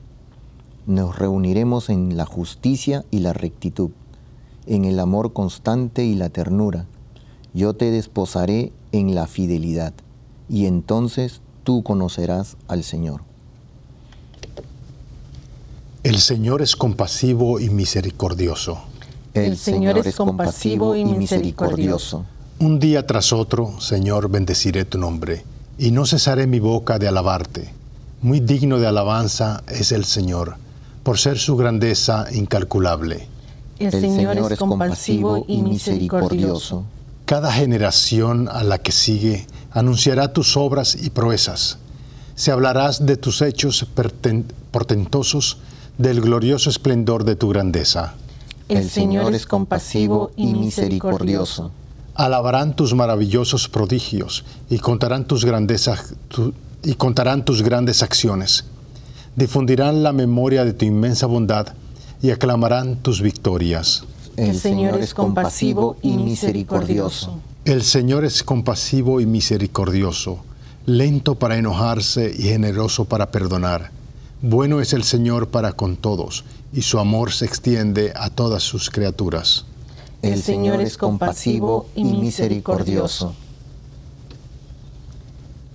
Nos 0.86 1.18
reuniremos 1.18 1.90
en 1.90 2.18
la 2.18 2.26
justicia 2.26 3.06
y 3.12 3.20
la 3.20 3.34
rectitud, 3.34 3.92
en 4.66 4.86
el 4.86 5.00
amor 5.00 5.34
constante 5.34 6.04
y 6.04 6.16
la 6.16 6.30
ternura. 6.30 6.86
Yo 7.54 7.74
te 7.74 7.92
desposaré 7.92 8.72
en 8.92 9.16
la 9.16 9.28
fidelidad, 9.28 9.94
y 10.50 10.66
entonces 10.66 11.42
tú 11.64 11.84
conocerás 11.84 12.58
al 12.68 12.84
Señor. 12.84 13.22
El 16.04 16.20
Señor 16.20 16.62
es 16.62 16.76
compasivo 16.76 17.60
y 17.60 17.70
misericordioso. 17.70 18.80
El 19.34 19.58
Señor 19.58 19.98
es 20.00 20.16
compasivo 20.16 20.96
y 20.96 21.06
misericordioso. 21.06 22.26
Un 22.60 22.80
día 22.80 23.06
tras 23.06 23.32
otro, 23.32 23.80
Señor, 23.80 24.30
bendeciré 24.30 24.86
tu 24.86 24.98
nombre, 24.98 25.44
y 25.80 25.92
no 25.92 26.06
cesaré 26.06 26.46
mi 26.46 26.60
boca 26.60 27.00
de 27.00 27.08
alabarte. 27.08 27.74
Muy 28.22 28.42
digno 28.42 28.80
de 28.80 28.88
alabanza 28.88 29.64
es 29.70 29.94
el 29.94 30.04
Señor, 30.04 30.58
por 31.04 31.18
ser 31.18 31.40
su 31.40 31.56
grandeza 31.56 32.28
incalculable. 32.34 33.28
El 33.80 33.92
Señor 33.92 34.52
es 34.52 34.60
compasivo 34.60 35.46
y 35.48 35.62
misericordioso. 35.62 36.84
Cada 37.26 37.54
generación 37.54 38.50
a 38.50 38.64
la 38.64 38.80
que 38.80 38.92
sigue 38.92 39.48
anunciará 39.72 40.34
tus 40.34 40.58
obras 40.58 40.98
y 41.02 41.12
proezas. 41.12 41.78
Se 42.36 42.52
hablarás 42.52 43.06
de 43.06 43.16
tus 43.16 43.42
hechos 43.42 43.88
portentosos, 44.72 45.58
del 45.98 46.20
glorioso 46.22 46.70
esplendor 46.70 47.24
de 47.24 47.36
tu 47.38 47.50
grandeza. 47.50 48.16
El 48.68 48.90
Señor 48.90 49.34
es 49.34 49.46
compasivo 49.46 50.32
y 50.36 50.54
misericordioso. 50.54 51.72
Alabarán 52.20 52.76
tus 52.76 52.94
maravillosos 52.94 53.70
prodigios 53.70 54.44
y 54.70 54.80
contarán 54.80 55.24
tus 55.24 55.46
grandezas 55.46 56.16
tu- 56.28 56.54
y 56.84 56.96
contarán 56.96 57.46
tus 57.46 57.62
grandes 57.62 58.04
acciones. 58.04 58.66
Difundirán 59.38 60.04
la 60.04 60.12
memoria 60.12 60.66
de 60.66 60.74
tu 60.74 60.84
inmensa 60.84 61.28
bondad 61.28 61.68
y 62.22 62.32
aclamarán 62.32 62.98
tus 62.98 63.22
victorias. 63.22 64.04
El 64.36 64.60
Señor 64.60 65.00
es 65.00 65.14
compasivo 65.14 65.96
y 66.02 66.18
misericordioso. 66.18 67.40
El 67.64 67.84
Señor 67.84 68.26
es 68.26 68.44
compasivo 68.44 69.22
y 69.22 69.26
misericordioso, 69.26 70.40
lento 70.86 71.36
para 71.36 71.58
enojarse 71.58 72.36
y 72.38 72.44
generoso 72.44 73.06
para 73.06 73.32
perdonar. 73.32 73.92
Bueno 74.42 74.82
es 74.82 74.92
el 74.92 75.06
Señor 75.06 75.48
para 75.48 75.72
con 75.72 75.96
todos, 75.96 76.44
y 76.74 76.82
su 76.82 77.00
amor 77.00 77.32
se 77.32 77.46
extiende 77.46 78.12
a 78.14 78.30
todas 78.30 78.64
sus 78.64 78.90
criaturas. 78.90 79.64
El 80.22 80.42
Señor 80.42 80.82
es 80.82 80.98
compasivo 80.98 81.86
y 81.96 82.04
misericordioso. 82.04 83.34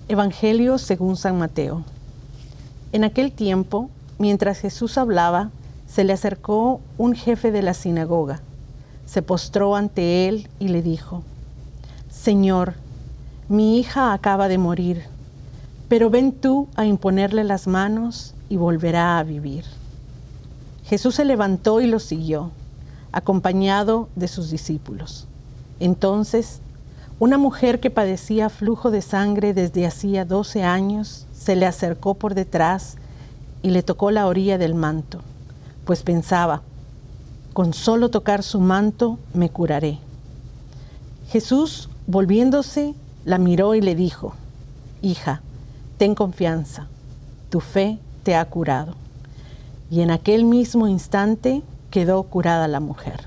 Evangelio 0.07 0.77
según 0.77 1.17
San 1.17 1.39
Mateo. 1.39 1.83
En 2.91 3.03
aquel 3.03 3.31
tiempo, 3.31 3.89
mientras 4.19 4.59
Jesús 4.59 4.99
hablaba, 4.99 5.49
se 5.87 6.03
le 6.03 6.13
acercó 6.13 6.79
un 6.99 7.15
jefe 7.15 7.51
de 7.51 7.63
la 7.63 7.73
sinagoga. 7.73 8.41
Se 9.07 9.23
postró 9.23 9.75
ante 9.75 10.27
él 10.27 10.47
y 10.59 10.67
le 10.67 10.83
dijo, 10.83 11.23
Señor, 12.11 12.75
mi 13.49 13.79
hija 13.79 14.13
acaba 14.13 14.47
de 14.47 14.59
morir, 14.59 15.05
pero 15.89 16.11
ven 16.11 16.31
tú 16.31 16.67
a 16.75 16.85
imponerle 16.85 17.43
las 17.43 17.65
manos 17.65 18.35
y 18.47 18.57
volverá 18.57 19.17
a 19.17 19.23
vivir. 19.23 19.65
Jesús 20.85 21.15
se 21.15 21.25
levantó 21.25 21.81
y 21.81 21.87
lo 21.87 21.99
siguió, 21.99 22.51
acompañado 23.15 24.09
de 24.17 24.27
sus 24.27 24.51
discípulos. 24.51 25.25
Entonces, 25.79 26.59
una 27.17 27.37
mujer 27.37 27.79
que 27.79 27.89
padecía 27.89 28.49
flujo 28.49 28.91
de 28.91 29.01
sangre 29.01 29.53
desde 29.53 29.87
hacía 29.87 30.25
12 30.25 30.63
años 30.63 31.25
se 31.31 31.55
le 31.55 31.65
acercó 31.65 32.15
por 32.15 32.35
detrás 32.35 32.97
y 33.61 33.69
le 33.69 33.83
tocó 33.83 34.11
la 34.11 34.27
orilla 34.27 34.57
del 34.57 34.75
manto, 34.75 35.21
pues 35.85 36.03
pensaba, 36.03 36.61
con 37.53 37.73
solo 37.73 38.09
tocar 38.09 38.43
su 38.43 38.59
manto 38.59 39.17
me 39.33 39.49
curaré. 39.49 39.99
Jesús, 41.29 41.89
volviéndose, 42.07 42.95
la 43.23 43.37
miró 43.37 43.75
y 43.75 43.81
le 43.81 43.95
dijo, 43.95 44.33
Hija, 45.01 45.41
ten 45.97 46.15
confianza, 46.15 46.87
tu 47.49 47.61
fe 47.61 47.97
te 48.23 48.35
ha 48.35 48.43
curado. 48.43 48.95
Y 49.89 50.01
en 50.01 50.11
aquel 50.11 50.43
mismo 50.43 50.89
instante 50.89 51.63
quedó 51.91 52.23
curada 52.23 52.67
la 52.67 52.79
mujer. 52.79 53.21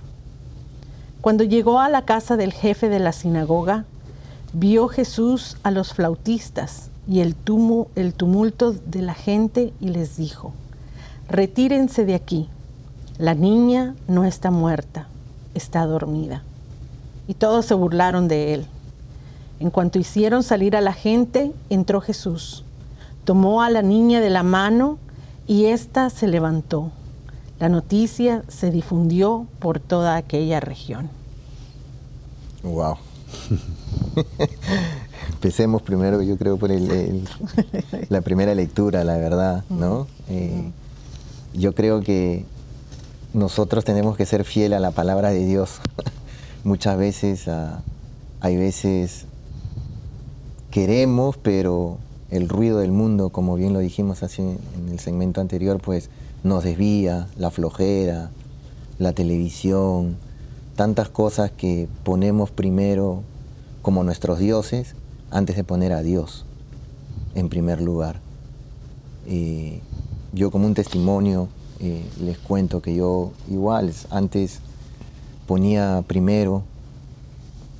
Cuando 1.20 1.44
llegó 1.44 1.80
a 1.80 1.88
la 1.88 2.02
casa 2.02 2.36
del 2.36 2.52
jefe 2.52 2.88
de 2.88 3.00
la 3.00 3.12
sinagoga, 3.12 3.84
vio 4.52 4.88
Jesús 4.88 5.56
a 5.62 5.70
los 5.70 5.92
flautistas 5.92 6.90
y 7.08 7.20
el, 7.20 7.34
tumu- 7.36 7.88
el 7.96 8.14
tumulto 8.14 8.72
de 8.72 9.02
la 9.02 9.14
gente 9.14 9.72
y 9.80 9.88
les 9.88 10.16
dijo, 10.16 10.52
retírense 11.28 12.04
de 12.04 12.14
aquí, 12.14 12.48
la 13.18 13.34
niña 13.34 13.94
no 14.06 14.24
está 14.24 14.50
muerta, 14.50 15.08
está 15.54 15.84
dormida. 15.86 16.42
Y 17.26 17.34
todos 17.34 17.66
se 17.66 17.74
burlaron 17.74 18.28
de 18.28 18.54
él. 18.54 18.66
En 19.60 19.70
cuanto 19.70 19.98
hicieron 19.98 20.42
salir 20.42 20.76
a 20.76 20.80
la 20.80 20.92
gente, 20.92 21.52
entró 21.68 22.00
Jesús, 22.00 22.64
tomó 23.24 23.60
a 23.62 23.70
la 23.70 23.82
niña 23.82 24.20
de 24.20 24.30
la 24.30 24.44
mano 24.44 24.98
y 25.48 25.66
ésta 25.66 26.10
se 26.10 26.28
levantó. 26.28 26.92
La 27.60 27.68
noticia 27.68 28.44
se 28.48 28.70
difundió 28.70 29.46
por 29.58 29.80
toda 29.80 30.16
aquella 30.16 30.60
región. 30.60 31.08
Wow. 32.62 32.96
Empecemos 35.32 35.82
primero, 35.82 36.22
yo 36.22 36.36
creo, 36.36 36.56
por 36.56 36.70
el- 36.72 36.90
el- 36.90 37.28
la 38.08 38.20
primera 38.20 38.54
lectura, 38.54 39.04
la 39.04 39.16
verdad, 39.18 39.64
¿no? 39.70 40.06
Eh, 40.28 40.70
yo 41.54 41.74
creo 41.74 42.00
que 42.00 42.44
nosotros 43.34 43.84
tenemos 43.84 44.16
que 44.16 44.26
ser 44.26 44.44
fiel 44.44 44.72
a 44.72 44.80
la 44.80 44.90
palabra 44.90 45.30
de 45.30 45.44
Dios. 45.44 45.80
Muchas 46.64 46.96
veces, 46.98 47.46
ah, 47.48 47.80
hay 48.40 48.56
veces 48.56 49.24
queremos, 50.70 51.36
pero 51.36 51.98
el 52.30 52.48
ruido 52.48 52.78
del 52.78 52.92
mundo, 52.92 53.30
como 53.30 53.54
bien 53.56 53.72
lo 53.72 53.78
dijimos 53.78 54.22
así 54.22 54.42
en 54.42 54.58
el 54.90 54.98
segmento 54.98 55.40
anterior, 55.40 55.80
pues 55.80 56.10
nos 56.44 56.64
desvía, 56.64 57.28
la 57.36 57.50
flojera, 57.50 58.30
la 58.98 59.12
televisión, 59.12 60.16
tantas 60.76 61.08
cosas 61.08 61.50
que 61.50 61.88
ponemos 62.04 62.50
primero 62.50 63.22
como 63.82 64.04
nuestros 64.04 64.38
dioses 64.38 64.94
antes 65.30 65.56
de 65.56 65.64
poner 65.64 65.92
a 65.92 66.02
Dios 66.02 66.44
en 67.34 67.48
primer 67.48 67.80
lugar. 67.80 68.20
Eh, 69.26 69.80
yo 70.32 70.50
como 70.50 70.66
un 70.66 70.74
testimonio, 70.74 71.48
eh, 71.80 72.04
les 72.20 72.38
cuento 72.38 72.82
que 72.82 72.94
yo 72.94 73.32
igual 73.48 73.92
antes 74.10 74.60
ponía 75.46 76.02
primero 76.06 76.62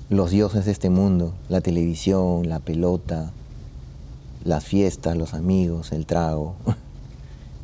los 0.08 0.30
dioses 0.30 0.64
de 0.64 0.72
este 0.72 0.88
mundo, 0.88 1.34
la 1.48 1.60
televisión, 1.60 2.48
la 2.48 2.60
pelota, 2.60 3.30
las 4.44 4.64
fiestas, 4.64 5.16
los 5.16 5.34
amigos, 5.34 5.92
el 5.92 6.06
trago. 6.06 6.54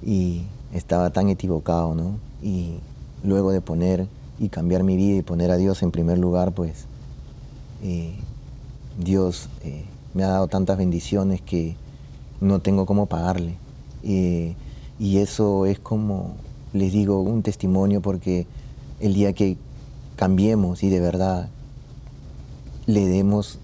Y 0.07 0.42
estaba 0.75 1.11
tan 1.11 1.31
equivocado, 1.31 1.95
¿no? 1.95 2.18
Y 2.43 2.75
luego 3.22 3.53
de 3.53 3.61
poner 3.61 4.07
y 4.39 4.49
cambiar 4.49 4.83
mi 4.83 4.97
vida 4.97 5.16
y 5.16 5.22
poner 5.22 5.51
a 5.51 5.57
Dios 5.57 5.83
en 5.83 5.93
primer 5.93 6.18
lugar, 6.18 6.53
pues 6.53 6.87
eh, 7.83 8.14
Dios 9.03 9.49
eh, 9.62 9.85
me 10.12 10.25
ha 10.25 10.29
dado 10.29 10.49
tantas 10.49 10.77
bendiciones 10.77 11.41
que 11.41 11.77
no 12.41 12.59
tengo 12.59 12.87
cómo 12.87 13.07
pagarle. 13.07 13.55
Eh, 14.03 14.55
y 14.99 15.18
eso 15.18 15.64
es 15.64 15.79
como, 15.79 16.35
les 16.72 16.93
digo, 16.93 17.20
un 17.22 17.43
testimonio 17.43 18.01
porque 18.01 18.47
el 19.01 19.14
día 19.14 19.33
que 19.33 19.57
cambiemos 20.16 20.83
y 20.83 20.91
de 20.91 21.01
verdad 21.01 21.49
le 22.87 23.07
demos 23.07 23.59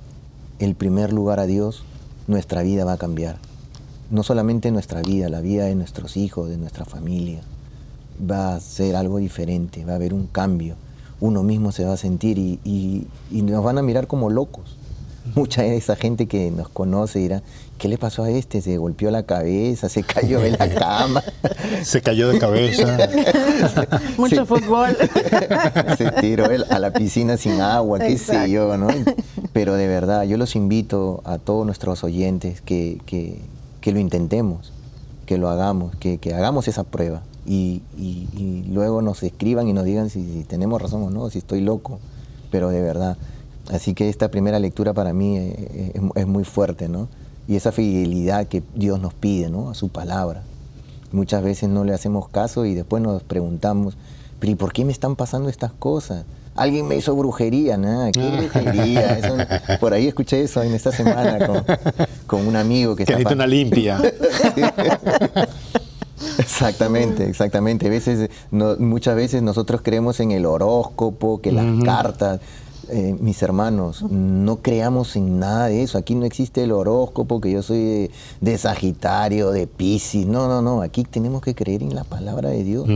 el 0.60 0.74
primer 0.74 1.12
lugar 1.12 1.40
a 1.40 1.46
Dios, 1.46 1.82
nuestra 2.28 2.62
vida 2.62 2.84
va 2.84 2.94
a 2.94 2.98
cambiar. 2.98 3.49
No 4.10 4.22
solamente 4.22 4.70
nuestra 4.70 5.02
vida, 5.02 5.28
la 5.28 5.40
vida 5.40 5.64
de 5.66 5.74
nuestros 5.74 6.16
hijos, 6.16 6.48
de 6.48 6.56
nuestra 6.56 6.84
familia. 6.84 7.40
Va 8.30 8.56
a 8.56 8.60
ser 8.60 8.96
algo 8.96 9.18
diferente, 9.18 9.84
va 9.84 9.92
a 9.92 9.96
haber 9.96 10.12
un 10.12 10.26
cambio. 10.26 10.74
Uno 11.20 11.42
mismo 11.42 11.70
se 11.72 11.84
va 11.84 11.92
a 11.94 11.96
sentir 11.96 12.38
y, 12.38 12.58
y- 12.64 13.06
y 13.30 13.42
nos 13.42 13.62
van 13.62 13.78
a 13.78 13.82
mirar 13.82 14.06
como 14.06 14.30
locos. 14.30 14.76
Mucha 15.34 15.62
de 15.62 15.76
esa 15.76 15.94
gente 15.96 16.26
que 16.26 16.50
nos 16.50 16.68
conoce 16.70 17.18
dirá, 17.20 17.42
¿qué 17.78 17.88
le 17.88 17.98
pasó 17.98 18.24
a 18.24 18.30
este? 18.30 18.62
Se 18.62 18.78
golpeó 18.78 19.10
la 19.10 19.22
cabeza, 19.24 19.88
se 19.90 20.02
cayó 20.02 20.42
en 20.42 20.52
la 20.58 20.68
cama. 20.74 21.22
Se 21.84 22.00
cayó 22.02 22.28
de 22.30 22.38
cabeza. 22.38 22.98
Mucho 24.18 24.44
fútbol. 24.46 24.96
se 25.98 26.10
tiró 26.20 26.46
él 26.46 26.64
a 26.70 26.78
la 26.78 26.92
piscina 26.92 27.36
sin 27.36 27.60
agua, 27.60 27.98
qué 28.00 28.12
Exacto. 28.12 28.42
sé 28.44 28.50
yo, 28.50 28.76
¿no? 28.76 28.88
Pero 29.52 29.74
de 29.74 29.86
verdad, 29.86 30.24
yo 30.24 30.36
los 30.36 30.56
invito 30.56 31.20
a 31.24 31.38
todos 31.38 31.64
nuestros 31.66 32.02
oyentes 32.02 32.60
que, 32.60 32.98
que- 33.06 33.40
que 33.80 33.92
lo 33.92 33.98
intentemos, 34.00 34.72
que 35.26 35.38
lo 35.38 35.48
hagamos, 35.48 35.94
que, 35.96 36.18
que 36.18 36.34
hagamos 36.34 36.68
esa 36.68 36.84
prueba 36.84 37.22
y, 37.46 37.82
y- 37.96 38.64
luego 38.70 39.02
nos 39.02 39.22
escriban 39.22 39.68
y 39.68 39.72
nos 39.72 39.84
digan 39.84 40.10
si, 40.10 40.44
tenemos 40.48 40.80
razón 40.80 41.02
o 41.02 41.10
no, 41.10 41.30
si 41.30 41.38
estoy 41.38 41.60
loco, 41.60 41.98
pero 42.50 42.68
de 42.70 42.80
verdad. 42.80 43.16
Así 43.70 43.94
que 43.94 44.08
esta 44.08 44.30
primera 44.30 44.58
lectura 44.58 44.92
para 44.92 45.12
mí 45.12 45.36
eh, 45.38 45.92
es, 45.94 46.02
es 46.14 46.26
muy 46.26 46.44
fuerte, 46.44 46.88
¿no? 46.88 47.08
Y 47.48 47.56
esa 47.56 47.72
fidelidad 47.72 48.46
que 48.46 48.62
Dios 48.74 49.00
nos 49.00 49.14
pide, 49.14 49.48
¿no? 49.50 49.70
A 49.70 49.74
su 49.74 49.88
palabra. 49.88 50.42
Muchas 51.12 51.42
veces 51.42 51.68
no 51.68 51.84
le 51.84 51.92
hacemos 51.92 52.28
caso 52.28 52.64
y 52.64 52.74
después 52.74 53.02
nos 53.02 53.22
preguntamos, 53.22 53.96
pero 54.38 54.52
¿y 54.52 54.54
por 54.54 54.72
qué 54.72 54.84
me 54.84 54.92
están 54.92 55.16
pasando 55.16 55.48
estas 55.48 55.72
cosas? 55.72 56.24
Alguien 56.60 56.86
me 56.86 56.96
hizo 56.96 57.14
brujería, 57.16 57.76
nada, 57.76 58.10
¿qué 58.12 58.20
brujería? 58.28 59.18
Eso 59.18 59.36
no- 59.36 59.44
por 59.80 59.92
ahí 59.94 60.06
escuché 60.06 60.42
eso 60.42 60.62
en 60.62 60.74
esta 60.74 60.92
semana 60.92 61.46
con, 61.46 61.64
con 62.26 62.46
un 62.46 62.54
amigo 62.56 62.94
que 62.94 63.04
Que 63.04 63.12
necesita 63.12 63.34
una 63.34 63.46
limpia. 63.46 64.00
Exactamente, 66.38 67.24
exactamente. 67.28 67.86
A 67.86 67.90
veces, 67.90 68.30
no- 68.50 68.76
muchas 68.78 69.16
veces 69.16 69.42
nosotros 69.42 69.80
creemos 69.82 70.20
en 70.20 70.30
el 70.32 70.46
horóscopo, 70.46 71.40
que 71.40 71.52
las 71.52 71.82
cartas. 71.84 72.40
Eh, 72.92 73.14
mis 73.20 73.40
hermanos, 73.42 74.02
no 74.10 74.56
creamos 74.62 75.14
en 75.14 75.38
nada 75.38 75.68
de 75.68 75.82
eso. 75.84 75.96
Aquí 75.96 76.16
no 76.16 76.24
existe 76.26 76.64
el 76.64 76.72
horóscopo, 76.72 77.40
que 77.40 77.52
yo 77.52 77.62
soy 77.62 77.78
de, 77.78 78.10
de 78.40 78.58
Sagitario, 78.58 79.50
de 79.52 79.68
Piscis. 79.68 80.26
No, 80.26 80.48
no, 80.48 80.60
no. 80.60 80.82
Aquí 80.82 81.04
tenemos 81.04 81.40
que 81.40 81.54
creer 81.54 81.82
en 81.84 81.94
la 81.94 82.02
palabra 82.04 82.48
de 82.48 82.64
Dios. 82.64 82.86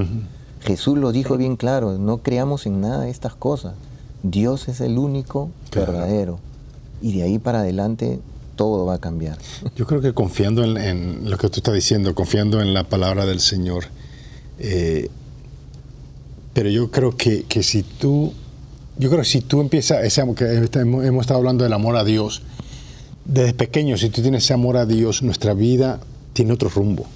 Jesús 0.64 0.98
lo 0.98 1.12
dijo 1.12 1.36
bien 1.36 1.56
claro. 1.56 1.98
No 1.98 2.18
creamos 2.18 2.66
en 2.66 2.80
nada 2.80 3.00
de 3.02 3.10
estas 3.10 3.34
cosas. 3.34 3.74
Dios 4.22 4.68
es 4.68 4.80
el 4.80 4.98
único 4.98 5.50
Claro. 5.70 5.92
verdadero. 5.92 6.38
Y 7.02 7.12
de 7.16 7.22
ahí 7.24 7.38
para 7.38 7.60
adelante 7.60 8.20
todo 8.56 8.86
va 8.86 8.94
a 8.94 8.98
cambiar. 8.98 9.36
Yo 9.76 9.86
creo 9.86 10.00
que 10.00 10.12
confiando 10.14 10.64
en, 10.64 10.76
en 10.76 11.30
lo 11.30 11.36
que 11.36 11.48
tú 11.48 11.56
estás 11.58 11.74
diciendo, 11.74 12.14
confiando 12.14 12.60
en 12.60 12.72
la 12.72 12.84
palabra 12.84 13.26
del 13.26 13.40
Señor, 13.40 13.84
eh, 14.58 15.10
pero 16.52 16.70
yo 16.70 16.90
creo 16.90 17.16
que, 17.16 17.42
que 17.42 17.62
si 17.62 17.82
tú, 17.82 18.32
yo 18.96 19.10
creo 19.10 19.22
que 19.22 19.28
si 19.28 19.40
tú 19.40 19.60
empiezas, 19.60 20.04
ese 20.04 20.20
amor 20.20 20.36
que 20.36 20.44
hemos, 20.78 21.04
hemos 21.04 21.22
estado 21.22 21.38
hablando 21.38 21.64
del 21.64 21.72
amor 21.72 21.96
a 21.96 22.04
Dios, 22.04 22.42
desde 23.24 23.54
pequeño, 23.54 23.96
si 23.98 24.08
tú 24.10 24.22
tienes 24.22 24.44
ese 24.44 24.54
amor 24.54 24.76
a 24.76 24.86
Dios, 24.86 25.22
nuestra 25.22 25.52
vida 25.52 26.00
tiene 26.32 26.52
otro 26.52 26.68
rumbo. 26.68 27.06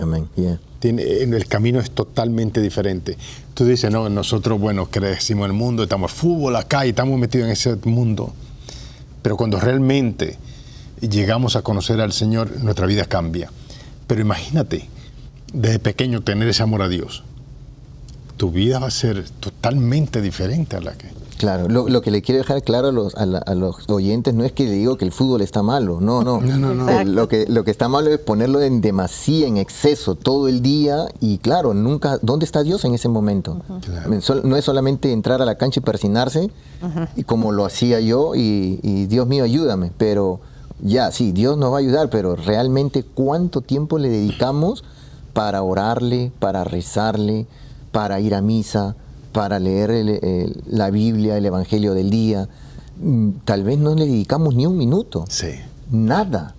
Amén. 0.00 0.28
Yeah. 0.36 0.60
Tiene, 0.78 1.02
el 1.02 1.46
camino 1.46 1.80
es 1.80 1.90
totalmente 1.90 2.60
diferente. 2.60 3.16
Tú 3.54 3.64
dices, 3.64 3.90
no, 3.90 4.08
nosotros, 4.08 4.60
bueno, 4.60 4.86
crecimos 4.86 5.46
en 5.46 5.52
el 5.52 5.56
mundo, 5.56 5.84
estamos 5.84 6.12
fútbol 6.12 6.56
acá 6.56 6.84
y 6.86 6.90
estamos 6.90 7.18
metidos 7.18 7.46
en 7.46 7.52
ese 7.52 7.76
mundo. 7.84 8.34
Pero 9.22 9.36
cuando 9.36 9.58
realmente 9.58 10.36
llegamos 11.00 11.56
a 11.56 11.62
conocer 11.62 12.00
al 12.00 12.12
Señor, 12.12 12.62
nuestra 12.62 12.86
vida 12.86 13.06
cambia. 13.06 13.50
Pero 14.06 14.20
imagínate, 14.20 14.88
desde 15.52 15.78
pequeño 15.78 16.22
tener 16.22 16.48
ese 16.48 16.62
amor 16.62 16.82
a 16.82 16.88
Dios. 16.88 17.24
Tu 18.36 18.50
vida 18.50 18.78
va 18.78 18.88
a 18.88 18.90
ser 18.90 19.28
totalmente 19.40 20.20
diferente 20.20 20.76
a 20.76 20.80
la 20.80 20.92
que... 20.92 21.08
Claro, 21.38 21.68
lo, 21.68 21.88
lo 21.88 22.00
que 22.00 22.10
le 22.10 22.22
quiero 22.22 22.38
dejar 22.38 22.62
claro 22.62 22.88
a 22.88 22.92
los, 22.92 23.14
a, 23.14 23.26
la- 23.26 23.38
a 23.38 23.54
los 23.54 23.88
oyentes 23.88 24.32
no 24.32 24.42
es 24.44 24.52
que 24.52 24.64
le 24.64 24.70
digo 24.72 24.96
que 24.96 25.04
el 25.04 25.12
fútbol 25.12 25.42
está 25.42 25.62
malo, 25.62 26.00
no, 26.00 26.22
no. 26.22 26.40
No, 26.46 26.56
no, 26.58 26.74
no. 26.74 26.88
Eh, 26.88 27.04
Lo, 27.04 27.28
que, 27.28 27.44
lo 27.48 27.62
que 27.64 27.70
está 27.70 27.88
malo 27.88 28.10
es 28.10 28.18
ponerlo 28.18 28.60
en 28.62 28.80
demasía, 28.80 29.46
en 29.46 29.58
exceso, 29.58 30.14
todo 30.14 30.48
el 30.48 30.62
día 30.62 31.08
y 31.20 31.38
claro, 31.38 31.74
nunca, 31.74 32.18
¿dónde 32.22 32.46
está 32.46 32.62
Dios 32.62 32.84
en 32.86 32.94
ese 32.94 33.08
momento? 33.08 33.60
Claro. 33.82 34.10
No 34.44 34.56
es 34.56 34.64
solamente 34.64 35.12
entrar 35.12 35.42
a 35.42 35.44
la 35.44 35.56
cancha 35.56 35.80
y 35.80 35.82
persinarse, 35.82 36.50
y 37.16 37.24
como 37.24 37.52
lo 37.52 37.64
hacía 37.66 38.00
yo, 38.00 38.34
y, 38.34 38.80
y 38.82 39.06
Dios 39.06 39.26
mío, 39.26 39.44
ayúdame, 39.44 39.92
pero 39.98 40.40
ya, 40.82 41.10
sí, 41.10 41.32
Dios 41.32 41.56
nos 41.58 41.70
va 41.72 41.76
a 41.76 41.80
ayudar, 41.80 42.08
pero 42.10 42.36
realmente 42.36 43.02
cuánto 43.02 43.60
tiempo 43.60 43.98
le 43.98 44.08
dedicamos 44.08 44.84
para 45.32 45.62
orarle, 45.62 46.32
para 46.38 46.64
rezarle, 46.64 47.46
para 47.92 48.20
ir 48.20 48.34
a 48.34 48.40
misa, 48.40 48.94
para 49.36 49.58
leer 49.58 49.90
el- 49.90 50.08
el- 50.08 50.62
la 50.66 50.88
Biblia, 50.90 51.36
el 51.36 51.44
Evangelio 51.44 51.92
del 51.92 52.08
día. 52.08 52.48
Mm, 53.02 53.30
Tal 53.44 53.64
vez 53.64 53.76
no 53.78 53.94
le 53.94 54.06
dedicamos 54.06 54.54
ni 54.54 54.64
un 54.64 54.78
minuto, 54.78 55.26
Sí. 55.28 55.48
nada. 55.90 56.54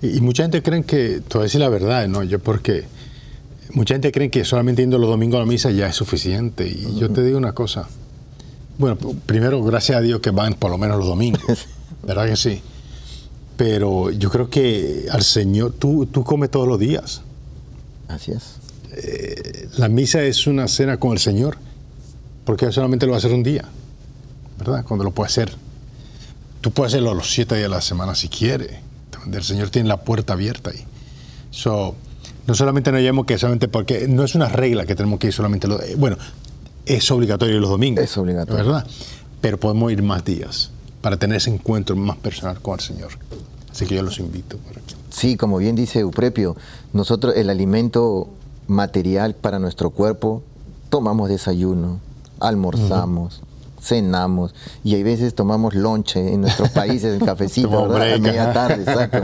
Y, 0.00 0.18
y 0.18 0.20
mucha 0.20 0.44
gente 0.44 0.62
cree 0.62 0.84
que, 0.84 1.20
te 1.26 1.34
voy 1.34 1.40
a 1.40 1.42
decir 1.44 1.60
la 1.60 1.68
verdad, 1.68 2.06
¿no? 2.06 2.22
Yo 2.22 2.38
porque 2.38 2.84
mucha 3.74 3.94
gente 3.94 4.12
cree 4.12 4.30
que 4.30 4.44
solamente 4.44 4.80
yendo 4.82 4.96
los 4.98 5.10
domingos 5.10 5.38
a 5.38 5.40
la 5.40 5.46
misa 5.46 5.72
ya 5.72 5.88
es 5.88 5.96
suficiente. 5.96 6.68
Y 6.68 6.96
yo 7.00 7.10
te 7.10 7.24
digo 7.24 7.36
una 7.36 7.52
cosa. 7.52 7.88
Bueno, 8.78 8.96
primero, 9.26 9.60
gracias 9.64 9.98
a 9.98 10.00
Dios 10.00 10.20
que 10.20 10.30
van 10.30 10.54
por 10.54 10.70
lo 10.70 10.78
menos 10.78 10.98
los 10.98 11.08
domingos. 11.08 11.42
¿Verdad 12.06 12.26
que 12.28 12.36
sí? 12.36 12.60
Pero 13.56 14.10
yo 14.12 14.30
creo 14.30 14.48
que 14.48 15.06
al 15.10 15.22
Señor, 15.24 15.72
tú, 15.72 16.06
tú 16.06 16.22
comes 16.22 16.50
todos 16.52 16.68
los 16.68 16.78
días. 16.78 17.22
Así 18.06 18.30
es. 18.30 18.54
La 19.78 19.88
misa 19.88 20.22
es 20.22 20.46
una 20.46 20.68
cena 20.68 20.98
con 20.98 21.12
el 21.12 21.18
Señor. 21.18 21.56
Porque 22.50 22.72
solamente 22.72 23.06
lo 23.06 23.12
va 23.12 23.16
a 23.16 23.20
hacer 23.20 23.32
un 23.32 23.44
día. 23.44 23.64
¿Verdad? 24.58 24.84
Cuando 24.84 25.04
lo 25.04 25.12
puede 25.12 25.28
hacer. 25.28 25.52
Tú 26.60 26.72
puedes 26.72 26.92
hacerlo 26.92 27.14
los 27.14 27.32
siete 27.32 27.54
días 27.54 27.66
de 27.70 27.76
la 27.76 27.80
semana 27.80 28.16
si 28.16 28.28
quieres. 28.28 28.72
El 29.32 29.44
Señor 29.44 29.70
tiene 29.70 29.88
la 29.88 29.98
puerta 29.98 30.32
abierta 30.32 30.70
ahí. 30.70 30.84
So, 31.52 31.94
no 32.48 32.54
solamente 32.56 32.90
nos 32.90 33.02
llevamos 33.02 33.26
que 33.26 33.38
solamente 33.38 33.68
porque 33.68 34.08
no 34.08 34.24
es 34.24 34.34
una 34.34 34.48
regla 34.48 34.84
que 34.84 34.96
tenemos 34.96 35.20
que 35.20 35.28
ir 35.28 35.32
solamente 35.32 35.68
los 35.68 35.80
eh, 35.82 35.94
bueno 35.96 36.16
es 36.86 37.08
obligatorio 37.12 37.60
los 37.60 37.70
domingos 37.70 38.02
Es 38.02 38.16
obligatorio. 38.18 38.64
verdad 38.64 38.86
pero 39.40 39.58
podemos 39.60 39.92
ir 39.92 40.02
más 40.02 40.24
días 40.24 40.70
para 41.02 41.16
tener 41.18 41.36
ese 41.36 41.50
encuentro 41.50 41.94
más 41.94 42.16
personal 42.16 42.60
con 42.60 42.74
el 42.74 42.80
Señor 42.80 43.10
así 43.70 43.86
que 43.86 43.94
yo 43.94 44.02
los 44.02 44.18
invito 44.18 44.56
para 44.58 44.80
que- 44.80 44.94
Sí, 45.10 45.36
como 45.36 45.58
bien 45.58 45.76
dice 45.76 46.00
Euprepio, 46.00 46.56
nosotros 46.92 47.34
el 47.36 47.50
alimento 47.50 48.28
material 48.68 49.34
para 49.34 49.58
nuestro 49.60 49.90
cuerpo, 49.90 50.42
tomamos 50.88 51.28
desayuno, 51.28 52.00
almorzamos, 52.40 53.42
cenamos 53.80 54.54
y 54.84 54.94
hay 54.94 55.02
veces 55.02 55.34
tomamos 55.34 55.74
lonche 55.74 56.32
en 56.34 56.42
nuestros 56.42 56.70
países, 56.70 57.20
el 57.20 57.24
cafecito, 57.26 57.88
¿verdad? 57.88 58.14
A 58.14 58.18
media 58.18 58.52
tarde, 58.52 58.82
exacto. 58.82 59.18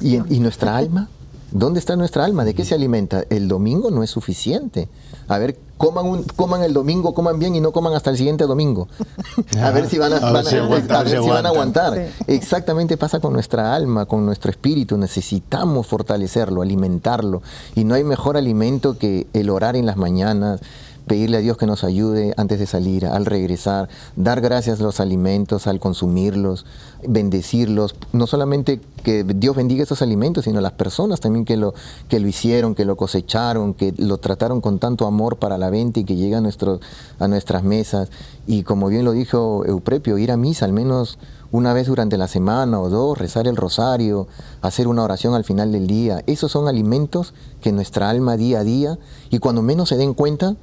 ¿Y, 0.00 0.16
y 0.34 0.40
nuestra 0.40 0.76
alma? 0.76 1.08
¿Dónde 1.52 1.78
está 1.78 1.96
nuestra 1.96 2.24
alma? 2.24 2.44
¿De 2.44 2.54
qué 2.54 2.64
se 2.64 2.74
alimenta? 2.74 3.22
El 3.30 3.46
domingo 3.48 3.90
no 3.90 4.02
es 4.02 4.10
suficiente. 4.10 4.88
A 5.28 5.38
ver, 5.38 5.56
coman, 5.78 6.04
un- 6.06 6.24
coman 6.24 6.62
el 6.62 6.72
domingo, 6.74 7.14
coman 7.14 7.38
bien 7.38 7.54
y 7.54 7.60
no 7.60 7.70
coman 7.72 7.94
hasta 7.94 8.10
el 8.10 8.16
siguiente 8.18 8.44
domingo. 8.44 8.88
a 9.62 9.70
ver 9.70 9.88
si 9.88 9.96
van 9.96 10.12
a, 10.12 10.16
A 10.16 10.20
ver 10.20 10.32
van 10.32 10.46
a- 10.46 10.50
si 10.50 10.56
aguantan, 10.56 10.96
a 10.96 11.00
a 11.00 11.02
ver 11.04 11.12
ver 11.12 11.18
si 11.20 11.24
si 11.24 11.30
van 11.30 11.46
a 11.46 11.48
aguantan. 11.50 11.84
aguantar. 11.94 12.12
Exactamente 12.26 12.96
pasa 12.96 13.20
con 13.20 13.32
nuestra 13.32 13.74
alma, 13.74 14.06
con 14.06 14.26
nuestro 14.26 14.50
espíritu. 14.50 14.98
Necesitamos 14.98 15.86
fortalecerlo, 15.86 16.62
alimentarlo. 16.62 17.42
Y 17.74 17.84
no 17.84 17.94
hay 17.94 18.04
mejor 18.04 18.36
alimento 18.36 18.98
que 18.98 19.26
el 19.32 19.48
orar 19.48 19.76
en 19.76 19.86
las 19.86 19.96
mañanas, 19.96 20.60
pedirle 21.06 21.38
a 21.38 21.40
Dios 21.40 21.56
que 21.56 21.66
nos 21.66 21.84
ayude 21.84 22.34
antes 22.36 22.58
de 22.58 22.66
salir, 22.66 23.06
al 23.06 23.26
regresar, 23.26 23.88
dar 24.16 24.40
gracias 24.40 24.80
a 24.80 24.82
los 24.82 25.00
alimentos, 25.00 25.66
al 25.66 25.80
consumirlos, 25.80 26.66
bendecirlos, 27.06 27.94
no 28.12 28.26
solamente 28.26 28.80
que 29.04 29.22
Dios 29.22 29.54
bendiga 29.54 29.84
esos 29.84 30.02
alimentos, 30.02 30.44
sino 30.44 30.60
las 30.60 30.72
personas 30.72 31.20
también 31.20 31.44
que 31.44 31.56
lo, 31.56 31.74
que 32.08 32.18
lo 32.18 32.26
hicieron, 32.26 32.74
que 32.74 32.84
lo 32.84 32.96
cosecharon, 32.96 33.74
que 33.74 33.94
lo 33.96 34.18
trataron 34.18 34.60
con 34.60 34.78
tanto 34.78 35.06
amor 35.06 35.36
para 35.36 35.58
la 35.58 35.70
venta 35.70 36.00
y 36.00 36.04
que 36.04 36.16
llega 36.16 36.38
a, 36.38 37.24
a 37.24 37.28
nuestras 37.28 37.62
mesas. 37.62 38.10
Y 38.46 38.64
como 38.64 38.88
bien 38.88 39.04
lo 39.04 39.12
dijo 39.12 39.64
Euprepio, 39.64 40.18
ir 40.18 40.32
a 40.32 40.36
misa 40.36 40.64
al 40.64 40.72
menos 40.72 41.18
una 41.52 41.72
vez 41.72 41.86
durante 41.86 42.18
la 42.18 42.26
semana 42.26 42.80
o 42.80 42.90
dos, 42.90 43.16
rezar 43.16 43.46
el 43.46 43.56
rosario, 43.56 44.26
hacer 44.62 44.88
una 44.88 45.04
oración 45.04 45.34
al 45.34 45.44
final 45.44 45.70
del 45.70 45.86
día. 45.86 46.22
Esos 46.26 46.50
son 46.50 46.66
alimentos 46.66 47.32
que 47.60 47.70
nuestra 47.70 48.10
alma 48.10 48.36
día 48.36 48.60
a 48.60 48.64
día, 48.64 48.98
y 49.30 49.38
cuando 49.38 49.62
menos 49.62 49.88
se 49.88 49.96
den 49.96 50.14
cuenta, 50.14 50.56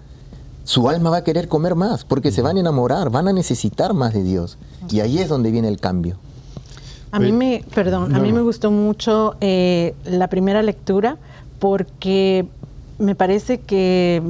su 0.64 0.88
alma 0.90 1.10
va 1.10 1.18
a 1.18 1.24
querer 1.24 1.48
comer 1.48 1.76
más, 1.76 2.06
porque 2.06 2.32
se 2.32 2.42
van 2.42 2.58
a 2.58 2.60
enamorar, 2.62 3.10
van 3.10 3.28
a 3.28 3.34
necesitar 3.34 3.94
más 3.94 4.14
de 4.14 4.24
Dios. 4.24 4.58
Y 4.90 5.00
ahí 5.02 5.20
es 5.20 5.28
donde 5.30 5.52
viene 5.52 5.68
el 5.68 5.80
cambio. 5.80 6.18
A 7.12 7.20
mí 7.20 7.32
me, 7.32 7.64
perdón, 7.76 8.16
a 8.16 8.20
mí 8.20 8.32
me 8.34 8.42
gustó 8.42 8.72
mucho 8.72 9.36
eh, 9.42 9.94
la 10.06 10.28
primera 10.30 10.64
lectura 10.64 11.18
porque 11.60 12.46
me 12.98 13.14
parece 13.16 13.60
que, 13.60 14.22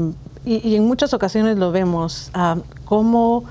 y, 0.45 0.67
y 0.67 0.75
en 0.75 0.85
muchas 0.85 1.13
ocasiones 1.13 1.57
lo 1.57 1.71
vemos, 1.71 2.29
ah, 2.33 2.57
cómo 2.85 3.45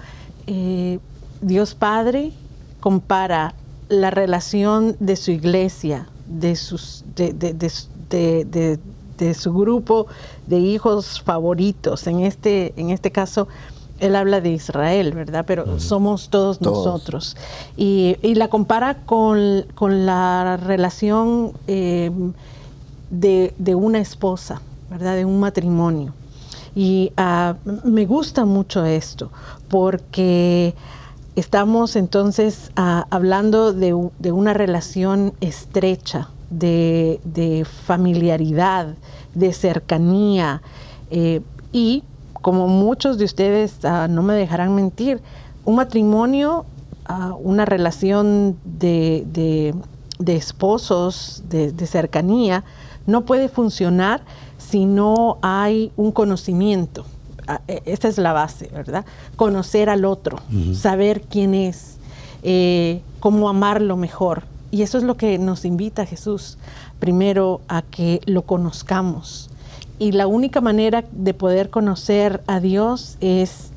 eh, 0.46 0.98
Dios 1.40 1.74
Padre 1.74 2.32
compara 2.80 3.54
la 3.88 4.10
relación 4.10 4.96
de 5.00 5.16
su 5.16 5.30
iglesia, 5.30 6.06
de, 6.26 6.54
sus, 6.56 7.04
de, 7.16 7.32
de- 7.32 7.54
de 7.54 7.70
su- 7.70 7.88
de- 8.10 8.44
de- 8.44 8.78
de 9.18 9.34
su 9.34 9.52
grupo 9.54 10.06
de 10.52 10.58
hijos 10.58 11.22
favoritos. 11.22 12.06
En 12.06 12.20
este, 12.20 12.74
en 12.76 12.90
este 12.90 13.10
caso, 13.10 13.48
él 14.00 14.14
habla 14.16 14.40
de 14.42 14.50
Israel, 14.50 15.12
¿verdad? 15.12 15.44
Pero 15.46 15.80
somos 15.80 16.28
todos, 16.28 16.58
Todos. 16.58 16.84
nosotros. 16.84 17.36
Y, 17.76 18.16
y 18.20 18.34
la 18.34 18.48
compara 18.48 18.98
con, 19.06 19.64
con 19.74 20.04
la 20.04 20.58
relación 20.58 21.52
eh, 21.68 22.10
de, 23.10 23.54
de 23.56 23.74
una 23.74 23.98
esposa, 24.00 24.60
¿verdad? 24.90 25.16
De 25.16 25.24
un 25.24 25.40
matrimonio. 25.40 26.12
Y 26.74 27.12
ah, 27.16 27.54
me 27.84 28.04
gusta 28.04 28.44
mucho 28.44 28.84
esto, 28.84 29.30
porque 29.68 30.74
estamos 31.34 31.96
entonces 31.96 32.72
ah, 32.76 33.06
hablando 33.08 33.72
de, 33.72 33.96
de 34.18 34.32
una 34.32 34.52
relación 34.52 35.32
estrecha, 35.40 36.28
de, 36.50 37.20
de 37.24 37.64
familiaridad, 37.64 38.94
de 39.34 39.52
cercanía. 39.52 40.62
eh, 41.10 41.40
y 41.72 42.02
como 42.40 42.66
muchos 42.68 43.18
de 43.18 43.24
ustedes 43.24 43.84
ah, 43.84 44.08
no 44.08 44.22
me 44.22 44.34
dejarán 44.34 44.74
mentir, 44.74 45.20
un 45.64 45.76
matrimonio, 45.76 46.64
ah, 47.06 47.34
una 47.40 47.64
relación 47.64 48.56
de, 48.64 49.24
de- 49.32 49.74
de 50.18 50.36
esposos, 50.36 51.42
de, 51.48 51.72
de 51.72 51.86
cercanía, 51.86 52.64
no 53.06 53.22
puede 53.24 53.48
funcionar 53.48 54.22
si 54.58 54.86
no 54.86 55.38
hay 55.42 55.92
un 55.96 56.12
conocimiento. 56.12 57.04
Ah, 57.48 57.60
e- 57.68 57.82
Esa 57.86 58.08
es 58.08 58.18
la 58.18 58.32
base, 58.32 58.68
¿verdad? 58.72 59.04
Conocer 59.36 59.88
al 59.88 60.04
otro, 60.04 60.38
saber 60.74 61.22
quién 61.22 61.54
es, 61.54 61.96
eh, 62.42 63.02
cómo 63.20 63.48
amarlo 63.48 63.96
mejor. 63.96 64.44
Y 64.70 64.82
eso 64.82 64.96
es 64.98 65.04
lo 65.04 65.16
que 65.16 65.38
nos 65.38 65.64
invita 65.64 66.06
Jesús, 66.06 66.56
primero 67.02 67.62
a 67.66 67.82
que 67.82 68.20
lo 68.26 68.42
conozcamos. 68.42 69.50
Y 69.98 70.12
la 70.12 70.28
única 70.28 70.60
manera 70.60 71.02
de 71.10 71.34
poder 71.34 71.68
conocer 71.68 72.44
a 72.46 72.60
Dios 72.60 73.16
es 73.20 73.70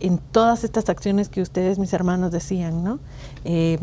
en 0.00 0.18
todas 0.18 0.64
estas 0.64 0.88
acciones 0.88 1.28
que 1.28 1.42
ustedes, 1.42 1.78
mis 1.78 1.92
hermanos, 1.92 2.32
decían, 2.32 2.82
¿no? 2.82 2.98
Eh, 3.44 3.78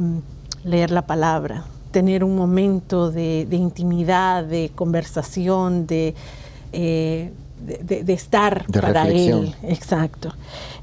leer 0.65 0.91
la 0.91 1.03
palabra, 1.03 1.63
tener 1.91 2.25
un 2.25 2.35
momento 2.35 3.09
de, 3.09 3.47
de 3.49 3.55
intimidad, 3.55 4.43
de 4.43 4.69
conversación, 4.75 5.87
de, 5.87 6.13
eh, 6.73 7.31
de, 7.61 8.13
estar 8.13 8.65
para 8.65 9.05
reflexión. 9.05 9.45
Él. 9.45 9.55
Exacto. 9.63 10.33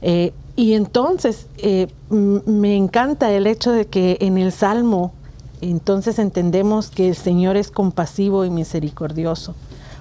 Eh, 0.00 0.32
y 0.56 0.72
entonces 0.72 1.48
eh, 1.58 1.88
me 2.08 2.76
encanta 2.76 3.30
el 3.30 3.46
hecho 3.46 3.72
de 3.72 3.84
que 3.84 4.16
en 4.22 4.38
el 4.38 4.52
Salmo, 4.52 5.12
entonces 5.60 6.18
entendemos 6.18 6.90
que 6.90 7.08
el 7.08 7.16
Señor 7.16 7.56
es 7.56 7.70
compasivo 7.70 8.44
y 8.44 8.50
misericordioso, 8.50 9.54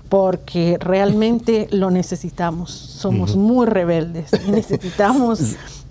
porque 0.10 0.78
realmente 0.80 1.68
lo 1.72 1.92
necesitamos. 1.92 2.72
Somos 2.72 3.36
muy 3.36 3.66
rebeldes 3.68 4.32
y 4.48 4.52
necesitamos 4.52 5.40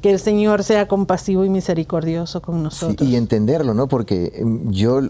que 0.02 0.10
el 0.12 0.18
Señor 0.20 0.62
sea 0.64 0.86
compasivo 0.88 1.44
y 1.44 1.48
misericordioso 1.48 2.40
con 2.40 2.56
Sí, 2.56 2.62
nosotros. 2.62 3.08
y 3.08 3.16
entenderlo, 3.16 3.74
¿no? 3.74 3.88
Porque 3.88 4.32
em, 4.36 4.70
yo 4.70 5.00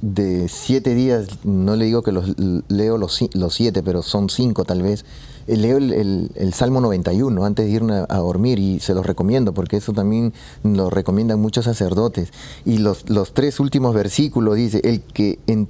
de 0.00 0.48
siete 0.48 0.94
días, 0.94 1.28
no 1.44 1.76
le 1.76 1.86
digo 1.86 2.02
que 2.02 2.12
los 2.12 2.34
leo 2.68 2.98
los, 2.98 3.22
siete, 3.50 3.82
pero 3.82 4.02
son 4.02 4.28
cinco 4.28 4.64
tal 4.64 4.82
vez, 4.82 5.04
leo 5.46 5.78
el, 5.78 6.52
Salmo 6.52 6.80
91 6.80 7.44
antes 7.44 7.66
de 7.66 7.72
irme 7.72 8.04
a, 8.08 8.16
dormir 8.18 8.58
y 8.58 8.80
se 8.80 8.94
los 8.94 9.04
recomiendo 9.04 9.52
porque 9.52 9.76
eso 9.76 9.92
también 9.92 10.32
lo 10.62 10.90
recomiendan 10.90 11.40
muchos 11.40 11.64
sacerdotes. 11.64 12.32
Y 12.64 12.78
los, 12.78 13.08
los 13.08 13.34
tres 13.34 13.60
últimos 13.60 13.94
versículos 13.94 14.56
dice, 14.56 14.80
el 14.84 15.00
que 15.02 15.38
en, 15.46 15.68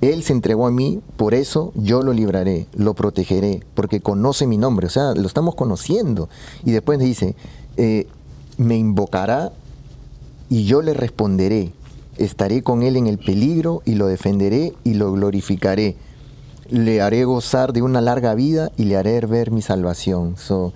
él 0.00 0.22
se 0.22 0.32
entregó 0.32 0.66
a 0.66 0.70
mí, 0.70 1.00
por 1.16 1.34
eso 1.34 1.72
yo 1.74 2.02
lo 2.02 2.12
libraré, 2.12 2.66
lo 2.74 2.94
protegeré, 2.94 3.62
porque 3.74 4.00
conoce 4.00 4.46
mi 4.46 4.56
nombre, 4.56 4.86
o 4.86 4.90
sea, 4.90 5.14
lo 5.14 5.26
estamos 5.26 5.54
conociendo. 5.54 6.28
Y 6.64 6.70
después 6.70 6.98
dice, 6.98 7.34
eh, 7.76 8.06
me 8.56 8.76
invocará 8.76 9.52
y 10.48 10.64
yo 10.64 10.80
le 10.82 10.94
responderé. 10.94 11.72
Estaré 12.16 12.62
con 12.62 12.82
él 12.82 12.96
en 12.96 13.06
el 13.06 13.18
peligro 13.18 13.82
y 13.84 13.94
lo 13.94 14.06
defenderé 14.06 14.74
y 14.84 14.94
lo 14.94 15.12
glorificaré. 15.12 15.96
Le 16.70 17.00
haré 17.00 17.24
gozar 17.24 17.72
de 17.72 17.82
una 17.82 18.00
larga 18.00 18.34
vida 18.34 18.70
y 18.76 18.84
le 18.84 18.96
haré 18.96 19.20
ver 19.26 19.50
mi 19.50 19.62
salvación. 19.62 20.36
So, 20.36 20.72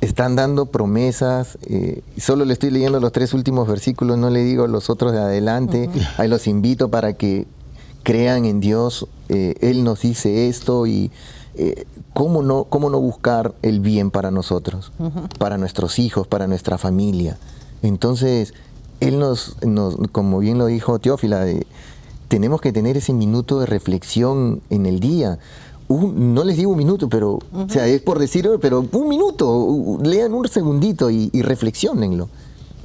están 0.00 0.36
dando 0.36 0.66
promesas. 0.66 1.58
eh, 1.66 2.02
solo 2.18 2.44
le 2.44 2.52
estoy 2.52 2.70
leyendo 2.70 3.00
los 3.00 3.12
tres 3.12 3.34
últimos 3.34 3.68
versículos, 3.68 4.18
no 4.18 4.30
le 4.30 4.42
digo 4.44 4.66
los 4.66 4.90
otros 4.90 5.12
de 5.12 5.18
adelante. 5.18 5.90
Ahí 6.18 6.28
los 6.28 6.46
invito 6.46 6.90
para 6.90 7.14
que 7.14 7.46
crean 8.02 8.44
en 8.44 8.60
Dios. 8.60 9.06
eh, 9.28 9.54
él 9.60 9.84
nos 9.84 10.00
dice 10.02 10.48
esto 10.48 10.86
y 10.86 11.10
eh, 11.58 11.86
¿cómo, 12.12 12.42
no, 12.42 12.64
cómo 12.64 12.90
no 12.90 13.00
buscar 13.00 13.54
el 13.62 13.80
bien 13.80 14.10
para 14.10 14.30
nosotros, 14.30 14.92
para 15.38 15.56
nuestros 15.56 15.98
hijos, 15.98 16.26
para 16.26 16.46
nuestra 16.46 16.76
familia. 16.76 17.38
Entonces, 17.82 18.52
Él 19.00 19.18
nos, 19.18 19.56
nos 19.64 19.96
como 20.12 20.38
bien 20.38 20.58
lo 20.58 20.66
dijo 20.66 20.98
Teófila, 20.98 21.46
tenemos 22.28 22.60
que 22.60 22.72
tener 22.72 22.96
ese 22.96 23.12
minuto 23.12 23.60
de 23.60 23.66
reflexión 23.66 24.60
en 24.70 24.86
el 24.86 25.00
día. 25.00 25.38
Un- 25.88 26.34
no 26.34 26.42
les 26.44 26.56
digo 26.56 26.72
un 26.72 26.78
minuto, 26.78 27.08
pero, 27.08 27.38
o 27.52 27.68
sea, 27.68 27.86
es 27.86 28.00
por 28.02 28.18
decirlo, 28.18 28.58
pero 28.58 28.84
un 28.92 29.08
minuto, 29.08 29.98
lean 30.02 30.34
un 30.34 30.48
segundito 30.48 31.10
y, 31.10 31.30
y 31.32 31.42
reflexionenlo. 31.42 32.28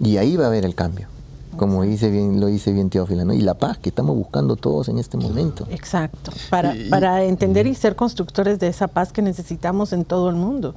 Y 0.04 0.18
ahí 0.18 0.36
va 0.38 0.46
a 0.46 0.48
haber 0.48 0.66
el 0.66 0.76
cambio, 0.76 1.08
como 1.58 1.84
dice 1.84 2.10
bien, 2.12 2.40
lo 2.40 2.48
dice 2.48 2.72
bien 2.72 2.90
Teófila, 2.90 3.26
¿no? 3.26 3.34
Y 3.34 3.42
la 3.42 3.56
paz 3.56 3.78
que 3.80 3.90
estamos 3.90 4.16
buscando 4.16 4.56
todos 4.56 4.88
en 4.90 4.98
este 5.00 5.18
momento. 5.18 5.68
Exacto, 5.72 6.32
para, 6.52 6.76
Y- 6.76 6.90
para 6.90 7.24
entender 7.24 7.66
y 7.68 7.74
ser 7.76 7.96
constructores 7.96 8.60
de 8.60 8.68
esa 8.68 8.88
paz 8.88 9.12
que 9.12 9.22
necesitamos 9.24 9.94
en 9.94 10.06
todo 10.06 10.30
el 10.30 10.36
mundo. 10.36 10.76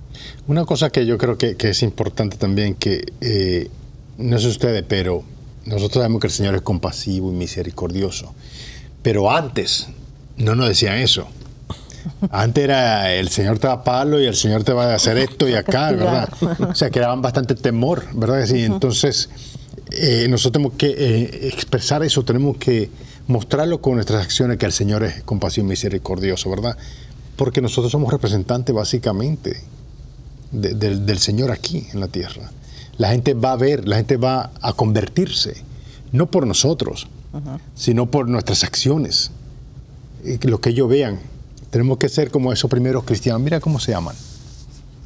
Una 0.48 0.64
cosa 0.64 0.88
que 0.90 1.04
yo 1.04 1.18
creo 1.18 1.36
que, 1.36 1.56
que 1.56 1.70
es 1.70 1.82
importante 1.82 2.36
también, 2.38 2.74
que 2.74 3.04
eh, 3.20 3.70
no 4.16 4.38
sé 4.38 4.48
ustedes, 4.48 4.84
pero 4.88 5.22
nosotros 5.66 5.94
sabemos 6.02 6.20
que 6.20 6.26
el 6.28 6.32
Señor 6.32 6.54
es 6.54 6.62
compasivo 6.62 7.30
y 7.30 7.34
misericordioso. 7.34 8.34
Pero 9.02 9.30
antes 9.30 9.88
no 10.36 10.54
nos 10.54 10.68
decían 10.68 10.98
eso. 10.98 11.26
Antes 12.30 12.64
era 12.64 13.12
el 13.14 13.30
Señor 13.30 13.58
te 13.58 13.66
va 13.66 13.74
a 13.74 13.84
palo 13.84 14.20
y 14.20 14.26
el 14.26 14.34
Señor 14.36 14.62
te 14.64 14.72
va 14.72 14.92
a 14.92 14.94
hacer 14.94 15.16
esto 15.18 15.48
y 15.48 15.54
acá, 15.56 15.90
¿verdad? 15.92 16.28
O 16.70 16.74
sea, 16.74 16.90
que 16.90 17.00
daban 17.00 17.22
bastante 17.22 17.54
temor, 17.54 18.04
¿verdad? 18.14 18.44
sí? 18.46 18.62
Entonces, 18.62 19.30
eh, 19.90 20.26
nosotros 20.28 20.52
tenemos 20.52 20.74
que 20.76 20.88
eh, 20.88 21.48
expresar 21.48 22.02
eso, 22.02 22.22
tenemos 22.24 22.58
que 22.58 22.90
mostrarlo 23.26 23.80
con 23.80 23.94
nuestras 23.94 24.22
acciones, 24.22 24.58
que 24.58 24.66
el 24.66 24.72
Señor 24.72 25.02
es 25.02 25.22
compasivo 25.22 25.66
y 25.66 25.70
misericordioso, 25.70 26.50
¿verdad? 26.50 26.76
Porque 27.36 27.62
nosotros 27.62 27.90
somos 27.90 28.12
representantes 28.12 28.74
básicamente 28.74 29.60
de- 30.52 30.74
del, 30.74 31.06
del 31.06 31.18
Señor 31.18 31.50
aquí 31.50 31.86
en 31.92 32.00
la 32.00 32.08
tierra. 32.08 32.50
La 32.96 33.10
gente 33.10 33.34
va 33.34 33.52
a 33.52 33.56
ver, 33.56 33.88
la 33.88 33.96
gente 33.96 34.16
va 34.16 34.50
a 34.60 34.72
convertirse, 34.72 35.62
no 36.12 36.30
por 36.30 36.46
nosotros, 36.46 37.08
sino 37.74 38.10
por 38.10 38.28
nuestras 38.28 38.64
acciones. 38.64 39.30
Y 40.24 40.38
lo 40.46 40.60
que 40.60 40.70
ellos 40.70 40.88
vean. 40.88 41.18
Tenemos 41.70 41.98
que 41.98 42.08
ser 42.08 42.30
como 42.30 42.52
esos 42.52 42.70
primeros 42.70 43.04
cristianos. 43.04 43.42
Mira 43.42 43.58
cómo 43.60 43.80
se 43.80 43.92
llaman. 43.92 44.14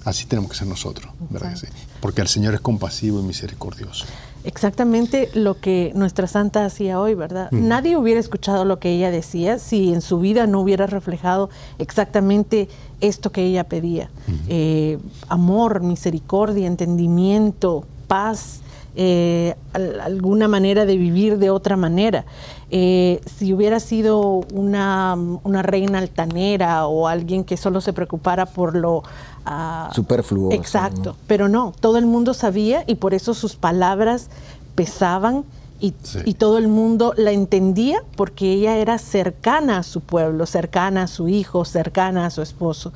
Así 0.05 0.27
tenemos 0.27 0.51
que 0.51 0.57
ser 0.57 0.69
nosotros, 0.69 1.13
¿verdad 1.31 1.57
sí? 1.57 1.67
Porque 2.01 2.21
el 2.21 2.29
Señor 2.29 2.55
es 2.55 2.61
compasivo 2.61 3.21
y 3.21 3.23
misericordioso. 3.23 4.05
Exactamente 4.49 5.29
lo 5.35 5.61
que 5.61 5.93
nuestra 5.95 6.27
santa 6.27 6.65
hacía 6.65 6.99
hoy, 6.99 7.13
¿verdad? 7.15 7.51
Nadie 7.53 7.99
hubiera 7.99 8.19
escuchado 8.19 8.65
lo 8.65 8.79
que 8.79 8.89
ella 8.91 9.11
decía 9.11 9.59
si 9.59 9.93
en 9.93 10.01
su 10.01 10.19
vida 10.21 10.47
no 10.47 10.61
hubiera 10.61 10.87
reflejado 10.87 11.51
exactamente 11.79 12.67
esto 13.03 13.31
que 13.31 13.43
ella 13.45 13.65
pedía. 13.65 14.09
Eh, 14.49 14.99
amor, 15.29 15.83
misericordia, 15.83 16.67
entendimiento, 16.67 17.85
paz, 18.07 18.63
eh, 18.97 19.55
al- 19.75 20.01
alguna 20.01 20.49
manera 20.49 20.87
de 20.87 20.97
vivir 20.97 21.37
de 21.37 21.51
otra 21.51 21.77
manera. 21.77 22.25
Eh, 22.71 23.21
si 23.37 23.53
hubiera 23.53 23.81
sido 23.81 24.41
una, 24.55 25.15
una 25.45 25.63
reina 25.63 25.99
altanera 25.99 26.87
o 26.87 27.07
alguien 27.07 27.45
que 27.45 27.59
solo 27.59 27.83
se 27.83 27.93
preocupara 27.93 28.47
por 28.47 28.75
lo... 28.75 29.03
Superfluo, 29.95 30.53
Exacto, 30.53 31.17
pero 31.27 31.49
no, 31.49 31.73
todo 31.81 31.97
el 31.99 32.07
mundo 32.07 32.35
sabía 32.35 32.85
y 32.87 32.97
por 32.97 33.15
eso 33.15 33.35
sus 33.35 33.57
palabras 33.57 34.29
pesaban 34.75 35.45
y, 35.81 35.95
Sí. 36.03 36.21
y 36.25 36.35
todo 36.35 36.59
el 36.59 36.69
mundo 36.69 37.15
la 37.17 37.31
entendía 37.33 38.03
porque 38.17 38.53
ella 38.53 38.77
era 38.79 38.99
cercana 38.99 39.79
a 39.79 39.83
su 39.83 40.01
pueblo, 40.01 40.45
cercana 40.47 41.05
a 41.05 41.07
su 41.07 41.29
hijo, 41.29 41.65
cercana 41.65 42.27
a 42.27 42.31
su 42.31 42.43
esposo. 42.43 42.93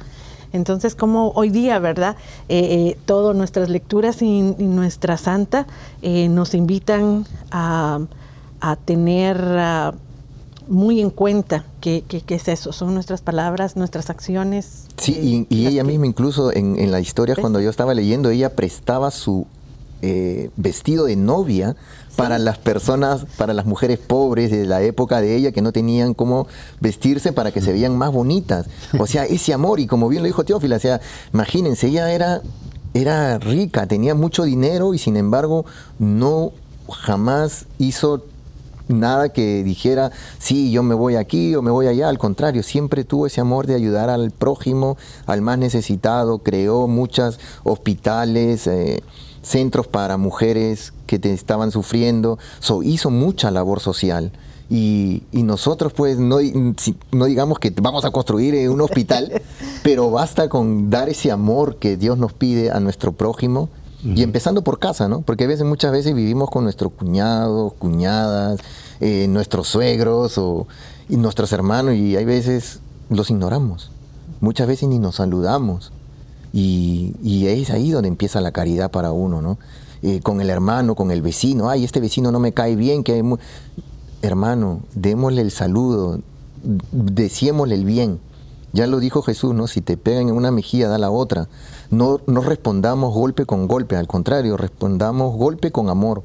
Entonces, 0.52 0.94
como 0.94 1.30
hoy 1.30 1.48
día, 1.48 1.78
¿verdad? 1.78 2.16
Eh, 2.48 2.90
eh, 2.90 2.98
todas 3.06 3.34
nuestras 3.34 3.68
lecturas 3.70 4.20
y, 4.20 4.26
y 4.58 4.64
nuestra 4.64 5.16
santa 5.16 5.66
eh, 6.02 6.28
nos 6.28 6.52
invitan 6.54 7.24
a, 7.50 8.00
a 8.60 8.76
tener 8.76 9.38
muy 10.68 11.00
en 11.00 11.10
cuenta 11.10 11.64
qué 11.80 12.04
qué- 12.08 12.20
qué 12.20 12.34
es 12.36 12.48
eso, 12.48 12.72
son 12.72 12.94
nuestras 12.94 13.20
palabras, 13.22 13.76
nuestras 13.76 14.10
acciones. 14.10 14.86
Sí, 14.96 15.12
eh, 15.14 15.20
y, 15.22 15.46
y 15.54 15.64
las 15.64 15.72
ella 15.72 15.82
que- 15.82 15.88
misma 15.88 16.06
incluso 16.06 16.52
en, 16.52 16.78
en 16.78 16.90
la 16.90 17.00
historia, 17.00 17.34
cuando 17.36 17.60
yo 17.60 17.70
estaba 17.70 17.94
leyendo, 17.94 18.30
ella 18.30 18.54
prestaba 18.54 19.10
su 19.10 19.46
eh, 20.04 20.50
vestido 20.56 21.04
de 21.04 21.14
novia 21.14 21.76
para 22.16 22.36
las 22.38 22.58
personas, 22.58 23.24
para 23.36 23.54
las 23.54 23.66
mujeres 23.66 23.98
pobres 24.00 24.50
de 24.50 24.66
la 24.66 24.82
época 24.82 25.20
de 25.20 25.36
ella 25.36 25.52
que 25.52 25.62
no 25.62 25.70
tenían 25.70 26.12
cómo 26.14 26.48
vestirse 26.80 27.32
para 27.32 27.52
que 27.52 27.60
se 27.60 27.72
vean 27.72 27.96
más 27.96 28.10
bonitas. 28.12 28.66
O 28.98 29.06
sea, 29.06 29.24
ese 29.26 29.52
amor, 29.54 29.78
y 29.78 29.86
como 29.86 30.08
bien 30.08 30.22
lo 30.22 30.26
dijo 30.26 30.42
Teófila, 30.44 30.76
o 30.76 30.80
sea, 30.80 31.00
imagínense, 31.32 31.86
ella 31.86 32.12
era, 32.12 32.42
era 32.94 33.38
rica, 33.38 33.86
tenía 33.86 34.16
mucho 34.16 34.42
dinero 34.42 34.92
y 34.92 34.98
sin 34.98 35.16
embargo 35.16 35.64
no 36.00 36.50
jamás 36.90 37.66
hizo 37.78 38.24
nada 38.88 39.30
que 39.30 39.62
dijera, 39.64 40.12
sí, 40.38 40.70
yo 40.70 40.82
me 40.82 40.94
voy 40.94 41.16
aquí 41.16 41.54
o 41.54 41.62
me 41.62 41.70
voy 41.70 41.86
allá. 41.86 42.08
Al 42.08 42.18
contrario, 42.18 42.62
siempre 42.62 43.04
tuvo 43.04 43.26
ese 43.26 43.40
amor 43.40 43.66
de 43.66 43.74
ayudar 43.74 44.10
al 44.10 44.30
prójimo, 44.30 44.96
al 45.26 45.42
más 45.42 45.58
necesitado. 45.58 46.38
Creó 46.38 46.86
muchos 46.88 47.38
hospitales, 47.64 48.66
eh, 48.66 49.02
centros 49.42 49.86
para 49.86 50.16
mujeres 50.16 50.92
que 51.06 51.18
te 51.18 51.32
estaban 51.32 51.70
sufriendo. 51.70 52.38
So, 52.60 52.82
hizo 52.82 53.10
mucha 53.10 53.50
labor 53.50 53.80
social. 53.80 54.32
Y, 54.70 55.24
y 55.32 55.42
nosotros 55.42 55.92
pues 55.92 56.18
no, 56.18 56.38
no 57.10 57.24
digamos 57.26 57.58
que 57.58 57.70
vamos 57.82 58.06
a 58.06 58.10
construir 58.10 58.54
eh, 58.54 58.70
un 58.70 58.80
hospital, 58.80 59.42
pero 59.82 60.10
basta 60.10 60.48
con 60.48 60.88
dar 60.88 61.10
ese 61.10 61.30
amor 61.30 61.76
que 61.76 61.98
Dios 61.98 62.16
nos 62.16 62.32
pide 62.32 62.70
a 62.70 62.80
nuestro 62.80 63.12
prójimo 63.12 63.68
y 64.04 64.22
empezando 64.22 64.62
por 64.62 64.78
casa, 64.78 65.08
¿no? 65.08 65.20
Porque 65.20 65.44
a 65.44 65.46
veces, 65.46 65.64
muchas 65.64 65.92
veces 65.92 66.14
vivimos 66.14 66.50
con 66.50 66.64
nuestros 66.64 66.92
cuñados, 66.92 67.72
cuñadas, 67.74 68.60
eh, 69.00 69.26
nuestros 69.28 69.68
suegros 69.68 70.38
o, 70.38 70.66
nuestros 71.08 71.52
hermanos 71.52 71.94
y 71.94 72.16
hay 72.16 72.24
veces 72.24 72.80
los 73.10 73.30
ignoramos. 73.30 73.92
Muchas 74.40 74.66
veces 74.66 74.88
ni 74.88 74.98
nos 74.98 75.16
saludamos. 75.16 75.92
Y, 76.52 77.14
es 77.46 77.70
ahí 77.70 77.90
donde 77.90 78.08
empieza 78.08 78.40
la 78.40 78.50
caridad 78.50 78.90
para 78.90 79.12
uno, 79.12 79.40
¿no? 79.40 79.58
Eh, 80.02 80.20
con 80.20 80.40
el 80.40 80.50
hermano, 80.50 80.94
con 80.96 81.10
el 81.10 81.22
vecino. 81.22 81.70
Ay, 81.70 81.84
este 81.84 82.00
vecino 82.00 82.32
no 82.32 82.40
me 82.40 82.52
cae 82.52 82.74
bien, 82.74 83.04
que 83.04 83.12
hay 83.12 83.22
mu-". 83.22 83.38
Hermano, 84.20 84.80
démosle 84.94 85.42
el 85.42 85.50
saludo, 85.50 86.20
decímosle 86.90 87.76
el 87.76 87.84
bien. 87.84 88.18
Ya 88.72 88.86
lo 88.86 89.00
dijo 89.00 89.22
Jesús, 89.22 89.54
¿no? 89.54 89.66
Si 89.66 89.80
te 89.80 89.96
pegan 89.96 90.28
en 90.28 90.34
una 90.34 90.50
mejilla, 90.50 90.88
da 90.88 90.98
la 90.98 91.10
otra. 91.10 91.48
No, 91.92 92.20
no 92.26 92.40
respondamos 92.40 93.14
golpe 93.14 93.46
con 93.46 93.68
golpe, 93.68 93.96
al 93.96 94.06
contrario, 94.08 94.56
respondamos 94.56 95.36
golpe 95.36 95.70
con 95.70 95.88
amor. 95.88 96.22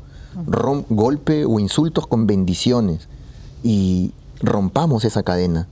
Rom- 0.47 0.86
golpe 0.89 1.45
o 1.45 1.59
insultos 1.59 2.07
con 2.07 2.26
bendiciones. 2.26 3.07
Y 3.63 4.11
rompamos 4.41 5.03
esa 5.05 5.24
cadena. 5.24 5.68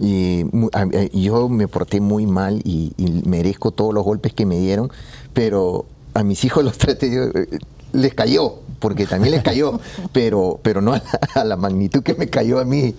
Y 0.00 0.44
mu- 0.52 0.70
a- 0.72 0.80
a- 0.82 1.04
yo 1.12 1.48
me 1.48 1.68
porté 1.68 2.00
muy 2.00 2.26
mal 2.26 2.60
y, 2.64 2.92
y 2.96 3.22
merezco 3.28 3.70
todos 3.70 3.94
los 3.94 4.02
golpes 4.04 4.32
que 4.34 4.46
me 4.46 4.58
dieron, 4.58 4.90
pero 5.32 5.84
a 6.14 6.22
mis 6.24 6.44
hijos 6.44 6.64
los 6.68 6.76
traté, 6.78 7.14
eh, 7.14 7.58
les 7.92 8.14
cayó, 8.14 8.56
porque 8.78 9.06
también 9.06 9.32
les 9.32 9.42
cayó, 9.42 9.80
pero, 10.12 10.58
pero 10.62 10.80
no 10.80 10.94
a 10.94 11.44
la, 11.44 11.56
magnitud 11.56 12.02
que 12.02 12.14
me 12.14 12.28
cayó 12.28 12.58
a 12.58 12.64
mí. 12.64 12.94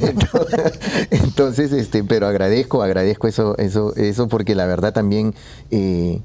Entonces, 0.00 0.78
entonces, 1.10 1.72
este, 1.72 2.04
pero 2.04 2.26
agradezco, 2.26 2.82
agradezco 2.82 3.28
eso, 3.28 3.56
eso, 3.58 3.94
eso, 3.96 4.28
porque 4.28 4.54
la 4.54 4.66
verdad 4.66 4.92
también 4.92 5.34
eh, 5.70 6.20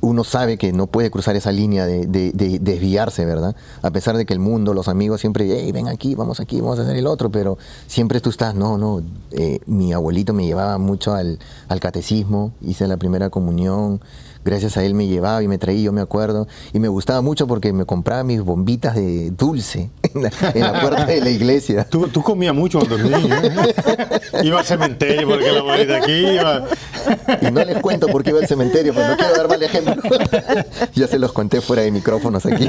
uno 0.00 0.22
sabe 0.22 0.58
que 0.58 0.70
no 0.72 0.86
puede 0.86 1.10
cruzar 1.10 1.34
esa 1.34 1.50
línea 1.50 1.86
de, 1.86 2.06
de- 2.06 2.32
de 2.32 2.58
desviarse, 2.58 3.24
¿verdad? 3.24 3.56
A 3.80 3.90
pesar 3.90 4.16
de 4.18 4.26
que 4.26 4.34
el 4.34 4.38
mundo, 4.38 4.74
los 4.74 4.88
amigos 4.88 5.22
siempre, 5.22 5.46
hey, 5.50 5.72
ven 5.72 5.88
aquí, 5.88 6.14
vamos 6.14 6.40
aquí, 6.40 6.60
vamos 6.60 6.78
a 6.78 6.82
hacer 6.82 6.96
el 6.96 7.06
otro, 7.06 7.30
pero 7.30 7.56
siempre 7.86 8.20
tú 8.20 8.28
estás, 8.28 8.54
no, 8.54 8.76
no, 8.76 9.02
eh, 9.30 9.60
mi 9.66 9.94
abuelito 9.94 10.34
me 10.34 10.44
llevaba 10.44 10.76
mucho 10.76 11.14
al, 11.14 11.38
al 11.68 11.80
catecismo, 11.80 12.52
hice 12.60 12.86
la 12.86 12.98
primera 12.98 13.30
comunión, 13.30 14.02
gracias 14.44 14.76
a 14.76 14.84
él 14.84 14.94
me 14.94 15.06
llevaba 15.06 15.42
y 15.42 15.48
me 15.48 15.58
traía, 15.58 15.82
yo 15.84 15.92
me 15.92 16.00
acuerdo, 16.00 16.46
y 16.72 16.78
me 16.78 16.88
gustaba 16.88 17.20
mucho 17.22 17.46
porque 17.46 17.72
me 17.72 17.84
compraba 17.84 18.22
mis 18.24 18.40
bombitas 18.42 18.94
de 18.94 19.30
dulce 19.30 19.90
en 20.14 20.22
la, 20.24 20.30
en 20.54 20.60
la 20.60 20.80
puerta 20.80 21.06
de 21.06 21.20
la 21.20 21.30
iglesia. 21.30 21.84
Tú, 21.88 22.08
tú 22.08 22.22
comías 22.22 22.54
mucho 22.54 22.78
cuando 22.78 22.96
eras 22.98 23.22
niño. 23.22 23.34
¿eh? 23.42 24.20
Iba 24.44 24.60
al 24.60 24.66
cementerio 24.66 25.28
porque 25.28 25.52
la 25.52 25.60
abuelita 25.60 25.96
aquí 25.98 26.12
iba. 26.12 26.64
Y 27.40 27.50
no 27.52 27.64
les 27.64 27.78
cuento 27.80 28.08
por 28.08 28.22
qué 28.24 28.30
iba 28.30 28.40
al 28.40 28.48
cementerio, 28.48 28.92
pues 28.92 29.06
no 29.08 29.16
quiero 29.16 29.34
dar 29.36 29.48
mal 29.48 29.62
ejemplo. 29.62 29.94
ya 30.94 31.06
se 31.06 31.18
los 31.18 31.32
conté 31.32 31.60
fuera 31.60 31.82
de 31.82 31.90
micrófonos 31.92 32.44
aquí. 32.46 32.68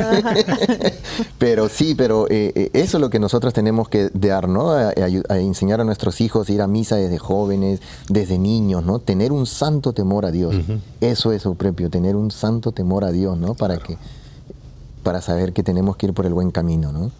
pero 1.37 1.69
sí, 1.69 1.95
pero 1.95 2.27
eh, 2.29 2.51
eh, 2.55 2.69
eso 2.73 2.97
es 2.97 3.01
lo 3.01 3.09
que 3.09 3.19
nosotros 3.19 3.53
tenemos 3.53 3.89
que 3.89 4.09
dar, 4.13 4.47
¿no? 4.47 4.71
A, 4.71 4.89
a- 4.89 4.93
a 5.33 5.37
enseñar 5.39 5.81
a 5.81 5.83
nuestros 5.83 6.21
hijos 6.21 6.49
a 6.49 6.51
ir 6.51 6.61
a 6.61 6.67
misa 6.67 6.95
desde 6.95 7.17
jóvenes, 7.17 7.79
desde 8.09 8.37
niños, 8.37 8.83
¿no? 8.85 8.99
Tener 8.99 9.31
un 9.31 9.45
santo 9.45 9.93
temor 9.93 10.25
a 10.25 10.31
Dios. 10.31 10.55
Eso 11.01 11.31
es 11.31 11.41
su 11.43 11.55
propio, 11.65 11.89
tener 11.89 12.15
un 12.15 12.29
santo 12.29 12.71
temor 12.71 13.03
a 13.05 13.11
Dios, 13.11 13.37
¿no? 13.39 13.55
Para 13.55 13.77
que 13.77 13.97
para 15.03 15.19
saber 15.21 15.51
que 15.53 15.63
tenemos 15.63 15.97
que 15.97 16.05
ir 16.07 16.13
por 16.13 16.25
el 16.27 16.33
buen 16.33 16.51
camino, 16.51 16.91
¿no? 16.91 17.11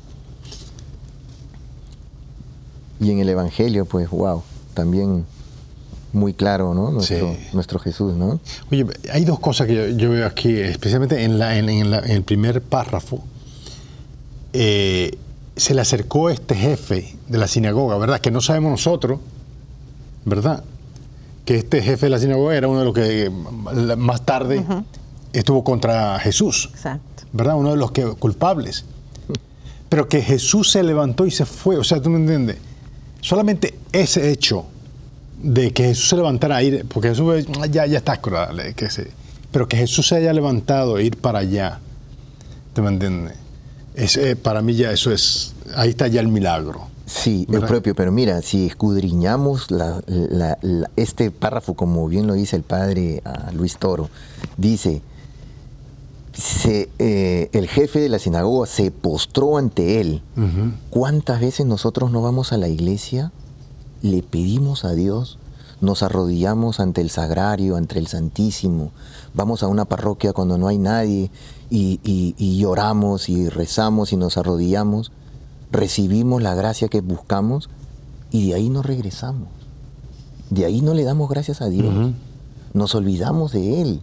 Y 3.00 3.12
en 3.12 3.20
el 3.20 3.30
Evangelio, 3.30 3.86
pues, 3.86 4.10
wow, 4.10 4.42
también 4.74 5.26
muy 6.14 6.34
claro, 6.34 6.74
¿no? 6.74 6.92
Nuestro, 6.92 7.34
Sí. 7.34 7.40
nuestro 7.54 7.80
Jesús, 7.80 8.14
¿no? 8.16 8.40
Oye, 8.72 8.86
hay 9.12 9.26
dos 9.26 9.40
cosas 9.40 9.68
que 9.68 9.76
yo, 9.76 9.88
yo 9.98 10.10
veo 10.12 10.26
aquí, 10.28 10.56
especialmente 10.60 11.24
en, 11.24 11.38
la, 11.40 11.58
en, 11.58 11.70
en 11.70 11.90
la- 11.92 12.00
en 12.00 12.12
el 12.12 12.24
primer 12.24 12.62
párrafo. 12.62 13.24
Eh, 14.54 15.18
se 15.56 15.74
le 15.74 15.82
acercó 15.82 16.30
este 16.30 16.56
jefe 16.56 17.16
de 17.28 17.38
la 17.38 17.48
sinagoga, 17.48 17.98
¿verdad? 17.98 18.20
Que 18.22 18.32
no 18.32 18.42
sabemos 18.42 18.72
nosotros, 18.72 19.20
¿verdad? 20.24 20.64
Que 21.46 21.58
este 21.58 21.82
jefe 21.82 22.08
de 22.08 22.10
la 22.10 22.20
sinagoga 22.20 22.56
era 22.56 22.68
uno 22.68 22.80
de 22.80 22.86
los 22.86 22.94
que 22.94 23.30
más 23.98 24.26
tarde 24.26 24.66
estuvo 25.32 25.64
contra 25.64 26.18
Jesús, 26.20 26.70
Exacto. 26.74 27.24
¿verdad? 27.34 27.56
Uno 27.56 27.72
de 27.72 27.78
los 27.78 27.92
que, 27.92 28.04
culpables. 28.04 28.86
Pero 29.90 30.10
que 30.10 30.22
Jesús 30.22 30.72
se 30.72 30.82
levantó 30.82 31.26
y 31.26 31.32
se 31.32 31.46
fue, 31.46 31.78
o 31.78 31.84
sea, 31.84 32.02
¿tú 32.02 32.10
me 32.10 32.18
entiendes? 32.18 32.58
Solamente 33.22 33.78
ese 33.92 34.32
hecho 34.32 34.66
de 35.42 35.72
que 35.72 35.84
Jesús 35.86 36.10
se 36.10 36.16
levantara 36.16 36.56
a 36.58 36.64
ir, 36.64 36.86
porque 36.88 37.10
Jesús 37.10 37.46
"Ah, 37.62 37.68
ya, 37.68 37.86
ya 37.86 38.00
está 38.00 38.20
que 38.76 38.90
se, 38.90 39.12
pero 39.52 39.68
que 39.68 39.78
Jesús 39.78 40.08
se 40.08 40.16
haya 40.16 40.34
levantado 40.34 40.98
e 40.98 41.04
ir 41.06 41.18
para 41.18 41.40
allá, 41.40 41.80
¿te 42.74 42.82
me 42.82 42.90
entiendes? 42.90 43.36
Es, 43.94 44.18
eh, 44.18 44.36
para 44.36 44.62
mí 44.62 44.74
ya 44.76 44.92
eso 44.92 45.12
es, 45.12 45.54
ahí 45.76 45.90
está 45.90 46.08
ya 46.08 46.22
el 46.22 46.28
milagro. 46.28 46.88
Sí, 47.06 47.46
el 47.50 47.60
propio, 47.68 47.94
pero 47.96 48.12
mira, 48.12 48.42
si 48.42 48.66
escudriñamos 48.66 49.70
la- 49.70 50.02
la- 50.08 50.58
la- 50.62 50.90
este 50.96 51.30
párrafo, 51.32 51.76
como 51.76 52.08
bien 52.08 52.26
lo 52.28 52.34
dice 52.34 52.56
el 52.56 52.64
padre 52.64 53.22
ah, 53.26 53.52
Luis 53.54 53.78
Toro, 53.78 54.10
dice, 54.58 55.02
se, 56.34 56.90
eh, 57.00 57.50
el 57.54 57.68
jefe 57.68 58.00
de 58.00 58.10
la 58.10 58.20
sinagoga 58.20 58.66
se 58.68 58.92
postró 58.92 59.58
ante 59.58 60.02
él. 60.02 60.22
¿Cuántas 60.90 61.40
veces 61.40 61.66
nosotros 61.66 62.12
no 62.12 62.22
vamos 62.22 62.52
a 62.52 62.58
la 62.58 62.68
iglesia, 62.68 63.32
le 64.02 64.22
pedimos 64.22 64.84
a 64.84 64.92
Dios, 64.94 65.38
nos 65.82 66.04
arrodillamos 66.04 66.80
ante 66.80 67.02
el 67.02 67.10
sagrario, 67.10 67.76
ante 67.78 68.00
el 68.00 68.08
Santísimo, 68.08 68.92
vamos 69.34 69.62
a 69.64 69.68
una 69.68 69.86
parroquia 69.86 70.34
cuando 70.34 70.58
no 70.58 70.68
hay 70.68 70.78
nadie 70.78 71.30
y, 71.70 72.00
y- 72.04 72.34
y 72.38 72.58
lloramos 72.58 73.30
y 73.30 73.48
rezamos 73.50 74.12
y 74.12 74.18
nos 74.18 74.38
arrodillamos, 74.38 75.12
recibimos 75.76 76.42
la 76.42 76.56
gracia 76.56 76.88
que 76.88 77.02
buscamos 77.02 77.70
y 78.32 78.48
de 78.48 78.56
ahí 78.56 78.70
nos 78.70 78.86
regresamos. 78.86 79.50
De 80.50 80.66
ahí 80.66 80.82
no 80.82 80.94
le 80.94 81.04
damos 81.04 81.30
gracias 81.30 81.62
a 81.62 81.70
Dios. 81.70 81.94
Nos 82.74 82.96
olvidamos 82.96 83.52
de 83.52 83.82
Él. 83.82 84.02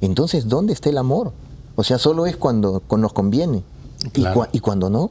Entonces, 0.00 0.48
¿dónde 0.48 0.72
está 0.72 0.90
el 0.90 0.98
amor? 0.98 1.32
O 1.76 1.84
sea, 1.84 1.98
solo 1.98 2.26
es 2.26 2.36
cuando, 2.36 2.82
cuando 2.86 3.06
nos 3.06 3.12
conviene. 3.12 3.64
Y, 4.52 4.60
cuando 4.60 4.90
no. 4.90 5.10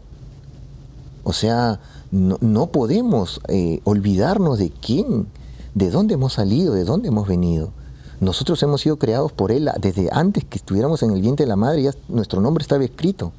O 1.23 1.33
sea, 1.33 1.79
no, 2.11 2.37
no 2.41 2.67
podemos 2.67 3.41
eh, 3.47 3.81
olvidarnos 3.85 4.59
de 4.59 4.69
quién, 4.69 5.27
de 5.73 5.89
dónde 5.89 6.13
hemos 6.13 6.33
salido, 6.33 6.73
de 6.73 6.83
dónde 6.83 7.07
hemos 7.07 7.27
venido. 7.27 7.71
Nosotros 8.19 8.61
hemos 8.63 8.81
sido 8.81 8.97
creados 8.97 9.31
por 9.31 9.51
Él 9.51 9.69
desde 9.81 10.09
antes 10.11 10.45
que 10.45 10.57
estuviéramos 10.57 11.01
en 11.03 11.11
el 11.11 11.21
vientre 11.21 11.45
de 11.45 11.49
la 11.49 11.55
madre, 11.55 11.83
ya 11.83 11.91
nuestro 12.07 12.39
nombre 12.39 12.61
estaba 12.61 12.83
escrito. 12.83 13.33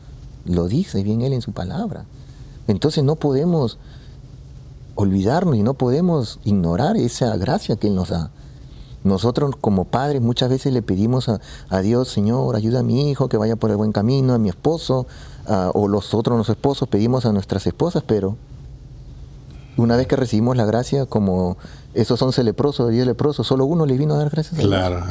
Lo 0.44 0.66
dice 0.66 1.02
bien 1.02 1.22
Él 1.22 1.32
en 1.32 1.40
su 1.40 1.52
palabra. 1.52 2.04
Entonces 2.68 3.04
no 3.04 3.16
podemos 3.16 3.78
olvidarnos 4.94 5.56
y 5.56 5.62
no 5.62 5.74
podemos 5.74 6.38
ignorar 6.44 6.96
esa 6.96 7.36
gracia 7.36 7.76
que 7.76 7.88
Él 7.88 7.94
nos 7.94 8.10
da. 8.10 8.30
Nosotros 9.02 9.54
como 9.60 9.84
padres 9.84 10.22
muchas 10.22 10.48
veces 10.48 10.72
le 10.72 10.80
pedimos 10.80 11.28
a, 11.28 11.40
a 11.68 11.80
Dios, 11.80 12.08
Señor, 12.08 12.56
ayuda 12.56 12.80
a 12.80 12.82
mi 12.82 13.10
hijo 13.10 13.28
que 13.28 13.36
vaya 13.36 13.56
por 13.56 13.70
el 13.70 13.76
buen 13.76 13.92
camino, 13.92 14.32
a 14.32 14.38
mi 14.38 14.48
esposo, 14.48 15.06
a- 15.46 15.70
o 15.74 15.88
los 15.88 16.14
otros 16.14 16.38
los 16.38 16.48
esposos 16.48 16.88
pedimos 16.88 17.26
a 17.26 17.32
nuestras 17.32 17.66
esposas, 17.66 18.02
pero 18.06 18.36
una 19.76 19.96
vez 19.96 20.06
que 20.06 20.16
recibimos 20.16 20.56
la 20.56 20.64
gracia, 20.64 21.04
como 21.04 21.58
esos 21.92 22.22
once 22.22 22.42
leprosos, 22.44 22.90
diez 22.90 23.04
leprosos, 23.06 23.46
solo 23.46 23.66
uno 23.66 23.84
le 23.84 23.98
vino 23.98 24.14
a 24.14 24.18
dar 24.18 24.30
gracias 24.30 24.54
a 24.54 24.56
Dios. 24.58 24.68
Claro. 24.68 25.04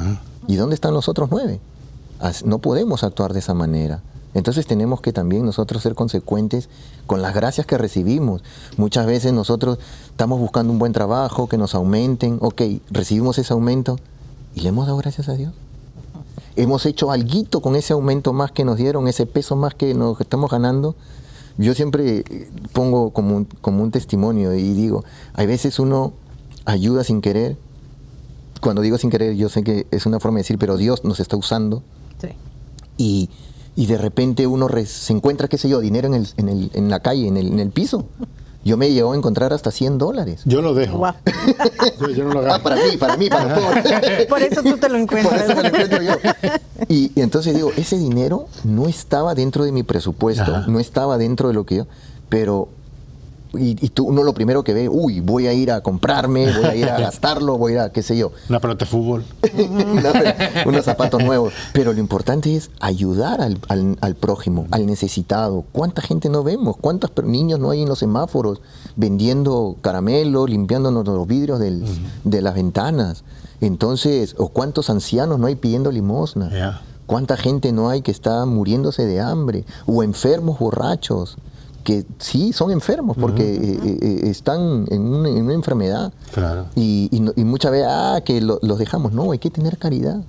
¿Y 0.48 0.56
dónde 0.56 0.74
están 0.76 0.94
los 0.94 1.08
otros 1.08 1.30
nueve? 1.30 1.60
No 2.46 2.60
podemos 2.60 3.04
actuar 3.04 3.34
de 3.34 3.40
esa 3.40 3.54
manera. 3.54 4.02
Entonces 4.34 4.66
tenemos 4.66 5.02
que 5.02 5.14
también 5.14 5.46
nosotros 5.46 5.84
ser 5.84 5.96
consecuentes 5.96 6.70
con 7.06 7.22
las 7.22 7.34
gracias 7.36 7.68
que 7.68 7.78
recibimos. 7.78 8.44
Muchas 8.78 9.06
veces 9.06 9.34
nosotros 9.34 9.78
estamos 10.08 10.40
buscando 10.40 10.74
un 10.74 10.80
buen 10.80 10.94
trabajo, 10.94 11.48
que 11.48 11.58
nos 11.58 11.76
aumenten, 11.76 12.38
ok, 12.42 12.62
recibimos 12.90 13.38
ese 13.38 13.54
aumento 13.54 14.00
y 14.56 14.62
le 14.62 14.70
hemos 14.70 14.88
dado 14.88 14.98
gracias 14.98 15.30
a 15.30 15.34
Dios. 15.34 15.54
Hemos 16.56 16.86
hecho 16.86 17.12
algo 17.12 17.62
con 17.62 17.76
ese 17.76 17.94
aumento 17.94 18.34
más 18.34 18.52
que 18.52 18.64
nos 18.64 18.78
dieron, 18.78 19.08
ese 19.08 19.26
peso 19.26 19.56
más 19.56 19.74
que 19.74 19.94
nos 19.94 20.20
estamos 20.22 20.52
ganando. 20.52 20.96
Yo 21.58 21.74
siempre 21.74 22.24
eh, 22.30 22.52
pongo 22.74 23.12
como 23.12 23.36
un, 23.36 23.46
como 23.46 23.84
un 23.84 23.92
testimonio 23.92 24.54
y 24.54 24.74
digo, 24.74 25.04
hay 25.34 25.46
veces 25.48 25.80
uno 25.80 26.14
ayuda 26.66 27.04
sin 27.04 27.22
querer. 27.22 27.58
Cuando 28.62 28.82
digo 28.82 28.98
sin 28.98 29.10
querer, 29.10 29.36
yo 29.36 29.50
sé 29.50 29.64
que 29.64 29.88
es 29.92 30.06
una 30.06 30.20
forma 30.20 30.38
de 30.38 30.42
decir, 30.42 30.58
pero 30.58 30.78
Dios 30.78 31.04
nos 31.04 31.20
está 31.20 31.36
usando 31.36 31.84
Sí. 32.22 32.30
y, 32.98 33.30
y 33.76 33.86
de 33.88 33.98
repente 33.98 34.46
uno 34.48 34.68
re- 34.68 34.86
se 34.86 35.14
encuentra, 35.14 35.48
qué 35.48 35.58
sé 35.58 35.70
yo, 35.70 35.80
dinero 35.80 36.08
en, 36.08 36.14
el, 36.16 36.28
en, 36.38 36.50
el- 36.50 36.72
en 36.74 36.90
la 36.90 37.00
calle, 37.00 37.28
en 37.28 37.38
el, 37.38 37.48
en 37.48 37.60
el 37.60 37.70
piso. 37.72 38.06
Yo 38.66 38.78
me 38.78 38.90
llegó 38.92 39.12
a 39.12 39.18
encontrar 39.18 39.52
hasta 39.52 39.72
100 39.72 39.98
dólares. 39.98 40.42
Yo 40.46 40.62
lo 40.62 40.74
dejo. 40.74 40.98
Guau. 41.00 41.14
Yo, 42.00 42.10
yo 42.12 42.24
no 42.24 42.34
lo 42.34 42.40
Ah, 42.40 42.44
agarro. 42.56 42.64
para 42.64 42.76
mí, 42.78 42.96
para 42.98 43.18
mí, 43.18 43.30
para 43.30 43.54
todos. 43.56 43.76
Por 44.30 44.42
eso 44.42 44.64
tú 44.64 44.78
te 44.78 44.88
lo 44.88 44.94
Por 44.94 45.18
encuentras. 45.18 45.42
eso 45.44 45.56
me 45.56 45.62
lo 45.64 45.68
encuentro 45.68 46.02
yo. 46.02 46.14
Y, 46.88 47.12
y 47.14 47.22
entonces 47.22 47.54
digo, 47.56 47.72
ese 47.76 47.98
dinero 47.98 48.48
no 48.64 48.88
estaba 48.88 49.36
dentro 49.36 49.66
de 49.66 49.74
mi 49.74 49.84
presupuesto, 49.84 50.44
Ajá. 50.44 50.66
no 50.68 50.80
estaba 50.80 51.18
dentro 51.18 51.50
de 51.50 51.54
lo 51.56 51.66
que 51.66 51.76
yo, 51.78 51.88
pero... 52.30 52.70
Y, 53.56 53.78
y 53.86 53.90
tú, 53.90 54.06
uno 54.06 54.24
lo 54.24 54.34
primero 54.34 54.64
que 54.64 54.74
ve, 54.74 54.90
uy, 54.90 55.20
voy 55.20 55.46
a 55.48 55.54
ir 55.54 55.72
a 55.72 55.82
comprarme, 55.82 56.52
voy 56.54 56.66
a 56.66 56.76
ir 56.76 56.90
a 56.90 57.00
gastarlo, 57.00 57.58
voy 57.58 57.74
a 57.74 57.76
ir 57.76 57.80
a, 57.82 57.92
qué 57.92 58.02
sé 58.02 58.18
yo, 58.18 58.32
Una 58.50 58.60
pelota 58.60 58.86
de 58.86 58.90
fútbol. 58.92 59.24
una- 59.54 60.12
unos 60.66 60.86
zapatos 60.86 61.24
nuevos. 61.24 61.54
Pero 61.74 61.94
lo 61.94 62.00
importante 62.00 62.56
es 62.56 62.72
ayudar 62.80 63.42
al, 63.42 63.60
al- 63.68 63.98
al 64.02 64.16
prójimo, 64.16 64.66
al 64.72 64.86
necesitado. 64.86 65.64
¿Cuánta 65.72 66.02
gente 66.02 66.30
no 66.30 66.44
vemos? 66.44 66.78
¿Cuántos 66.78 67.12
niños 67.24 67.60
no 67.60 67.70
hay 67.70 67.84
en 67.84 67.90
los 67.90 68.00
semáforos 68.00 68.60
vendiendo 68.96 69.76
caramelos, 69.82 70.50
limpiándonos 70.50 71.06
los 71.06 71.28
vidrios 71.28 71.60
del- 71.60 71.86
de 72.24 72.42
las 72.42 72.56
ventanas? 72.56 73.24
Entonces, 73.62 74.36
¿o 74.38 74.50
cuántos 74.50 74.90
ancianos 74.90 75.40
no 75.40 75.48
hay 75.48 75.56
pidiendo 75.56 75.92
limosna? 75.92 76.82
¿Cuánta 77.06 77.38
gente 77.38 77.72
no 77.72 77.90
hay 77.90 78.02
que 78.02 78.12
está 78.12 78.46
muriéndose 78.46 79.06
de 79.06 79.20
hambre? 79.20 79.66
O 79.86 80.04
enfermos 80.04 80.58
borrachos, 80.60 81.38
que 81.84 82.06
sí 82.20 82.54
son 82.54 82.72
enfermos 82.72 83.18
porque 83.20 83.44
eh, 83.44 83.80
eh, 83.84 83.98
eh, 84.02 84.30
están 84.30 84.86
en 84.90 85.02
una, 85.02 85.30
en 85.30 85.44
una 85.44 85.54
enfermedad. 85.54 86.14
Claro. 86.34 86.66
Y, 86.76 87.10
y 87.12 87.20
no- 87.20 87.34
y 87.36 87.44
muchas 87.44 87.72
veces, 87.72 87.88
ah, 87.90 88.22
que 88.26 88.42
lo- 88.42 88.60
los 88.62 88.80
dejamos. 88.80 89.12
No, 89.14 89.32
hay 89.32 89.40
que 89.40 89.50
tener 89.50 89.78
caridad. 89.78 90.22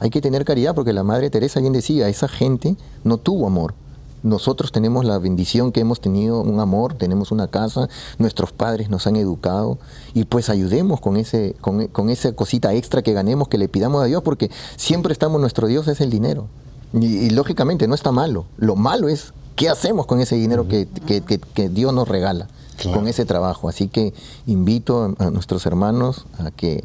Hay 0.00 0.10
que 0.10 0.20
tener 0.20 0.44
caridad 0.44 0.74
porque 0.74 0.92
la 0.92 1.02
Madre 1.04 1.30
Teresa 1.30 1.60
bien 1.60 1.72
decía, 1.72 2.08
esa 2.08 2.28
gente 2.28 2.76
no 3.04 3.16
tuvo 3.18 3.46
amor. 3.46 3.74
Nosotros 4.22 4.72
tenemos 4.72 5.04
la 5.04 5.18
bendición 5.18 5.70
que 5.70 5.80
hemos 5.80 6.00
tenido 6.00 6.40
un 6.40 6.58
amor, 6.58 6.94
tenemos 6.94 7.30
una 7.30 7.46
casa, 7.46 7.88
nuestros 8.18 8.50
padres 8.52 8.90
nos 8.90 9.06
han 9.06 9.14
educado 9.14 9.78
y 10.14 10.24
pues 10.24 10.50
ayudemos 10.50 11.00
con, 11.00 11.16
ese, 11.16 11.54
con, 11.60 11.86
con 11.88 12.10
esa 12.10 12.32
cosita 12.32 12.74
extra 12.74 13.02
que 13.02 13.12
ganemos, 13.12 13.46
que 13.48 13.56
le 13.58 13.68
pidamos 13.68 14.02
a 14.02 14.06
Dios, 14.06 14.22
porque 14.24 14.50
siempre 14.76 15.12
estamos, 15.12 15.40
nuestro 15.40 15.68
Dios 15.68 15.86
es 15.86 16.00
el 16.00 16.10
dinero. 16.10 16.48
Y, 16.92 17.06
y 17.06 17.30
lógicamente 17.30 17.86
no 17.86 17.94
está 17.94 18.10
malo. 18.10 18.46
Lo 18.56 18.74
malo 18.74 19.08
es 19.08 19.32
qué 19.56 19.68
hacemos 19.68 20.06
con 20.06 20.20
ese 20.20 20.36
dinero 20.36 20.68
que, 20.68 20.86
que- 21.06 21.22
que- 21.22 21.38
que 21.38 21.68
Dios 21.68 21.92
nos 21.92 22.06
regala, 22.08 22.46
Claro. 22.76 22.98
con 22.98 23.08
ese 23.08 23.24
trabajo. 23.24 23.68
Así 23.68 23.88
que 23.88 24.12
invito 24.46 25.14
a, 25.18 25.24
a 25.26 25.30
nuestros 25.30 25.64
hermanos 25.66 26.26
a 26.38 26.50
que, 26.50 26.84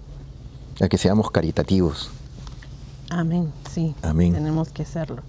a 0.79 0.87
que 0.87 0.97
seamos 0.97 1.29
caritativos. 1.31 2.09
Amén, 3.09 3.51
sí. 3.73 3.93
Amén. 4.01 4.33
Tenemos 4.33 4.69
que 4.69 4.83
hacerlo. 4.83 5.21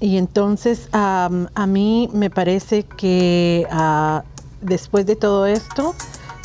Y 0.00 0.16
entonces 0.16 0.88
am, 0.92 1.48
a 1.54 1.66
mí 1.66 2.08
me 2.12 2.30
parece 2.30 2.84
que 2.84 3.66
ah, 3.70 4.24
después 4.62 5.04
de 5.06 5.14
todo 5.16 5.46
esto, 5.46 5.94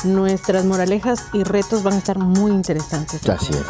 nuestras 0.04 0.64
moralejas 0.66 1.24
y 1.32 1.42
retos 1.42 1.82
van 1.82 1.94
a 1.94 1.98
estar 1.98 2.18
muy 2.18 2.52
interesantes. 2.52 3.26
Así 3.28 3.52
es. 3.54 3.60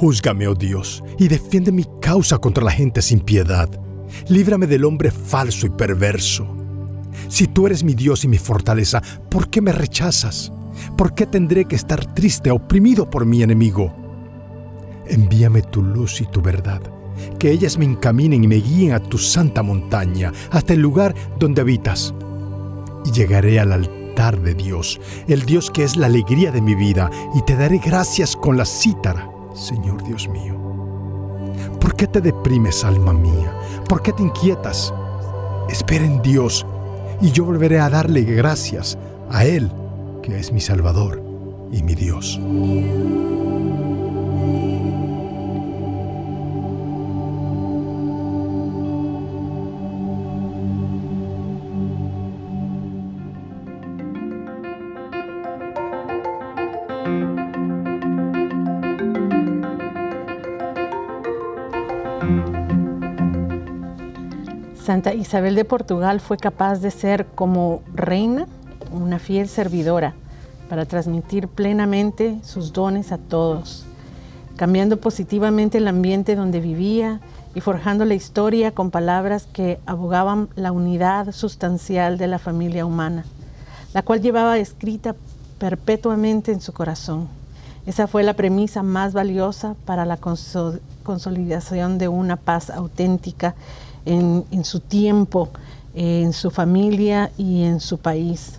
Júzgame, 0.00 0.48
oh 0.48 0.54
Dios, 0.54 1.04
y 1.18 1.28
defiende 1.28 1.70
mi 1.70 1.84
causa 2.00 2.38
contra 2.38 2.64
la 2.64 2.70
gente 2.70 3.02
sin 3.02 3.20
piedad. 3.20 3.68
Líbrame 4.28 4.66
del 4.66 4.86
hombre 4.86 5.10
falso 5.10 5.66
y 5.66 5.68
perverso. 5.68 6.56
Si 7.28 7.46
tú 7.46 7.66
eres 7.66 7.84
mi 7.84 7.92
Dios 7.92 8.24
y 8.24 8.28
mi 8.28 8.38
fortaleza, 8.38 9.02
¿por 9.28 9.50
qué 9.50 9.60
me 9.60 9.72
rechazas? 9.72 10.54
¿Por 10.96 11.14
qué 11.14 11.26
tendré 11.26 11.66
que 11.66 11.76
estar 11.76 12.14
triste, 12.14 12.50
oprimido 12.50 13.10
por 13.10 13.26
mi 13.26 13.42
enemigo? 13.42 13.94
Envíame 15.06 15.60
tu 15.60 15.82
luz 15.82 16.22
y 16.22 16.24
tu 16.24 16.40
verdad, 16.40 16.80
que 17.38 17.50
ellas 17.50 17.76
me 17.76 17.84
encaminen 17.84 18.42
y 18.42 18.48
me 18.48 18.56
guíen 18.56 18.92
a 18.92 19.00
tu 19.00 19.18
santa 19.18 19.62
montaña, 19.62 20.32
hasta 20.50 20.72
el 20.72 20.80
lugar 20.80 21.14
donde 21.38 21.60
habitas. 21.60 22.14
Y 23.04 23.10
llegaré 23.10 23.60
al 23.60 23.74
altar 23.74 24.40
de 24.40 24.54
Dios, 24.54 24.98
el 25.28 25.44
Dios 25.44 25.70
que 25.70 25.84
es 25.84 25.98
la 25.98 26.06
alegría 26.06 26.50
de 26.52 26.62
mi 26.62 26.74
vida, 26.74 27.10
y 27.34 27.42
te 27.42 27.54
daré 27.54 27.76
gracias 27.84 28.34
con 28.34 28.56
la 28.56 28.64
cítara, 28.64 29.30
Señor 29.60 30.02
Dios 30.02 30.26
mío. 30.28 30.56
¿Por 31.80 31.94
qué 31.94 32.06
te 32.06 32.20
deprimes, 32.20 32.82
alma 32.82 33.12
mía? 33.12 33.52
¿Por 33.88 34.02
qué 34.02 34.12
te 34.12 34.22
inquietas? 34.22 34.92
Espera 35.68 36.04
en 36.04 36.22
Dios, 36.22 36.66
y 37.20 37.30
yo 37.30 37.44
volveré 37.44 37.78
a 37.78 37.90
darle 37.90 38.22
gracias 38.22 38.96
a 39.30 39.44
Él, 39.44 39.70
que 40.22 40.38
es 40.38 40.50
mi 40.50 40.60
Salvador 40.60 41.22
y 41.70 41.82
mi 41.82 41.94
Dios. 41.94 42.40
Santa 64.90 65.14
Isabel 65.14 65.54
de 65.54 65.64
Portugal 65.64 66.18
fue 66.18 66.36
capaz 66.36 66.80
de 66.80 66.90
ser 66.90 67.24
como 67.36 67.80
reina 67.94 68.48
una 68.90 69.20
fiel 69.20 69.48
servidora 69.48 70.14
para 70.68 70.84
transmitir 70.84 71.46
plenamente 71.46 72.40
sus 72.42 72.72
dones 72.72 73.12
a 73.12 73.18
todos, 73.18 73.84
cambiando 74.56 74.96
positivamente 74.96 75.78
el 75.78 75.86
ambiente 75.86 76.34
donde 76.34 76.58
vivía 76.58 77.20
y 77.54 77.60
forjando 77.60 78.04
la 78.04 78.14
historia 78.14 78.72
con 78.72 78.90
palabras 78.90 79.46
que 79.52 79.78
abogaban 79.86 80.48
la 80.56 80.72
unidad 80.72 81.30
sustancial 81.30 82.18
de 82.18 82.26
la 82.26 82.40
familia 82.40 82.84
humana, 82.84 83.24
la 83.94 84.02
cual 84.02 84.20
llevaba 84.20 84.58
escrita 84.58 85.14
perpetuamente 85.60 86.50
en 86.50 86.60
su 86.60 86.72
corazón. 86.72 87.28
Esa 87.86 88.08
fue 88.08 88.24
la 88.24 88.34
premisa 88.34 88.82
más 88.82 89.12
valiosa 89.12 89.76
para 89.84 90.04
la 90.04 90.18
conso- 90.18 90.80
consolidación 91.04 91.96
de 91.98 92.08
una 92.08 92.34
paz 92.34 92.70
auténtica 92.70 93.54
en, 94.04 94.44
su 94.64 94.80
tiempo, 94.80 95.48
en 95.94 96.32
su 96.32 96.50
familia 96.50 97.30
y 97.38 97.62
en 97.64 97.80
su 97.80 97.98
país. 97.98 98.54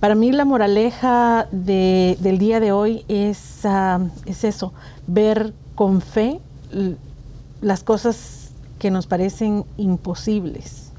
para 0.00 0.14
mí 0.14 0.32
la 0.32 0.44
moraleja 0.44 1.48
de- 1.50 2.18
del 2.20 2.36
día 2.38 2.60
de 2.60 2.72
hoy 2.72 3.04
es, 3.08 3.64
ah, 3.64 4.00
es 4.26 4.44
eso, 4.44 4.74
ver 5.06 5.54
con 5.74 6.02
fe 6.02 6.40
las 7.62 7.82
cosas 7.82 8.50
que 8.78 8.90
nos 8.90 9.06
parecen 9.06 9.64
imposibles. 9.78 10.90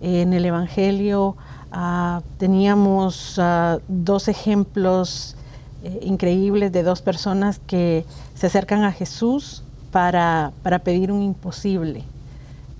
En 0.00 0.32
el 0.32 0.44
Evangelio 0.44 1.36
ah, 1.72 2.22
teníamos 2.38 3.34
ah, 3.38 3.78
dos 3.88 4.28
ejemplos 4.28 5.34
eh, 5.82 5.98
increíbles 6.02 6.70
de 6.70 6.84
dos 6.84 7.02
personas 7.02 7.58
que 7.66 8.04
se 8.36 8.46
acercan 8.46 8.84
a 8.84 8.92
Jesús 8.92 9.64
para 9.90 10.52
pedir 10.84 11.10
un 11.10 11.22
imposible, 11.22 12.04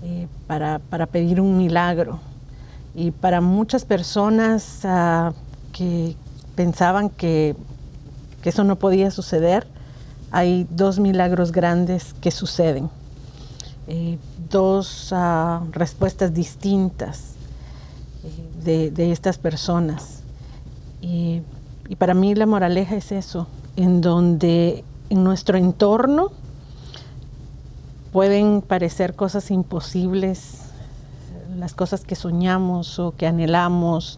eh, 0.03 0.27
para, 0.45 0.79
para 0.79 1.05
pedir 1.07 1.41
un 1.41 1.57
milagro. 1.57 2.19
Y 2.93 3.11
para 3.11 3.41
muchas 3.41 3.85
personas 3.85 4.81
ah, 4.83 5.33
que 5.71 6.15
pensaban 6.55 7.09
que, 7.09 7.55
que 8.41 8.49
eso 8.49 8.63
no 8.63 8.75
podía 8.75 9.11
suceder, 9.11 9.67
hay 10.31 10.67
dos 10.69 10.99
milagros 10.99 11.51
grandes 11.51 12.13
que 12.21 12.31
suceden. 12.31 12.89
Eh, 13.87 14.17
dos 14.49 15.09
ah, 15.13 15.61
respuestas 15.71 16.33
distintas 16.33 17.33
eh, 18.23 18.63
de, 18.63 18.91
de 18.91 19.11
estas 19.11 19.37
personas. 19.37 20.21
Y, 21.01 21.41
y 21.87 21.95
para 21.95 22.13
mí 22.13 22.35
la 22.35 22.45
moraleja 22.45 22.95
es 22.95 23.11
eso, 23.11 23.47
en 23.75 24.01
donde 24.01 24.83
en 25.09 25.23
nuestro 25.23 25.57
entorno 25.57 26.31
pueden 28.17 28.63
parecer 28.63 29.13
cosas 29.13 29.51
imposibles, 29.51 30.71
las 31.55 31.75
cosas 31.75 32.01
que 32.01 32.15
soñamos 32.15 32.97
o 32.97 33.13
que 33.15 33.27
anhelamos 33.27 34.17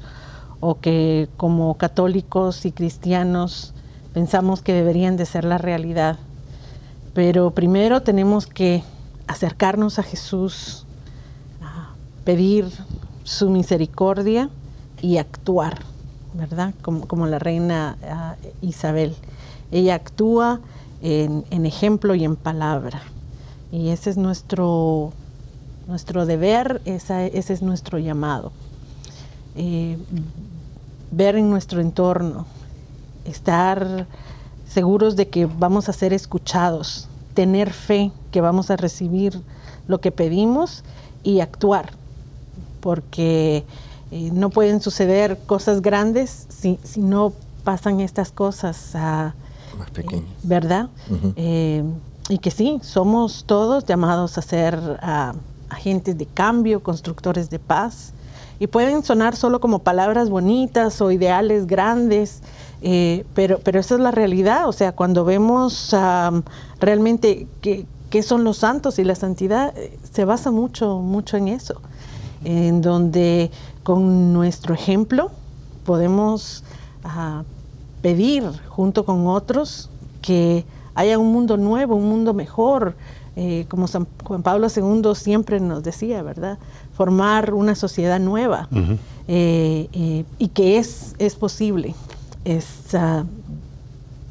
o 0.61 0.79
que 0.79 1.27
como 1.35 1.73
católicos 1.73 2.65
y 2.65 2.71
cristianos 2.71 3.73
pensamos 4.13 4.61
que 4.61 4.71
deberían 4.71 5.17
de 5.17 5.25
ser 5.25 5.43
la 5.43 5.57
realidad. 5.57 6.17
Pero 7.13 7.51
primero 7.51 8.01
tenemos 8.01 8.47
que 8.47 8.83
acercarnos 9.27 9.99
a 9.99 10.03
Jesús, 10.03 10.85
pedir 12.23 12.71
su 13.25 13.49
misericordia 13.49 14.49
y 15.01 15.17
actuar, 15.17 15.79
¿verdad? 16.35 16.73
Como, 16.83 17.05
como 17.05 17.27
la 17.27 17.37
reina 17.37 17.97
ah, 18.09 18.35
Isabel. 18.61 19.13
Ella 19.71 19.95
actúa 19.95 20.61
en 21.01 21.65
ejemplo 21.65 22.15
y 22.15 22.23
en 22.23 22.37
palabra. 22.37 23.01
Y 23.71 23.89
ese 23.89 24.09
es 24.09 24.17
nuestro, 24.17 25.11
nuestro 25.87 26.25
deber, 26.25 26.81
esa- 26.85 27.25
ese 27.25 27.53
es 27.53 27.61
nuestro 27.61 27.99
llamado. 27.99 28.51
Eh, 29.55 29.97
ver 31.11 31.35
en 31.35 31.49
nuestro 31.49 31.81
entorno, 31.81 32.45
estar 33.25 34.05
seguros 34.67 35.15
de 35.15 35.27
que 35.27 35.45
vamos 35.45 35.89
a 35.89 35.93
ser 35.93 36.13
escuchados, 36.13 37.07
tener 37.33 37.71
fe 37.73 38.11
que 38.31 38.41
vamos 38.41 38.69
a 38.69 38.75
recibir 38.77 39.41
lo 39.87 39.99
que 40.01 40.11
pedimos 40.11 40.83
y 41.23 41.39
actuar, 41.39 41.91
porque 42.79 43.63
eh, 44.11 44.29
no 44.33 44.49
pueden 44.49 44.81
suceder 44.81 45.37
cosas 45.45 45.81
grandes 45.81 46.45
si, 46.49 46.79
si 46.83 47.01
no 47.01 47.33
pasan 47.63 47.99
estas 47.99 48.31
cosas, 48.31 48.91
ah, 48.95 49.33
Más 49.77 49.89
pequeños. 49.91 50.25
¿verdad? 50.43 50.89
Y 52.29 52.37
que 52.37 52.51
sí, 52.51 52.79
somos 52.83 53.43
todos 53.45 53.85
llamados 53.85 54.37
a 54.37 54.41
ser 54.41 54.79
ah, 55.01 55.33
agentes 55.69 56.17
de 56.17 56.27
cambio, 56.27 56.81
constructores 56.81 57.49
de 57.49 57.59
paz. 57.59 58.13
Y 58.59 58.67
pueden 58.67 59.03
sonar 59.03 59.35
solo 59.35 59.59
como 59.59 59.79
palabras 59.79 60.29
bonitas 60.29 61.01
o 61.01 61.11
ideales 61.11 61.65
grandes, 61.65 62.41
eh, 62.81 63.25
pero, 63.33 63.59
pero 63.59 63.79
esa 63.79 63.95
es 63.95 64.01
la 64.01 64.11
realidad. 64.11 64.67
O 64.67 64.73
sea, 64.73 64.91
cuando 64.91 65.25
vemos 65.25 65.93
ah, 65.93 66.41
realmente 66.79 67.47
qué, 67.61 67.85
qué 68.09 68.21
son 68.21 68.43
los 68.43 68.57
santos 68.57 68.99
y 68.99 69.03
la 69.03 69.15
santidad, 69.15 69.75
eh, 69.75 69.97
se 70.11 70.23
basa 70.23 70.51
mucho, 70.51 70.99
mucho 70.99 71.37
en 71.37 71.47
eso. 71.47 71.81
En 72.43 72.81
donde 72.81 73.49
con 73.83 74.33
nuestro 74.33 74.73
ejemplo 74.73 75.31
podemos 75.85 76.63
ah, 77.03 77.43
pedir 78.01 78.43
junto 78.69 79.03
con 79.03 79.25
otros 79.27 79.89
que 80.21 80.63
haya 80.99 81.17
un 81.17 81.31
mundo 81.31 81.57
nuevo, 81.57 81.95
un 81.95 82.09
mundo 82.09 82.33
mejor, 82.33 82.95
eh, 83.35 83.65
como 83.69 83.87
San 83.87 84.05
Juan 84.23 84.43
Pablo 84.43 84.67
II 84.75 85.15
siempre 85.15 85.59
nos 85.59 85.81
decía, 85.83 86.21
¿verdad? 86.23 86.57
Formar 86.93 87.53
una 87.53 87.75
sociedad 87.75 88.19
nueva 88.19 88.67
eh, 89.27 89.87
eh, 89.93 90.25
y 90.37 90.47
que 90.49 90.77
es, 90.77 91.15
es 91.19 91.35
posible. 91.35 91.95
Es, 92.43 92.65
ah, 92.93 93.23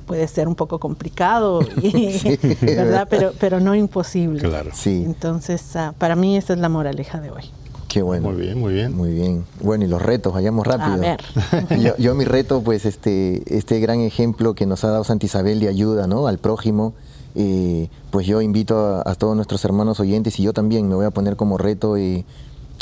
puede 0.06 0.26
ser 0.28 0.48
un 0.48 0.54
poco 0.54 0.78
complicado, 0.78 1.60
y- 1.82 2.36
¿verdad? 2.62 3.06
Pero, 3.08 3.32
pero 3.40 3.60
no 3.60 3.74
imposible. 3.74 4.40
Claro. 4.40 4.70
Sí, 4.74 5.02
Entonces, 5.06 5.74
ah, 5.76 5.94
para 5.96 6.14
mí 6.16 6.36
esa 6.36 6.52
es 6.52 6.58
la 6.58 6.68
moraleja 6.68 7.20
de 7.20 7.30
hoy. 7.30 7.44
Qué 7.88 8.02
bueno. 8.02 8.30
Muy 8.30 8.40
bien, 8.40 8.58
muy 8.58 8.72
bien. 8.72 8.96
Muy 8.96 9.12
bien. 9.12 9.44
Bueno, 9.60 9.84
y 9.84 9.88
los 9.88 10.00
retos, 10.00 10.32
vayamos 10.32 10.66
rápido. 10.66 10.92
A 10.92 10.96
ver. 10.96 11.20
yo, 11.80 11.96
yo 11.96 12.14
mi 12.14 12.24
reto, 12.24 12.62
pues 12.62 12.84
este, 12.84 13.42
este 13.56 13.80
gran 13.80 14.00
ejemplo 14.00 14.54
que 14.54 14.66
nos 14.66 14.84
ha 14.84 14.88
dado 14.90 15.04
Santa 15.04 15.26
Isabel 15.26 15.58
de 15.58 15.68
ayuda 15.68 16.06
¿no? 16.06 16.26
al 16.26 16.38
prójimo, 16.38 16.94
eh, 17.34 17.88
pues 18.10 18.26
yo 18.26 18.40
invito 18.42 18.78
a, 18.78 19.02
a 19.10 19.14
todos 19.14 19.34
nuestros 19.34 19.64
hermanos 19.64 20.00
oyentes 20.00 20.38
y 20.38 20.42
yo 20.42 20.52
también 20.52 20.88
me 20.88 20.94
voy 20.94 21.06
a 21.06 21.10
poner 21.10 21.36
como 21.36 21.58
reto 21.58 21.96
eh, 21.96 22.24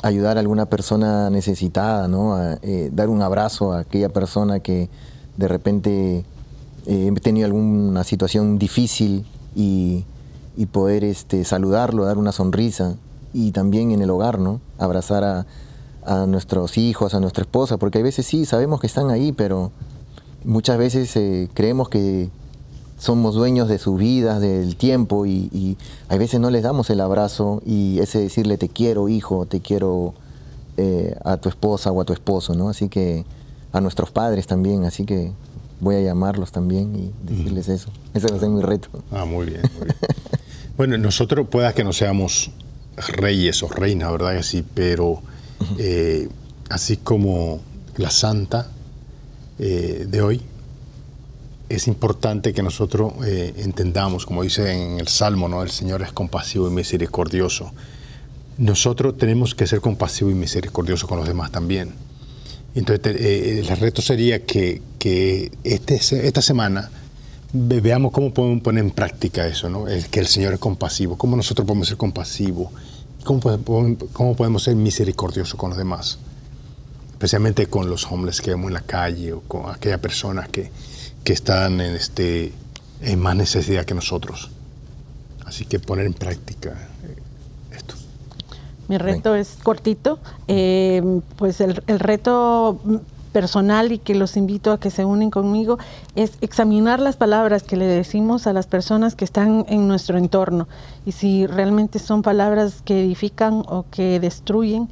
ayudar 0.02 0.36
a 0.36 0.40
alguna 0.40 0.66
persona 0.66 1.30
necesitada, 1.30 2.08
¿no? 2.08 2.34
A, 2.34 2.58
eh, 2.62 2.90
dar 2.92 3.08
un 3.08 3.22
abrazo 3.22 3.72
a 3.72 3.80
aquella 3.80 4.08
persona 4.08 4.60
que 4.60 4.88
de 5.36 5.48
repente 5.48 6.24
eh, 6.86 7.12
he 7.14 7.20
tenido 7.20 7.46
alguna 7.46 8.04
situación 8.04 8.58
difícil 8.58 9.26
y, 9.54 10.04
y 10.56 10.66
poder 10.66 11.04
este, 11.04 11.44
saludarlo, 11.44 12.04
dar 12.04 12.18
una 12.18 12.32
sonrisa 12.32 12.96
y 13.36 13.52
también 13.52 13.90
en 13.90 14.00
el 14.00 14.08
hogar, 14.08 14.38
¿no? 14.38 14.62
Abrazar 14.78 15.22
a, 15.22 15.46
a 16.06 16.24
nuestros 16.24 16.78
hijos, 16.78 17.12
a 17.12 17.20
nuestra 17.20 17.42
esposa, 17.42 17.76
porque 17.76 17.98
a 17.98 18.02
veces 18.02 18.24
sí, 18.24 18.46
sabemos 18.46 18.80
que 18.80 18.86
están 18.86 19.10
ahí, 19.10 19.32
pero 19.32 19.72
muchas 20.42 20.78
veces 20.78 21.14
eh, 21.16 21.50
creemos 21.52 21.90
que 21.90 22.30
somos 22.98 23.34
dueños 23.34 23.68
de 23.68 23.78
sus 23.78 23.98
vidas, 23.98 24.40
del 24.40 24.76
tiempo, 24.76 25.26
y, 25.26 25.50
y 25.52 25.76
a 26.08 26.16
veces 26.16 26.40
no 26.40 26.48
les 26.48 26.62
damos 26.62 26.88
el 26.88 26.98
abrazo 27.02 27.60
y 27.66 27.98
ese 27.98 28.20
decirle 28.20 28.56
te 28.56 28.70
quiero 28.70 29.10
hijo, 29.10 29.44
te 29.44 29.60
quiero 29.60 30.14
eh, 30.78 31.14
a 31.22 31.36
tu 31.36 31.50
esposa 31.50 31.92
o 31.92 32.00
a 32.00 32.06
tu 32.06 32.14
esposo, 32.14 32.54
¿no? 32.54 32.70
Así 32.70 32.88
que 32.88 33.26
a 33.72 33.82
nuestros 33.82 34.10
padres 34.12 34.46
también, 34.46 34.86
así 34.86 35.04
que 35.04 35.32
voy 35.80 35.96
a 35.96 36.00
llamarlos 36.00 36.52
también 36.52 36.96
y 36.96 37.12
decirles 37.22 37.68
eso. 37.68 37.90
Ese 38.14 38.28
va 38.28 38.36
a 38.36 38.40
ser 38.40 38.48
mi 38.48 38.62
reto. 38.62 38.88
Ah, 39.10 39.26
muy 39.26 39.44
bien, 39.44 39.60
muy 39.76 39.84
bien. 39.84 39.96
Bueno, 40.78 40.96
nosotros 40.98 41.48
pueda 41.48 41.72
que 41.72 41.84
no 41.84 41.92
seamos 41.92 42.50
reyes 42.96 43.62
o 43.62 43.68
reinas, 43.68 44.10
¿verdad? 44.10 44.36
que 44.36 44.42
sí, 44.42 44.64
pero 44.74 45.22
eh, 45.78 46.28
así 46.68 46.98
como 46.98 47.60
la 47.96 48.10
santa 48.10 48.70
eh, 49.58 50.06
de 50.08 50.22
hoy, 50.22 50.42
es 51.68 51.88
importante 51.88 52.52
que 52.52 52.62
nosotros 52.62 53.14
eh, 53.24 53.52
entendamos, 53.58 54.24
como 54.24 54.42
dice 54.42 54.72
en 54.72 55.00
el 55.00 55.08
Salmo, 55.08 55.48
¿no? 55.48 55.62
El 55.62 55.70
Señor 55.70 56.02
es 56.02 56.12
compasivo 56.12 56.68
y 56.68 56.70
misericordioso. 56.70 57.72
Nosotros 58.58 59.18
tenemos 59.18 59.54
que 59.54 59.66
ser 59.66 59.80
compasivos 59.80 60.32
y 60.32 60.36
misericordiosos 60.36 61.08
con 61.08 61.18
los 61.18 61.26
demás 61.26 61.50
también. 61.50 61.92
Entonces, 62.74 63.16
el 63.20 63.66
reto 63.78 64.00
sería 64.00 64.44
que, 64.44 64.80
que 64.98 65.50
este, 65.64 65.96
esta 65.96 66.42
semana 66.42 66.90
veamos 67.52 68.12
cómo 68.12 68.32
podemos 68.32 68.62
poner 68.62 68.84
en 68.84 68.90
práctica 68.90 69.46
eso, 69.46 69.68
¿no? 69.68 69.88
El, 69.88 70.06
que 70.08 70.20
el 70.20 70.26
Señor 70.26 70.54
es 70.54 70.58
compasivo, 70.60 71.16
cómo 71.16 71.36
nosotros 71.36 71.66
podemos 71.66 71.88
ser 71.88 71.96
compasivos, 71.96 72.68
cómo, 73.24 73.40
podemos- 73.40 73.98
cómo 74.12 74.34
podemos 74.36 74.62
ser 74.64 74.76
misericordiosos 74.76 75.54
con 75.58 75.70
los 75.70 75.78
demás, 75.78 76.18
especialmente 77.12 77.66
con 77.68 77.88
los 77.88 78.10
hombres 78.10 78.40
que 78.40 78.50
vemos 78.50 78.68
en 78.68 78.74
la 78.74 78.80
calle 78.82 79.32
o 79.32 79.40
con 79.42 79.70
aquellas 79.70 80.00
personas 80.00 80.48
que, 80.48 80.70
que 81.24 81.32
están 81.32 81.80
en, 81.80 81.94
este, 81.94 82.52
en 83.00 83.18
más 83.20 83.36
necesidad 83.36 83.84
que 83.84 83.94
nosotros. 83.94 84.50
Así 85.44 85.64
que 85.64 85.78
poner 85.78 86.06
en 86.06 86.14
práctica 86.14 86.70
eh, 87.04 87.16
esto. 87.76 87.94
Mi 88.88 88.98
reto 88.98 89.34
es 89.34 89.50
cortito. 89.62 90.18
eh, 90.48 91.20
pues 91.36 91.60
el, 91.60 91.82
el 91.86 92.00
reto 92.00 92.80
personal 93.36 93.92
y 93.92 93.98
que 93.98 94.14
los 94.14 94.38
invito 94.38 94.72
a 94.72 94.80
que 94.80 94.90
se 94.90 95.04
unen 95.04 95.30
conmigo 95.30 95.76
es 96.14 96.38
examinar 96.40 97.00
las 97.00 97.16
palabras 97.16 97.64
que 97.64 97.76
le 97.76 97.84
decimos 97.84 98.46
a 98.46 98.54
las 98.54 98.66
personas 98.66 99.14
que 99.14 99.26
están 99.26 99.66
en 99.68 99.86
nuestro 99.86 100.16
entorno 100.16 100.68
y 101.04 101.12
si 101.12 101.46
realmente 101.46 101.98
son 101.98 102.22
palabras 102.22 102.80
que 102.82 103.04
edifican 103.04 103.62
o 103.68 103.84
que 103.90 104.20
destruyen 104.20 104.88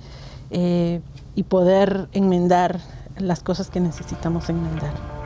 eh, 0.51 1.01
y 1.35 1.45
poder 1.45 2.09
enmendar 2.13 2.81
las 3.17 3.43
cosas 3.43 3.71
que 3.71 3.81
necesitamos 3.81 4.51
enmendar. 4.51 5.24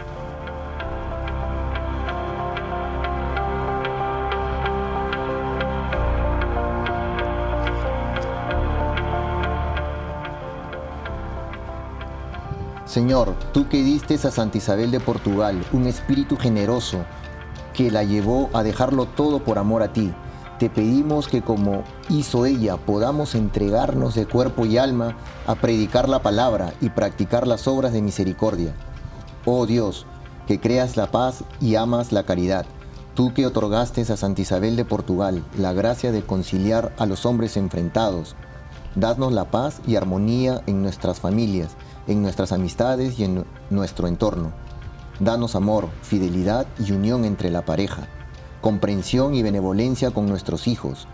Señor, 12.89 13.35
tú 13.53 13.69
que 13.69 13.83
diste 13.83 14.15
a 14.15 14.31
Santa 14.31 14.57
Isabel 14.57 14.91
de 14.91 14.99
Portugal 14.99 15.63
un 15.75 15.87
espíritu 15.87 16.39
generoso 16.39 17.05
que 17.75 17.91
la 17.91 18.03
llevó 18.03 18.49
a 18.55 18.63
dejarlo 18.63 19.05
todo 19.05 19.45
por 19.45 19.59
amor 19.59 19.83
a 19.83 19.93
ti, 19.93 20.11
te 20.59 20.71
pedimos 20.71 21.29
que 21.29 21.43
como 21.43 21.85
hizo 22.09 22.47
ella 22.47 22.79
podamos 22.79 23.35
entregarnos 23.35 24.15
de 24.15 24.25
cuerpo 24.25 24.65
y 24.65 24.79
alma 24.79 25.19
a 25.47 25.57
predicar 25.57 26.09
la 26.09 26.23
palabra 26.23 26.73
y 26.81 26.89
practicar 26.89 27.47
las 27.47 27.69
obras 27.69 27.93
de 27.93 28.01
misericordia. 28.01 28.73
Oh 29.45 29.67
Dios, 29.67 30.07
que 30.47 30.59
creas 30.59 30.97
la 30.97 31.11
paz 31.11 31.45
y 31.61 31.75
amas 31.75 32.11
la 32.11 32.23
caridad, 32.23 32.65
tú 33.15 33.35
que 33.35 33.45
otorgaste 33.45 34.01
a 34.01 34.17
Santa 34.17 34.41
Isabel 34.41 34.77
de 34.77 34.87
Portugal 34.87 35.45
la 35.59 35.75
gracia 35.75 36.11
de 36.11 36.23
conciliar 36.23 36.95
a 36.97 37.05
los 37.05 37.27
hombres 37.27 37.59
enfrentados, 37.59 38.35
dadnos 38.95 39.35
la 39.35 39.51
paz 39.51 39.83
y 39.87 39.97
armonía 39.97 40.63
en 40.67 40.81
nuestras 40.81 41.21
familias, 41.21 41.77
en 42.09 42.23
nuestras 42.23 42.51
amistades 42.51 43.19
y 43.21 43.25
en 43.25 43.45
nuestro 43.71 44.09
entorno. 44.09 44.53
Danos 45.21 45.55
amor, 45.55 45.89
fidelidad 46.03 46.67
y 46.85 46.93
unión 46.93 47.25
entre 47.25 47.51
la 47.51 47.65
pareja, 47.65 48.09
comprensión 48.61 49.35
y 49.35 49.43
benevolencia 49.43 50.11
con 50.11 50.27
nuestros 50.27 50.67
hijos. 50.67 51.07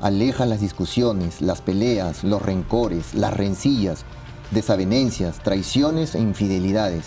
Aleja 0.00 0.46
las 0.46 0.60
discusiones, 0.60 1.42
las 1.42 1.60
peleas, 1.60 2.22
los 2.22 2.40
rencores, 2.42 3.14
las 3.14 3.34
rencillas, 3.34 4.04
desavenencias, 4.50 5.38
traiciones 5.42 6.14
e 6.14 6.20
infidelidades. 6.20 7.06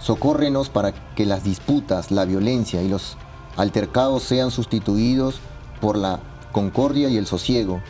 Socórrenos 0.00 0.70
para 0.70 0.92
que 1.14 1.26
las 1.26 1.44
disputas, 1.44 2.10
la 2.10 2.24
violencia 2.24 2.82
y 2.82 2.88
los 2.88 3.16
altercados 3.56 4.22
sean 4.22 4.50
sustituidos 4.50 5.40
por 5.80 5.96
la 5.96 6.20
concordia 6.52 7.08
y 7.10 7.16
el 7.16 7.26
sosiego, 7.26 7.80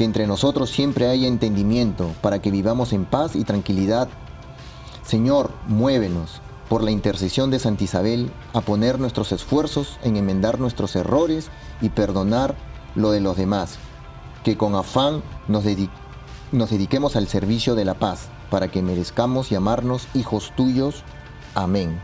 que 0.00 0.04
entre 0.04 0.26
nosotros 0.26 0.70
siempre 0.70 1.10
haya 1.10 1.28
entendimiento 1.28 2.10
para 2.22 2.40
que 2.40 2.50
vivamos 2.50 2.94
en 2.94 3.04
paz 3.04 3.36
y 3.36 3.44
tranquilidad. 3.44 4.08
Señor, 5.04 5.50
muévenos 5.66 6.40
por 6.70 6.82
la 6.82 6.90
intercesión 6.90 7.50
de 7.50 7.58
Santa 7.58 7.84
Isabel 7.84 8.32
a 8.54 8.62
poner 8.62 8.98
nuestros 8.98 9.30
esfuerzos 9.30 9.98
en 10.02 10.16
enmendar 10.16 10.58
nuestros 10.58 10.96
errores 10.96 11.50
y 11.82 11.90
perdonar 11.90 12.54
lo 12.94 13.10
de 13.10 13.20
los 13.20 13.36
demás, 13.36 13.76
que 14.42 14.56
con 14.56 14.74
afán 14.74 15.22
nos, 15.48 15.64
nos 16.50 16.70
dediquemos 16.70 17.14
al 17.14 17.28
servicio 17.28 17.74
de 17.74 17.84
la 17.84 17.92
paz, 17.92 18.28
para 18.48 18.68
que 18.68 18.80
merezcamos 18.80 19.50
llamarnos 19.50 20.08
hijos 20.14 20.54
tuyos. 20.56 21.04
Amén. 21.54 22.00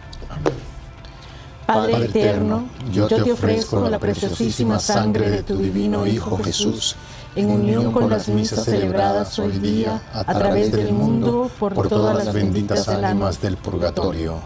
Padre, 1.66 1.92
Padre 1.92 2.04
eterno, 2.04 2.68
yo 2.92 3.08
te 3.08 3.32
ofrezco 3.32 3.88
la 3.88 3.98
preciosísima 3.98 4.78
sangre 4.80 5.30
de 5.30 5.42
tu 5.42 5.56
divino 5.56 6.06
Hijo 6.06 6.36
Jesús, 6.36 6.94
en 7.36 7.50
unión 7.50 7.92
con 7.92 8.10
las 8.10 8.28
misas 8.28 8.64
celebradas 8.64 9.38
hoy 9.38 9.52
día 9.58 10.02
a 10.12 10.34
través 10.34 10.72
del 10.72 10.92
mundo 10.92 11.50
por 11.58 11.88
todas 11.88 12.24
las 12.24 12.34
benditas 12.34 12.88
almas 12.88 13.40
del 13.40 13.56
purgatorio. 13.56 14.40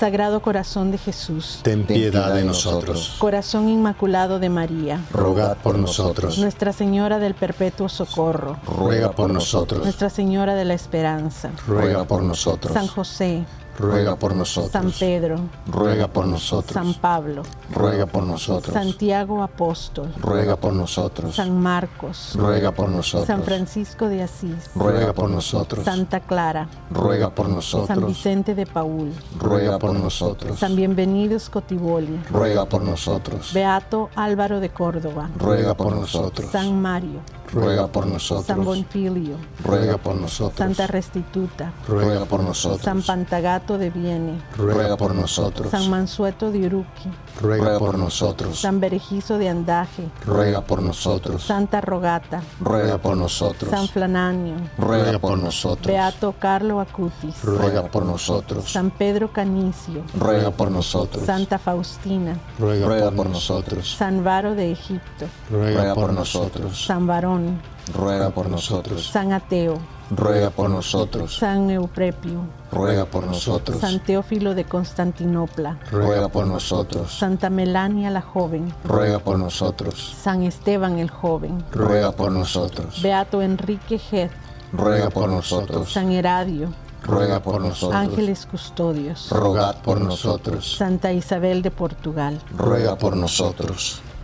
Sagrado 0.00 0.40
Corazón 0.40 0.90
de 0.90 0.96
Jesús, 0.96 1.60
Ten 1.62 1.84
piedad 1.84 2.34
de 2.34 2.42
nosotros. 2.42 3.16
Corazón 3.18 3.68
Inmaculado 3.68 4.38
de 4.38 4.48
María, 4.48 5.04
Rogad 5.12 5.58
por 5.58 5.78
nosotros. 5.78 6.38
Nuestra 6.38 6.72
Señora 6.72 7.18
del 7.18 7.34
Perpetuo 7.34 7.86
Socorro, 7.90 8.56
Ruega 8.66 9.10
por 9.10 9.30
nosotros. 9.30 9.82
Nuestra 9.82 10.08
Señora 10.08 10.54
de 10.54 10.64
la 10.64 10.72
Esperanza, 10.72 11.50
Ruega 11.66 12.04
por 12.04 12.22
nosotros. 12.22 12.72
San 12.72 12.86
José, 12.86 13.44
Ruega 13.80 14.14
por 14.14 14.36
nosotros. 14.36 14.72
San 14.72 14.92
Pedro, 14.92 15.40
Ruega 15.66 16.06
por 16.06 16.26
nosotros. 16.26 16.72
San 16.74 16.92
Pablo, 16.94 17.42
Ruega 17.72 18.04
por 18.04 18.24
nosotros. 18.24 18.74
Santiago 18.74 19.42
Apóstol, 19.42 20.12
Ruega 20.20 20.56
por 20.56 20.74
nosotros. 20.74 21.34
San 21.34 21.58
Marcos, 21.58 22.34
Ruega 22.36 22.72
por 22.72 22.90
nosotros. 22.90 23.26
San 23.26 23.42
Francisco 23.42 24.08
de 24.08 24.22
Asís, 24.22 24.70
Ruega 24.74 25.14
por 25.14 25.30
nosotros. 25.30 25.84
Santa 25.84 26.20
Clara, 26.20 26.68
Ruega 26.90 27.30
por 27.30 27.46
San 27.46 27.54
nosotros. 27.54 28.06
Vicente 28.06 28.54
de 28.54 28.66
Paul, 28.66 29.12
Ruega 29.38 29.78
por 29.78 29.94
nosotros. 29.94 30.58
San 30.58 30.76
Bienvenido 30.76 31.38
Scotiboli, 31.38 32.20
Ruega 32.30 32.66
por 32.66 32.82
nosotros. 32.82 33.52
Beato 33.54 34.10
Álvaro 34.14 34.60
de 34.60 34.68
Córdoba, 34.68 35.30
Ruega 35.38 35.74
por 35.74 35.96
nosotros. 35.96 36.50
San 36.50 36.80
Mario, 36.82 37.20
Ruega 37.52 37.86
por 37.88 38.04
San 38.04 38.12
nosotros. 38.12 38.64
Bonfilio, 38.64 39.36
Ruega 39.64 39.98
por 39.98 40.14
nosotros. 40.14 40.58
Santa 40.58 40.86
Restituta, 40.86 41.72
Ruega 41.88 42.24
por 42.24 42.42
nosotros. 42.42 42.82
San 42.82 43.02
Pantagato 43.02 43.76
de 43.78 43.90
Viene, 43.90 44.40
Ruega 44.56 44.96
por 44.96 45.14
nosotros. 45.14 45.70
San 45.70 45.90
Mansueto 45.90 46.52
de 46.52 46.66
Uruqui, 46.66 47.10
Ruega 47.40 47.78
por 47.78 47.98
nosotros. 47.98 48.58
San 48.58 48.78
Berejizo 48.78 49.38
de 49.38 49.48
Andaje, 49.48 50.08
Ruega 50.24 50.60
por 50.60 50.82
nosotros. 50.82 51.42
Santa 51.42 51.80
Rogata, 51.80 52.42
Ruega 52.60 52.98
por 52.98 53.16
nosotros. 53.16 53.70
San 53.70 53.88
Flananio, 53.88 54.56
Ruega 54.78 55.18
por 55.18 55.38
nosotros. 55.38 55.86
Beato 55.86 56.34
Carlo 56.38 56.80
Acutis, 56.80 57.42
Ruega 57.42 57.82
por 57.90 58.04
nosotros. 58.04 58.70
San 58.70 58.90
Pedro 58.90 59.32
Canicio, 59.32 60.04
Ruega 60.18 60.50
por 60.50 60.70
nosotros. 60.70 61.24
Santa 61.26 61.58
Faustina, 61.58 62.38
Ruega 62.58 63.10
por 63.10 63.28
nosotros. 63.28 63.96
San 63.96 64.22
Varo 64.22 64.54
de 64.54 64.70
Egipto, 64.70 65.26
Ruega 65.50 65.94
por 65.94 66.12
nosotros. 66.12 66.84
San 66.84 67.06
Varón, 67.06 67.39
Ruega 67.94 68.30
por 68.30 68.48
nosotros. 68.48 69.06
San 69.06 69.32
Ateo, 69.32 69.78
Ruega 70.10 70.50
por 70.50 70.68
nosotros. 70.70 71.36
San 71.36 71.70
Euprepio, 71.70 72.40
Ruega 72.72 73.04
por 73.04 73.26
nosotros. 73.26 73.80
San 73.80 74.00
Teófilo 74.00 74.54
de 74.54 74.64
Constantinopla, 74.64 75.78
Ruega 75.90 76.28
por 76.28 76.46
nosotros. 76.46 77.12
Santa 77.12 77.48
Melania 77.50 78.10
la 78.10 78.20
joven, 78.20 78.72
Ruega 78.84 79.18
por 79.20 79.38
nosotros. 79.38 80.16
San 80.22 80.42
Esteban 80.42 80.98
el 80.98 81.10
joven, 81.10 81.64
Ruega 81.72 82.12
por 82.12 82.32
nosotros. 82.32 83.00
Beato 83.02 83.40
Enrique 83.42 83.98
Hed, 84.10 84.30
Ruega 84.72 85.10
por 85.10 85.28
nosotros. 85.28 85.92
San 85.92 86.10
Heradio, 86.10 86.72
Ruega 87.02 87.40
por 87.40 87.60
nosotros. 87.60 87.94
ángeles 88.00 88.46
custodios, 88.46 89.30
Rogad 89.30 89.76
por 89.82 90.00
nosotros. 90.00 90.76
Santa 90.76 91.12
Isabel 91.12 91.62
de 91.62 91.70
Portugal. 91.70 92.40
Ruega 92.56 92.96
por 92.96 93.16
nosotros. 93.16 94.02